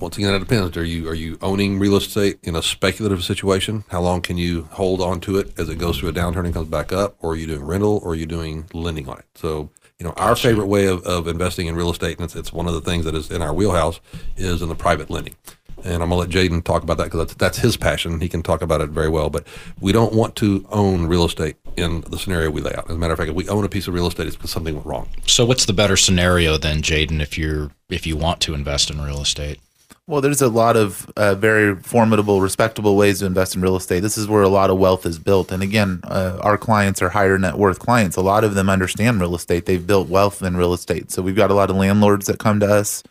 Once 0.02 0.18
again, 0.18 0.34
it 0.34 0.40
depends. 0.40 0.76
Are 0.78 0.84
you 0.84 1.08
are 1.08 1.14
you 1.14 1.38
owning 1.44 1.78
real 1.78 1.96
estate 1.96 2.40
in 2.42 2.56
a 2.56 2.64
speculative 2.64 3.24
situation? 3.24 3.84
How 3.90 4.02
long 4.02 4.22
can 4.22 4.36
you 4.36 4.64
hold 4.72 5.00
on 5.00 5.20
to 5.22 5.38
it 5.38 5.54
as 5.60 5.70
it 5.70 5.76
goes 5.78 6.00
through 6.00 6.10
a 6.10 6.14
downturn 6.14 6.46
and 6.46 6.54
comes 6.56 6.70
back 6.70 6.92
up? 6.92 7.18
Or 7.20 7.34
are 7.34 7.36
you 7.36 7.46
doing 7.46 7.64
rental 7.64 8.02
or 8.04 8.14
are 8.14 8.16
you 8.16 8.26
doing 8.26 8.66
lending 8.74 9.08
on 9.08 9.20
it? 9.20 9.26
So, 9.36 9.70
you 10.00 10.08
know, 10.08 10.14
our 10.18 10.36
favorite 10.36 10.66
way 10.66 10.88
of, 10.88 11.04
of 11.04 11.28
investing 11.28 11.68
in 11.68 11.76
real 11.76 11.92
estate, 11.92 12.18
and 12.18 12.26
it's, 12.26 12.36
it's 12.36 12.52
one 12.52 12.68
of 12.68 12.74
the 12.74 12.82
things 12.82 13.06
that 13.06 13.14
is 13.14 13.30
in 13.30 13.44
our 13.44 13.54
wheelhouse, 13.54 14.00
is 14.38 14.64
in 14.64 14.70
the 14.70 14.76
private 14.76 15.12
lending. 15.12 15.36
And 15.84 16.02
I'm 16.02 16.10
gonna 16.10 16.16
let 16.16 16.30
Jaden 16.30 16.64
talk 16.64 16.82
about 16.82 16.98
that 16.98 17.06
because 17.06 17.20
that's, 17.20 17.34
that's 17.36 17.58
his 17.60 17.78
passion. 17.78 18.22
He 18.22 18.30
can 18.30 18.42
talk 18.42 18.64
about 18.64 18.82
it 18.82 18.90
very 18.90 19.10
well. 19.10 19.30
But 19.30 19.46
we 19.80 19.92
don't 19.92 20.14
want 20.14 20.36
to 20.38 20.66
own 20.72 21.06
real 21.06 21.26
estate 21.26 21.61
in 21.78 22.02
the 22.02 22.18
scenario 22.18 22.50
we 22.50 22.62
lay 22.62 22.74
out. 22.74 22.90
As 22.90 22.96
a 22.96 23.00
matter 23.00 23.14
of 23.14 23.20
fact, 23.20 23.30
if 23.30 23.36
we 23.36 23.48
own 23.50 23.64
a 23.64 23.70
piece 23.70 23.88
of 23.88 23.94
real 23.94 24.08
estate, 24.08 24.28
it's 24.28 24.36
because 24.36 24.52
something 24.52 24.74
went 24.74 24.86
wrong. 24.86 25.10
So, 25.26 25.46
what's 25.46 25.66
the 25.66 25.74
better 25.74 25.98
scenario 25.98 26.58
then, 26.58 26.82
Jaden, 26.82 27.22
if 27.22 27.38
you're 27.38 27.72
if 27.90 28.06
you 28.06 28.18
want 28.18 28.42
to 28.42 28.54
invest 28.54 28.90
in 28.90 29.02
real 29.02 29.22
estate? 29.22 29.60
Well, 30.08 30.20
there's 30.20 30.42
a 30.42 30.50
lot 30.50 30.76
of 30.76 31.10
uh, 31.16 31.36
very 31.36 31.76
formidable, 31.76 32.42
respectable 32.42 32.98
ways 32.98 33.20
to 33.20 33.26
invest 33.26 33.56
in 33.56 33.62
real 33.62 33.78
estate. 33.78 34.02
This 34.02 34.18
is 34.18 34.28
where 34.28 34.42
a 34.42 34.50
lot 34.50 34.70
of 34.70 34.78
wealth 34.78 35.06
is 35.06 35.20
built. 35.20 35.52
And 35.52 35.62
again, 35.64 36.02
uh, 36.04 36.38
our 36.42 36.58
clients 36.58 37.02
are 37.02 37.10
higher 37.10 37.38
net 37.38 37.56
worth 37.56 37.80
clients. 37.80 38.18
A 38.18 38.22
lot 38.22 38.44
of 38.44 38.56
them 38.56 38.70
understand 38.70 39.22
real 39.22 39.36
estate. 39.36 39.68
They've 39.68 39.86
built 39.86 40.10
wealth 40.10 40.42
in 40.42 40.58
real 40.58 40.74
estate. 40.74 41.12
So 41.12 41.22
we've 41.22 41.36
got 41.36 41.52
a 41.52 41.54
lot 41.54 41.70
of 41.70 41.76
landlords 41.76 42.26
that 42.26 42.40
come 42.40 42.60
to 42.60 42.66
us 42.66 43.04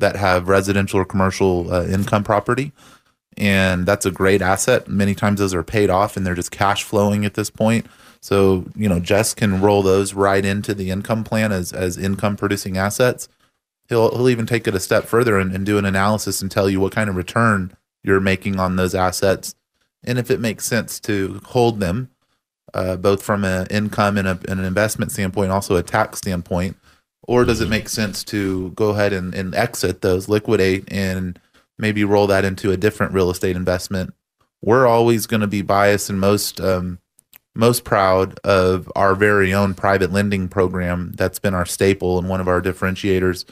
that 0.00 0.16
have 0.16 0.48
residential 0.48 1.00
or 1.00 1.04
commercial 1.04 1.72
uh, 1.72 1.86
income 1.86 2.24
property. 2.24 2.72
And 3.36 3.86
that's 3.86 4.06
a 4.06 4.10
great 4.10 4.42
asset. 4.42 4.88
Many 4.88 5.14
times 5.14 5.40
those 5.40 5.54
are 5.54 5.62
paid 5.62 5.90
off 5.90 6.16
and 6.16 6.24
they're 6.26 6.34
just 6.34 6.50
cash 6.50 6.84
flowing 6.84 7.24
at 7.24 7.34
this 7.34 7.50
point. 7.50 7.86
So, 8.20 8.64
you 8.74 8.88
know, 8.88 9.00
Jess 9.00 9.34
can 9.34 9.60
roll 9.60 9.82
those 9.82 10.14
right 10.14 10.44
into 10.44 10.72
the 10.72 10.90
income 10.90 11.24
plan 11.24 11.52
as, 11.52 11.72
as 11.72 11.98
income 11.98 12.36
producing 12.36 12.78
assets 12.78 13.28
he'll 13.88 14.14
he'll 14.16 14.28
even 14.28 14.46
take 14.46 14.66
it 14.66 14.74
a 14.74 14.80
step 14.80 15.04
further 15.04 15.38
and, 15.38 15.54
and 15.54 15.66
do 15.66 15.78
an 15.78 15.84
analysis 15.84 16.42
and 16.42 16.50
tell 16.50 16.68
you 16.68 16.80
what 16.80 16.92
kind 16.92 17.10
of 17.10 17.16
return 17.16 17.76
you're 18.02 18.20
making 18.20 18.58
on 18.58 18.76
those 18.76 18.94
assets 18.94 19.54
and 20.02 20.18
if 20.18 20.30
it 20.30 20.40
makes 20.40 20.64
sense 20.64 21.00
to 21.00 21.40
hold 21.46 21.80
them 21.80 22.10
uh, 22.72 22.96
both 22.96 23.22
from 23.22 23.44
an 23.44 23.66
income 23.68 24.18
and, 24.18 24.26
a, 24.26 24.38
and 24.48 24.58
an 24.58 24.64
investment 24.64 25.12
standpoint 25.12 25.50
also 25.50 25.76
a 25.76 25.82
tax 25.82 26.18
standpoint 26.18 26.76
or 27.26 27.44
does 27.44 27.60
it 27.60 27.68
make 27.68 27.88
sense 27.88 28.22
to 28.22 28.70
go 28.72 28.90
ahead 28.90 29.14
and, 29.14 29.34
and 29.34 29.54
exit 29.54 30.02
those, 30.02 30.28
liquidate, 30.28 30.84
and 30.92 31.40
maybe 31.78 32.04
roll 32.04 32.26
that 32.28 32.44
into 32.44 32.70
a 32.70 32.76
different 32.76 33.12
real 33.12 33.30
estate 33.30 33.56
investment? 33.56 34.14
We're 34.62 34.86
always 34.86 35.26
going 35.26 35.42
to 35.42 35.46
be 35.46 35.62
biased 35.62 36.08
and 36.08 36.18
most 36.18 36.60
um, 36.60 36.98
most 37.54 37.84
proud 37.84 38.38
of 38.40 38.90
our 38.96 39.14
very 39.14 39.54
own 39.54 39.74
private 39.74 40.12
lending 40.12 40.48
program. 40.48 41.12
That's 41.16 41.38
been 41.38 41.54
our 41.54 41.66
staple 41.66 42.18
and 42.18 42.28
one 42.28 42.40
of 42.40 42.48
our 42.48 42.60
differentiators. 42.60 43.44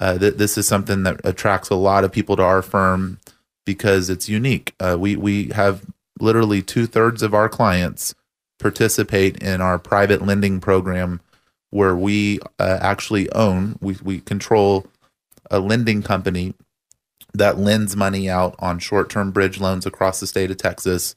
Uh, 0.00 0.18
th- 0.18 0.34
this 0.34 0.58
is 0.58 0.66
something 0.66 1.04
that 1.04 1.20
attracts 1.24 1.70
a 1.70 1.74
lot 1.74 2.04
of 2.04 2.12
people 2.12 2.36
to 2.36 2.42
our 2.42 2.62
firm 2.62 3.18
because 3.64 4.10
it's 4.10 4.28
unique. 4.28 4.74
Uh, 4.80 4.96
we 4.98 5.16
we 5.16 5.48
have 5.48 5.84
literally 6.20 6.62
two 6.62 6.86
thirds 6.86 7.22
of 7.22 7.34
our 7.34 7.48
clients 7.48 8.14
participate 8.58 9.36
in 9.42 9.60
our 9.60 9.78
private 9.78 10.24
lending 10.24 10.60
program, 10.60 11.20
where 11.70 11.94
we 11.94 12.40
uh, 12.58 12.78
actually 12.80 13.30
own 13.32 13.78
we 13.80 13.96
we 14.02 14.20
control 14.20 14.86
a 15.50 15.60
lending 15.60 16.02
company 16.02 16.54
that 17.34 17.58
lends 17.58 17.96
money 17.96 18.28
out 18.28 18.54
on 18.58 18.78
short 18.78 19.10
term 19.10 19.30
bridge 19.30 19.60
loans 19.60 19.86
across 19.86 20.20
the 20.20 20.26
state 20.26 20.50
of 20.50 20.56
Texas. 20.56 21.14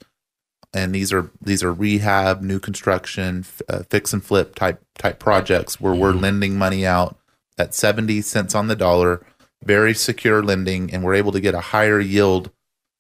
And 0.73 0.95
these 0.95 1.11
are 1.11 1.29
these 1.41 1.63
are 1.63 1.73
rehab, 1.73 2.41
new 2.41 2.59
construction, 2.59 3.45
uh, 3.67 3.83
fix 3.89 4.13
and 4.13 4.23
flip 4.23 4.55
type 4.55 4.81
type 4.97 5.19
projects 5.19 5.81
where 5.81 5.93
we're 5.93 6.13
lending 6.13 6.57
money 6.57 6.85
out 6.85 7.17
at 7.57 7.73
70 7.73 8.21
cents 8.21 8.55
on 8.55 8.67
the 8.67 8.75
dollar, 8.75 9.25
very 9.63 9.93
secure 9.93 10.41
lending, 10.41 10.91
and 10.93 11.03
we're 11.03 11.13
able 11.13 11.33
to 11.33 11.41
get 11.41 11.53
a 11.53 11.59
higher 11.59 11.99
yield 11.99 12.51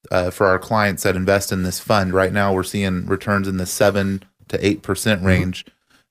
uh, 0.09 0.31
for 0.31 0.47
our 0.47 0.59
clients 0.59 1.03
that 1.03 1.15
invest 1.15 1.51
in 1.51 1.63
this 1.63 1.79
fund. 1.79 2.13
Right 2.13 2.33
now, 2.33 2.53
we're 2.53 2.63
seeing 2.63 3.05
returns 3.05 3.47
in 3.47 3.57
the 3.57 3.65
seven 3.65 4.23
to 4.49 4.65
eight 4.65 4.81
percent 4.81 5.23
range, 5.23 5.65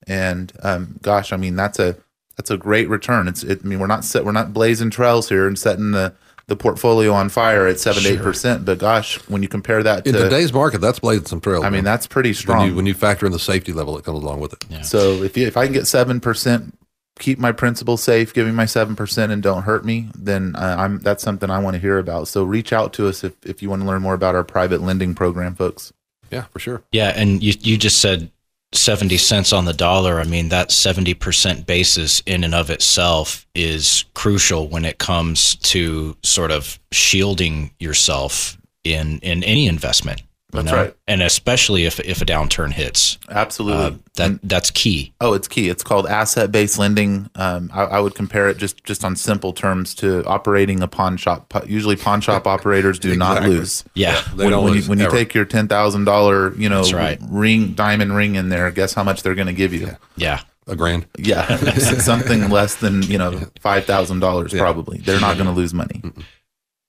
and 0.06 0.52
um, 0.62 0.98
gosh, 1.02 1.32
I 1.32 1.36
mean 1.36 1.56
that's 1.56 1.78
a 1.78 1.96
that's 2.36 2.50
a 2.50 2.56
great 2.56 2.88
return. 2.88 3.28
It's 3.28 3.42
it, 3.42 3.60
I 3.62 3.66
mean 3.66 3.80
we're 3.80 3.86
not 3.86 4.04
set, 4.04 4.24
we're 4.24 4.32
not 4.32 4.54
blazing 4.54 4.90
trails 4.90 5.28
here 5.28 5.46
and 5.46 5.58
setting 5.58 5.90
the 5.90 6.14
the 6.50 6.56
portfolio 6.56 7.12
on 7.12 7.28
fire 7.28 7.68
at 7.68 7.78
seven 7.78 8.02
to 8.02 8.08
eight 8.08 8.20
percent, 8.20 8.64
but 8.64 8.78
gosh, 8.78 9.16
when 9.28 9.40
you 9.40 9.48
compare 9.48 9.84
that 9.84 10.04
In 10.04 10.14
to 10.14 10.18
today's 10.18 10.52
market, 10.52 10.80
that's 10.80 10.98
blazing 10.98 11.26
some 11.26 11.40
trails. 11.40 11.64
I 11.64 11.70
mean 11.70 11.84
that's 11.84 12.08
pretty 12.08 12.30
when 12.30 12.34
strong. 12.34 12.66
you, 12.68 12.74
when 12.74 12.86
you 12.86 12.92
factor 12.92 13.24
in 13.24 13.30
the 13.30 13.38
safety 13.38 13.72
level 13.72 13.94
that 13.94 14.04
comes 14.04 14.20
along 14.20 14.40
with 14.40 14.52
it. 14.54 14.64
Yeah. 14.68 14.82
So 14.82 15.22
if 15.22 15.36
you, 15.36 15.46
if 15.46 15.56
I 15.56 15.64
can 15.64 15.72
get 15.72 15.86
seven 15.86 16.18
percent, 16.18 16.76
keep 17.20 17.38
my 17.38 17.52
principal 17.52 17.96
safe, 17.96 18.34
give 18.34 18.46
me 18.46 18.52
my 18.52 18.66
seven 18.66 18.96
percent, 18.96 19.30
and 19.30 19.40
don't 19.40 19.62
hurt 19.62 19.84
me, 19.84 20.08
then 20.18 20.56
uh, 20.56 20.74
I'm 20.76 20.98
that's 20.98 21.22
something 21.22 21.50
I 21.50 21.60
want 21.60 21.74
to 21.74 21.80
hear 21.80 21.98
about. 21.98 22.26
So 22.26 22.42
reach 22.42 22.72
out 22.72 22.92
to 22.94 23.06
us 23.06 23.22
if 23.22 23.34
if 23.46 23.62
you 23.62 23.70
want 23.70 23.82
to 23.82 23.86
learn 23.86 24.02
more 24.02 24.14
about 24.14 24.34
our 24.34 24.44
private 24.44 24.82
lending 24.82 25.14
program, 25.14 25.54
folks. 25.54 25.92
Yeah, 26.32 26.42
for 26.46 26.58
sure. 26.58 26.82
Yeah, 26.90 27.12
and 27.14 27.40
you 27.40 27.54
you 27.60 27.78
just 27.78 28.00
said 28.00 28.32
70 28.72 29.16
cents 29.16 29.52
on 29.52 29.64
the 29.64 29.72
dollar. 29.72 30.20
I 30.20 30.24
mean, 30.24 30.48
that 30.50 30.68
70% 30.70 31.66
basis 31.66 32.22
in 32.26 32.44
and 32.44 32.54
of 32.54 32.70
itself 32.70 33.46
is 33.54 34.04
crucial 34.14 34.68
when 34.68 34.84
it 34.84 34.98
comes 34.98 35.56
to 35.56 36.16
sort 36.22 36.50
of 36.50 36.78
shielding 36.92 37.72
yourself 37.78 38.56
in 38.84 39.18
in 39.20 39.44
any 39.44 39.66
investment. 39.66 40.22
You 40.52 40.62
That's 40.62 40.72
right. 40.72 40.94
And 41.06 41.22
especially 41.22 41.84
if 41.84 42.00
if 42.00 42.22
a 42.22 42.24
downturn 42.24 42.72
hits. 42.72 43.18
Absolutely. 43.28 43.84
Uh, 43.84 43.92
that 44.16 44.40
that's 44.42 44.70
key. 44.70 45.12
Oh, 45.20 45.34
it's 45.34 45.48
key. 45.48 45.68
It's 45.68 45.82
called 45.82 46.06
asset-based 46.06 46.78
lending. 46.78 47.30
Um, 47.34 47.70
I, 47.72 47.82
I 47.82 48.00
would 48.00 48.14
compare 48.14 48.48
it 48.48 48.58
just 48.58 48.84
just 48.84 49.04
on 49.04 49.16
simple 49.16 49.52
terms 49.52 49.94
to 49.96 50.24
operating 50.24 50.82
a 50.82 50.88
pawn 50.88 51.16
shop. 51.16 51.52
Usually, 51.66 51.96
pawn 51.96 52.20
shop 52.20 52.46
operators 52.46 52.98
do 52.98 53.16
not 53.16 53.42
lose. 53.42 53.84
Yeah. 53.94 54.20
They 54.34 54.44
when, 54.44 54.50
don't 54.50 54.64
when 54.64 54.72
lose 54.74 54.84
you 54.86 54.90
when 54.90 54.98
you 54.98 55.10
take 55.10 55.34
your 55.34 55.44
ten 55.44 55.68
thousand 55.68 56.04
dollar, 56.04 56.54
you 56.56 56.68
know, 56.68 56.82
right. 56.92 57.18
ring 57.28 57.72
diamond 57.72 58.14
ring 58.14 58.34
in 58.34 58.48
there, 58.48 58.70
guess 58.70 58.94
how 58.94 59.04
much 59.04 59.22
they're 59.22 59.34
going 59.34 59.46
to 59.46 59.52
give 59.52 59.72
you? 59.72 59.96
Yeah. 60.16 60.42
a 60.66 60.76
grand. 60.76 61.06
Yeah, 61.18 61.56
something 61.78 62.50
less 62.50 62.76
than 62.76 63.02
you 63.02 63.18
know 63.18 63.40
five 63.60 63.84
thousand 63.84 64.20
dollars 64.20 64.52
probably. 64.52 64.98
They're 64.98 65.20
not 65.20 65.36
going 65.36 65.46
to 65.46 65.52
lose 65.52 65.74
money. 65.74 66.02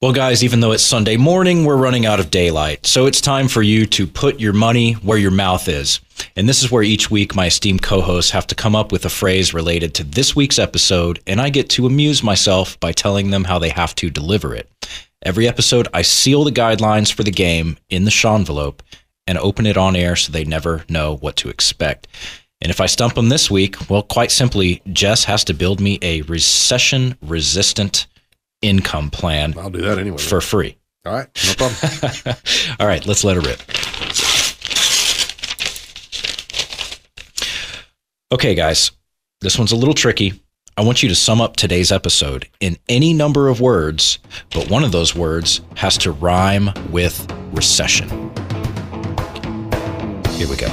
Well, 0.01 0.13
guys, 0.13 0.43
even 0.43 0.61
though 0.61 0.71
it's 0.71 0.81
Sunday 0.81 1.15
morning, 1.15 1.63
we're 1.63 1.77
running 1.77 2.07
out 2.07 2.19
of 2.19 2.31
daylight. 2.31 2.87
So 2.87 3.05
it's 3.05 3.21
time 3.21 3.47
for 3.47 3.61
you 3.61 3.85
to 3.85 4.07
put 4.07 4.39
your 4.39 4.51
money 4.51 4.93
where 4.93 5.19
your 5.19 5.29
mouth 5.29 5.67
is. 5.67 5.99
And 6.35 6.49
this 6.49 6.63
is 6.63 6.71
where 6.71 6.81
each 6.81 7.11
week 7.11 7.35
my 7.35 7.45
esteemed 7.45 7.83
co 7.83 8.01
hosts 8.01 8.31
have 8.31 8.47
to 8.47 8.55
come 8.55 8.75
up 8.75 8.91
with 8.91 9.05
a 9.05 9.09
phrase 9.09 9.53
related 9.53 9.93
to 9.93 10.03
this 10.03 10.35
week's 10.35 10.57
episode, 10.57 11.19
and 11.27 11.39
I 11.39 11.51
get 11.51 11.69
to 11.71 11.85
amuse 11.85 12.23
myself 12.23 12.79
by 12.79 12.93
telling 12.93 13.29
them 13.29 13.43
how 13.43 13.59
they 13.59 13.69
have 13.69 13.93
to 13.97 14.09
deliver 14.09 14.55
it. 14.55 14.67
Every 15.21 15.47
episode, 15.47 15.87
I 15.93 16.01
seal 16.01 16.45
the 16.45 16.51
guidelines 16.51 17.13
for 17.13 17.21
the 17.21 17.29
game 17.29 17.77
in 17.91 18.03
the 18.03 18.09
Shaw 18.09 18.33
envelope 18.33 18.81
and 19.27 19.37
open 19.37 19.67
it 19.67 19.77
on 19.77 19.95
air 19.95 20.15
so 20.15 20.31
they 20.31 20.45
never 20.45 20.83
know 20.89 21.17
what 21.17 21.35
to 21.35 21.49
expect. 21.49 22.07
And 22.59 22.71
if 22.71 22.81
I 22.81 22.87
stump 22.87 23.13
them 23.13 23.29
this 23.29 23.51
week, 23.51 23.87
well, 23.87 24.01
quite 24.01 24.31
simply, 24.31 24.81
Jess 24.91 25.25
has 25.25 25.43
to 25.43 25.53
build 25.53 25.79
me 25.79 25.99
a 26.01 26.23
recession 26.23 27.17
resistant 27.21 28.07
income 28.61 29.09
plan 29.09 29.53
I'll 29.57 29.69
do 29.69 29.81
that 29.81 29.97
anyway. 29.97 30.17
for 30.17 30.41
free. 30.41 30.77
All 31.05 31.13
right, 31.13 31.27
no 31.47 31.53
problem. 31.55 32.35
All 32.79 32.87
right, 32.87 33.05
let's 33.07 33.23
let 33.23 33.37
it 33.37 33.45
rip. 33.45 33.59
Okay, 38.31 38.55
guys, 38.55 38.91
this 39.41 39.57
one's 39.57 39.71
a 39.71 39.75
little 39.75 39.93
tricky. 39.93 40.39
I 40.77 40.83
want 40.83 41.03
you 41.03 41.09
to 41.09 41.15
sum 41.15 41.41
up 41.41 41.57
today's 41.57 41.91
episode 41.91 42.47
in 42.59 42.77
any 42.87 43.13
number 43.13 43.49
of 43.49 43.59
words, 43.59 44.19
but 44.53 44.69
one 44.69 44.83
of 44.83 44.91
those 44.91 45.13
words 45.15 45.61
has 45.75 45.97
to 45.99 46.11
rhyme 46.11 46.69
with 46.91 47.29
recession. 47.51 48.09
Here 50.37 50.47
we 50.47 50.55
go. 50.55 50.69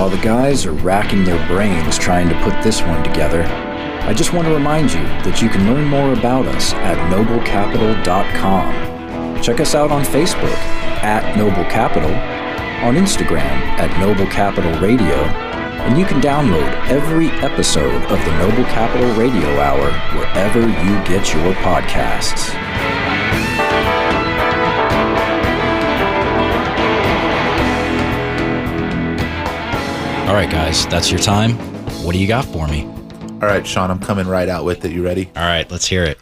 While 0.00 0.08
the 0.08 0.16
guys 0.16 0.64
are 0.64 0.72
racking 0.72 1.24
their 1.24 1.46
brains 1.46 1.98
trying 1.98 2.30
to 2.30 2.42
put 2.42 2.62
this 2.62 2.80
one 2.80 3.04
together, 3.04 3.44
I 3.44 4.14
just 4.14 4.32
want 4.32 4.48
to 4.48 4.54
remind 4.54 4.90
you 4.90 5.02
that 5.02 5.42
you 5.42 5.50
can 5.50 5.66
learn 5.66 5.84
more 5.84 6.14
about 6.14 6.46
us 6.46 6.72
at 6.72 6.96
noblecapital.com. 7.12 9.42
Check 9.42 9.60
us 9.60 9.74
out 9.74 9.90
on 9.90 10.02
Facebook 10.02 10.56
at 11.02 11.36
Noble 11.36 11.64
Capital, 11.64 12.14
on 12.82 12.94
Instagram 12.94 13.52
at 13.78 13.94
Noble 14.00 14.26
Capital 14.28 14.72
Radio, 14.80 15.16
and 15.84 15.98
you 15.98 16.06
can 16.06 16.22
download 16.22 16.72
every 16.88 17.28
episode 17.44 18.02
of 18.04 18.24
the 18.24 18.38
Noble 18.38 18.64
Capital 18.72 19.14
Radio 19.16 19.60
Hour 19.60 19.92
wherever 20.18 20.60
you 20.60 20.96
get 21.04 21.34
your 21.34 21.52
podcasts. 21.56 22.69
All 30.30 30.36
right, 30.36 30.48
guys, 30.48 30.86
that's 30.86 31.10
your 31.10 31.18
time. 31.18 31.54
What 32.04 32.12
do 32.12 32.20
you 32.20 32.28
got 32.28 32.44
for 32.44 32.68
me? 32.68 32.84
All 32.84 33.48
right, 33.48 33.66
Sean, 33.66 33.90
I'm 33.90 33.98
coming 33.98 34.28
right 34.28 34.48
out 34.48 34.64
with 34.64 34.84
it. 34.84 34.92
You 34.92 35.02
ready? 35.04 35.26
All 35.34 35.42
right, 35.42 35.68
let's 35.72 35.86
hear 35.88 36.04
it. 36.04 36.18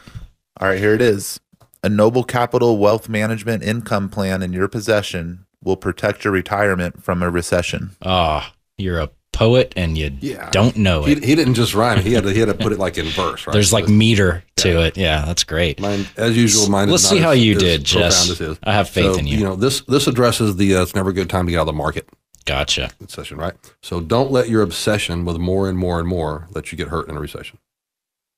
All 0.59 0.67
right, 0.67 0.79
here 0.79 0.95
it 0.95 1.03
is. 1.03 1.39
A 1.83 1.91
Noble 1.91 2.25
Capital 2.25 2.79
Wealth 2.79 3.11
Management 3.11 3.63
income 3.63 4.09
plan 4.09 4.43
in 4.43 4.55
your 4.55 4.67
possession 4.67 5.45
will 5.63 5.77
protect 5.77 6.25
your 6.25 6.33
retirement 6.33 7.05
from 7.05 7.23
a 7.23 7.29
recession. 7.29 7.91
Ah, 8.01 8.55
you're 8.79 8.99
a 8.99 9.11
poet 9.35 9.75
and 9.77 9.99
you 9.99 10.17
Yeah. 10.21 10.49
don't 10.53 10.77
know 10.79 11.03
he, 11.05 11.13
it. 11.13 11.23
he 11.23 11.35
didn't 11.35 11.53
just 11.55 11.75
rhyme; 11.75 12.01
he 12.01 12.15
had 12.15 12.25
to 12.25 12.31
he 12.33 12.41
had 12.41 12.47
to 12.49 12.55
put 12.55 12.73
it 12.73 12.79
like 12.79 12.97
in 12.97 13.07
verse. 13.09 13.47
Right? 13.47 13.53
There's 13.53 13.75
like 13.75 13.85
So 13.85 13.93
meter 13.93 14.43
to 14.57 14.85
it. 14.87 14.97
Yeah, 14.97 15.27
that's 15.27 15.45
great. 15.45 15.81
mine, 15.81 16.07
as 16.17 16.35
usual. 16.35 16.71
Mine. 16.71 16.89
Let's 16.89 17.03
is 17.05 17.11
see 17.11 17.17
not 17.17 17.25
how 17.25 17.31
as- 17.33 17.45
you 17.45 17.55
did, 17.57 17.85
Jess. 17.85 18.27
profound 18.27 18.31
as 18.31 18.39
his. 18.39 18.59
I 18.65 18.73
have 18.73 18.89
faith 18.89 19.13
So, 19.13 19.19
in 19.19 19.27
you. 19.27 19.37
You 19.37 19.45
know 19.45 19.55
this 19.55 19.83
this 19.83 20.07
addresses 20.07 20.57
the 20.57 20.77
uh, 20.77 20.83
it's 20.83 20.95
never 20.95 21.11
a 21.11 21.13
good 21.13 21.29
time 21.29 21.45
to 21.45 21.53
get 21.53 21.59
out 21.59 21.63
of 21.63 21.67
the 21.67 21.73
market 21.75 22.09
Gotcha. 22.49 22.91
recession, 22.99 23.37
right? 23.37 23.53
So 23.83 24.01
don't 24.01 24.33
let 24.33 24.49
your 24.49 24.63
obsession 24.63 25.27
with 25.27 25.37
more 25.37 25.69
and 25.69 25.77
more 25.77 25.99
and 25.99 26.09
more 26.09 26.49
let 26.53 26.73
you 26.73 26.79
get 26.79 26.89
hurt 26.89 27.07
in 27.07 27.15
a 27.15 27.21
recession. 27.21 27.59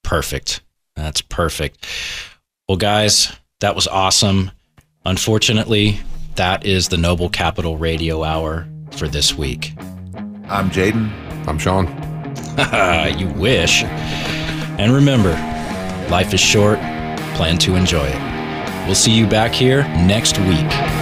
Perfect. 0.02 0.62
That's 0.96 1.20
perfect. 1.20 1.86
Well, 2.68 2.76
guys, 2.76 3.32
that 3.61 3.76
was 3.76 3.86
awesome. 3.86 4.50
Unfortunately, 5.04 6.00
that 6.34 6.66
is 6.66 6.88
the 6.88 6.96
Noble 6.96 7.28
Capital 7.28 7.78
Radio 7.78 8.24
Hour 8.24 8.66
for 8.90 9.06
this 9.06 9.34
week. 9.36 9.74
I'm 10.48 10.70
Jaden. 10.70 11.12
I'm 11.46 11.61
Sean. 11.61 11.86
you 13.16 13.28
wish. 13.40 13.84
And 13.84 14.92
remember, 14.92 15.30
life 16.11 16.34
is 16.34 16.40
short. 16.40 16.80
Plan 17.36 17.58
to 17.58 17.76
enjoy 17.76 18.08
it. 18.08 18.86
We'll 18.86 18.96
see 18.96 19.12
you 19.12 19.28
back 19.28 19.52
here 19.52 19.84
next 19.84 20.36
week. 20.40 20.99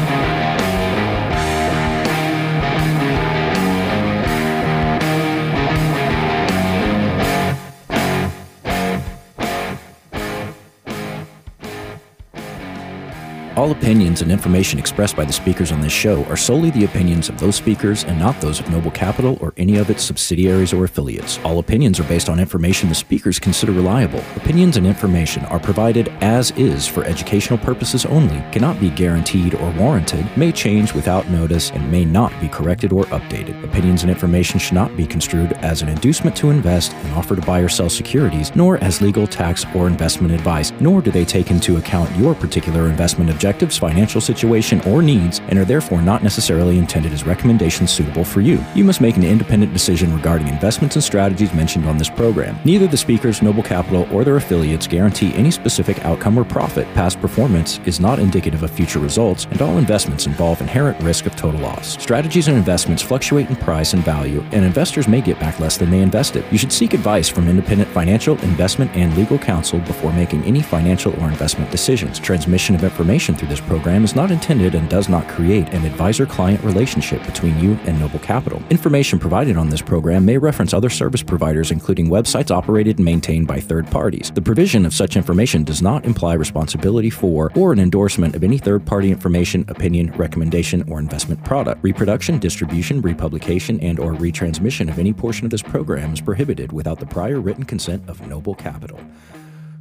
All 13.59 13.72
opinions 13.72 14.22
and 14.22 14.30
information 14.30 14.78
expressed 14.78 15.16
by 15.16 15.24
the 15.24 15.32
speakers 15.32 15.72
on 15.72 15.80
this 15.80 15.92
show 15.92 16.24
are 16.26 16.36
solely 16.36 16.70
the 16.70 16.84
opinions 16.84 17.28
of 17.28 17.40
those 17.40 17.56
speakers 17.56 18.04
and 18.04 18.16
not 18.16 18.40
those 18.40 18.61
of 18.61 18.70
Noble 18.70 18.92
Capital 18.92 19.36
or 19.40 19.52
any 19.56 19.78
of 19.78 19.90
its 19.90 20.04
subsidiaries 20.04 20.72
or 20.72 20.84
affiliates. 20.84 21.40
All 21.42 21.59
opinions 21.59 21.98
are 21.98 22.04
based 22.04 22.28
on 22.28 22.38
information 22.38 22.88
the 22.88 22.94
speakers 22.94 23.40
consider 23.40 23.72
reliable. 23.72 24.22
Opinions 24.36 24.76
and 24.76 24.86
information 24.86 25.44
are 25.46 25.59
provided 25.59 26.06
as 26.20 26.52
is 26.52 26.86
for 26.86 27.02
educational 27.02 27.59
purposes 27.59 28.06
only, 28.06 28.38
cannot 28.52 28.78
be 28.78 28.90
guaranteed 28.90 29.56
or 29.56 29.72
warranted, 29.72 30.24
may 30.36 30.52
change 30.52 30.94
without 30.94 31.28
notice, 31.28 31.72
and 31.72 31.90
may 31.90 32.04
not 32.04 32.30
be 32.40 32.46
corrected 32.46 32.92
or 32.92 33.06
updated. 33.06 33.61
Opinions 33.64 34.02
and 34.02 34.11
information 34.12 34.61
should 34.61 34.74
not 34.74 34.96
be 34.96 35.04
construed 35.04 35.54
as 35.54 35.82
an 35.82 35.88
inducement 35.88 36.36
to 36.36 36.50
invest, 36.50 36.92
an 36.92 37.11
offer 37.11 37.34
to 37.34 37.42
buy 37.42 37.59
or 37.59 37.68
sell 37.68 37.90
securities, 37.90 38.54
nor 38.54 38.78
as 38.84 39.02
legal, 39.02 39.26
tax, 39.26 39.66
or 39.74 39.88
investment 39.88 40.32
advice, 40.32 40.70
nor 40.78 41.02
do 41.02 41.11
they 41.11 41.24
take 41.24 41.50
into 41.50 41.78
account 41.78 42.14
your 42.16 42.36
particular 42.36 42.86
investment 42.86 43.28
objectives, 43.49 43.78
financial 43.78 44.20
situation, 44.20 44.78
or 44.82 45.01
needs, 45.01 45.40
and 45.49 45.59
are 45.59 45.64
therefore 45.64 46.03
not 46.03 46.22
necessarily 46.22 46.76
intended 46.76 47.14
as 47.14 47.24
recommendations 47.24 47.90
suitable 47.90 48.22
for 48.22 48.42
you. 48.42 48.62
You 48.74 48.84
must 48.84 49.01
make 49.01 49.16
an 49.16 49.24
independent 49.24 49.72
decision 49.72 50.14
regarding 50.14 50.49
investments 50.49 50.96
and 50.96 51.03
strategies 51.03 51.55
mentioned 51.55 51.86
on 51.86 51.96
this 51.96 52.11
program. 52.11 52.59
Neither 52.66 52.86
the 52.86 52.99
speakers, 52.99 53.40
Noble 53.40 53.62
Capital, 53.62 54.07
or 54.12 54.22
their 54.22 54.36
affiliates 54.36 54.86
guarantee 54.86 55.32
any 55.32 55.51
specific 55.51 56.05
outcome 56.05 56.38
or 56.38 56.44
profit. 56.44 56.86
Past 56.92 57.22
performance 57.22 57.80
is 57.86 58.01
not 58.01 58.18
indicative 58.18 58.62
of 58.62 58.70
future 58.70 58.99
results, 58.99 59.46
and 59.46 59.62
all 59.62 59.78
investments 59.78 60.26
involve 60.26 60.61
inherent 60.61 61.03
risk 61.03 61.24
of 61.24 61.34
total 61.34 61.62
loss. 61.62 61.99
Strategies 62.03 62.49
and 62.49 62.57
investments 62.59 63.03
fluctuate 63.03 63.49
in 63.49 63.57
price 63.57 63.94
and 63.94 64.05
value, 64.05 64.44
and 64.53 64.62
investors 64.62 65.09
may 65.09 65.22
get 65.22 65.40
back 65.40 65.59
less 65.59 65.78
than 65.78 65.90
they 65.90 66.03
invested. 66.03 66.44
You 66.51 66.59
should 66.59 66.72
seek 66.72 66.92
advice 66.92 67.30
from 67.30 67.49
independent 67.49 67.88
financial, 67.92 68.38
investment, 68.42 68.94
and 68.94 69.16
legal 69.16 69.38
counsel 69.38 69.78
before 69.80 70.12
making 70.12 70.44
any 70.44 70.61
financial 70.61 71.18
or 71.22 71.28
investment 71.28 71.70
decisions. 71.70 72.18
Transmission 72.18 72.74
of 72.74 72.84
information 72.84 73.38
through 73.39 73.49
this 73.49 73.61
program 73.61 74.05
is 74.05 74.16
not 74.16 74.30
intended 74.30 74.74
and 74.74 74.89
does 74.89 75.09
not 75.09 75.28
create 75.28 75.68
an 75.68 75.84
advisor 75.84 76.26
client 76.26 76.62
relationship 76.64 77.24
between 77.24 77.59
you 77.61 77.78
and 77.84 77.99
Noble 77.99 78.18
Capital. 78.18 78.62
Information 78.70 79.18
provided 79.18 79.57
on 79.57 79.70
this 79.70 79.80
program 79.80 80.24
may 80.24 80.36
reference 80.36 80.74
other 80.74 80.91
service 80.91 81.22
providers, 81.22 81.70
including 81.70 82.09
websites 82.09 82.51
operated 82.51 82.99
and 82.99 83.05
maintained 83.05 83.47
by 83.47 83.61
third 83.61 83.86
parties. 83.91 84.32
The 84.34 84.43
provision 84.43 84.84
of 84.84 84.93
such 84.93 85.16
information 85.16 85.64
does 85.64 85.80
not 85.80 86.05
imply 86.05 86.34
responsibility 86.34 87.11
for 87.11 87.53
or 87.55 87.72
an 87.72 87.78
endorsement 87.78 88.34
of 88.34 88.43
any 88.43 88.59
third 88.59 88.84
party 88.84 89.11
information, 89.11 89.64
opinion, 89.68 90.12
recommendation, 90.12 90.84
or 90.91 90.99
investment 90.99 91.43
product. 91.45 91.82
Reproduction, 91.84 92.39
distribution, 92.39 93.01
republication, 93.01 93.78
and 93.80 93.99
or 93.99 94.14
retransmission 94.14 94.91
of 94.91 94.99
any 94.99 95.12
portion 95.12 95.45
of 95.45 95.51
this 95.51 95.62
program 95.62 96.12
is 96.12 96.20
prohibited 96.20 96.72
without 96.72 96.99
the 96.99 97.07
prior 97.07 97.41
written 97.41 97.64
consent 97.64 98.09
of 98.09 98.26
Noble 98.26 98.55
Capital. 98.55 99.01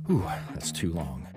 Whew, 0.05 0.23
that's 0.53 0.71
too 0.71 0.93
long. 0.93 1.27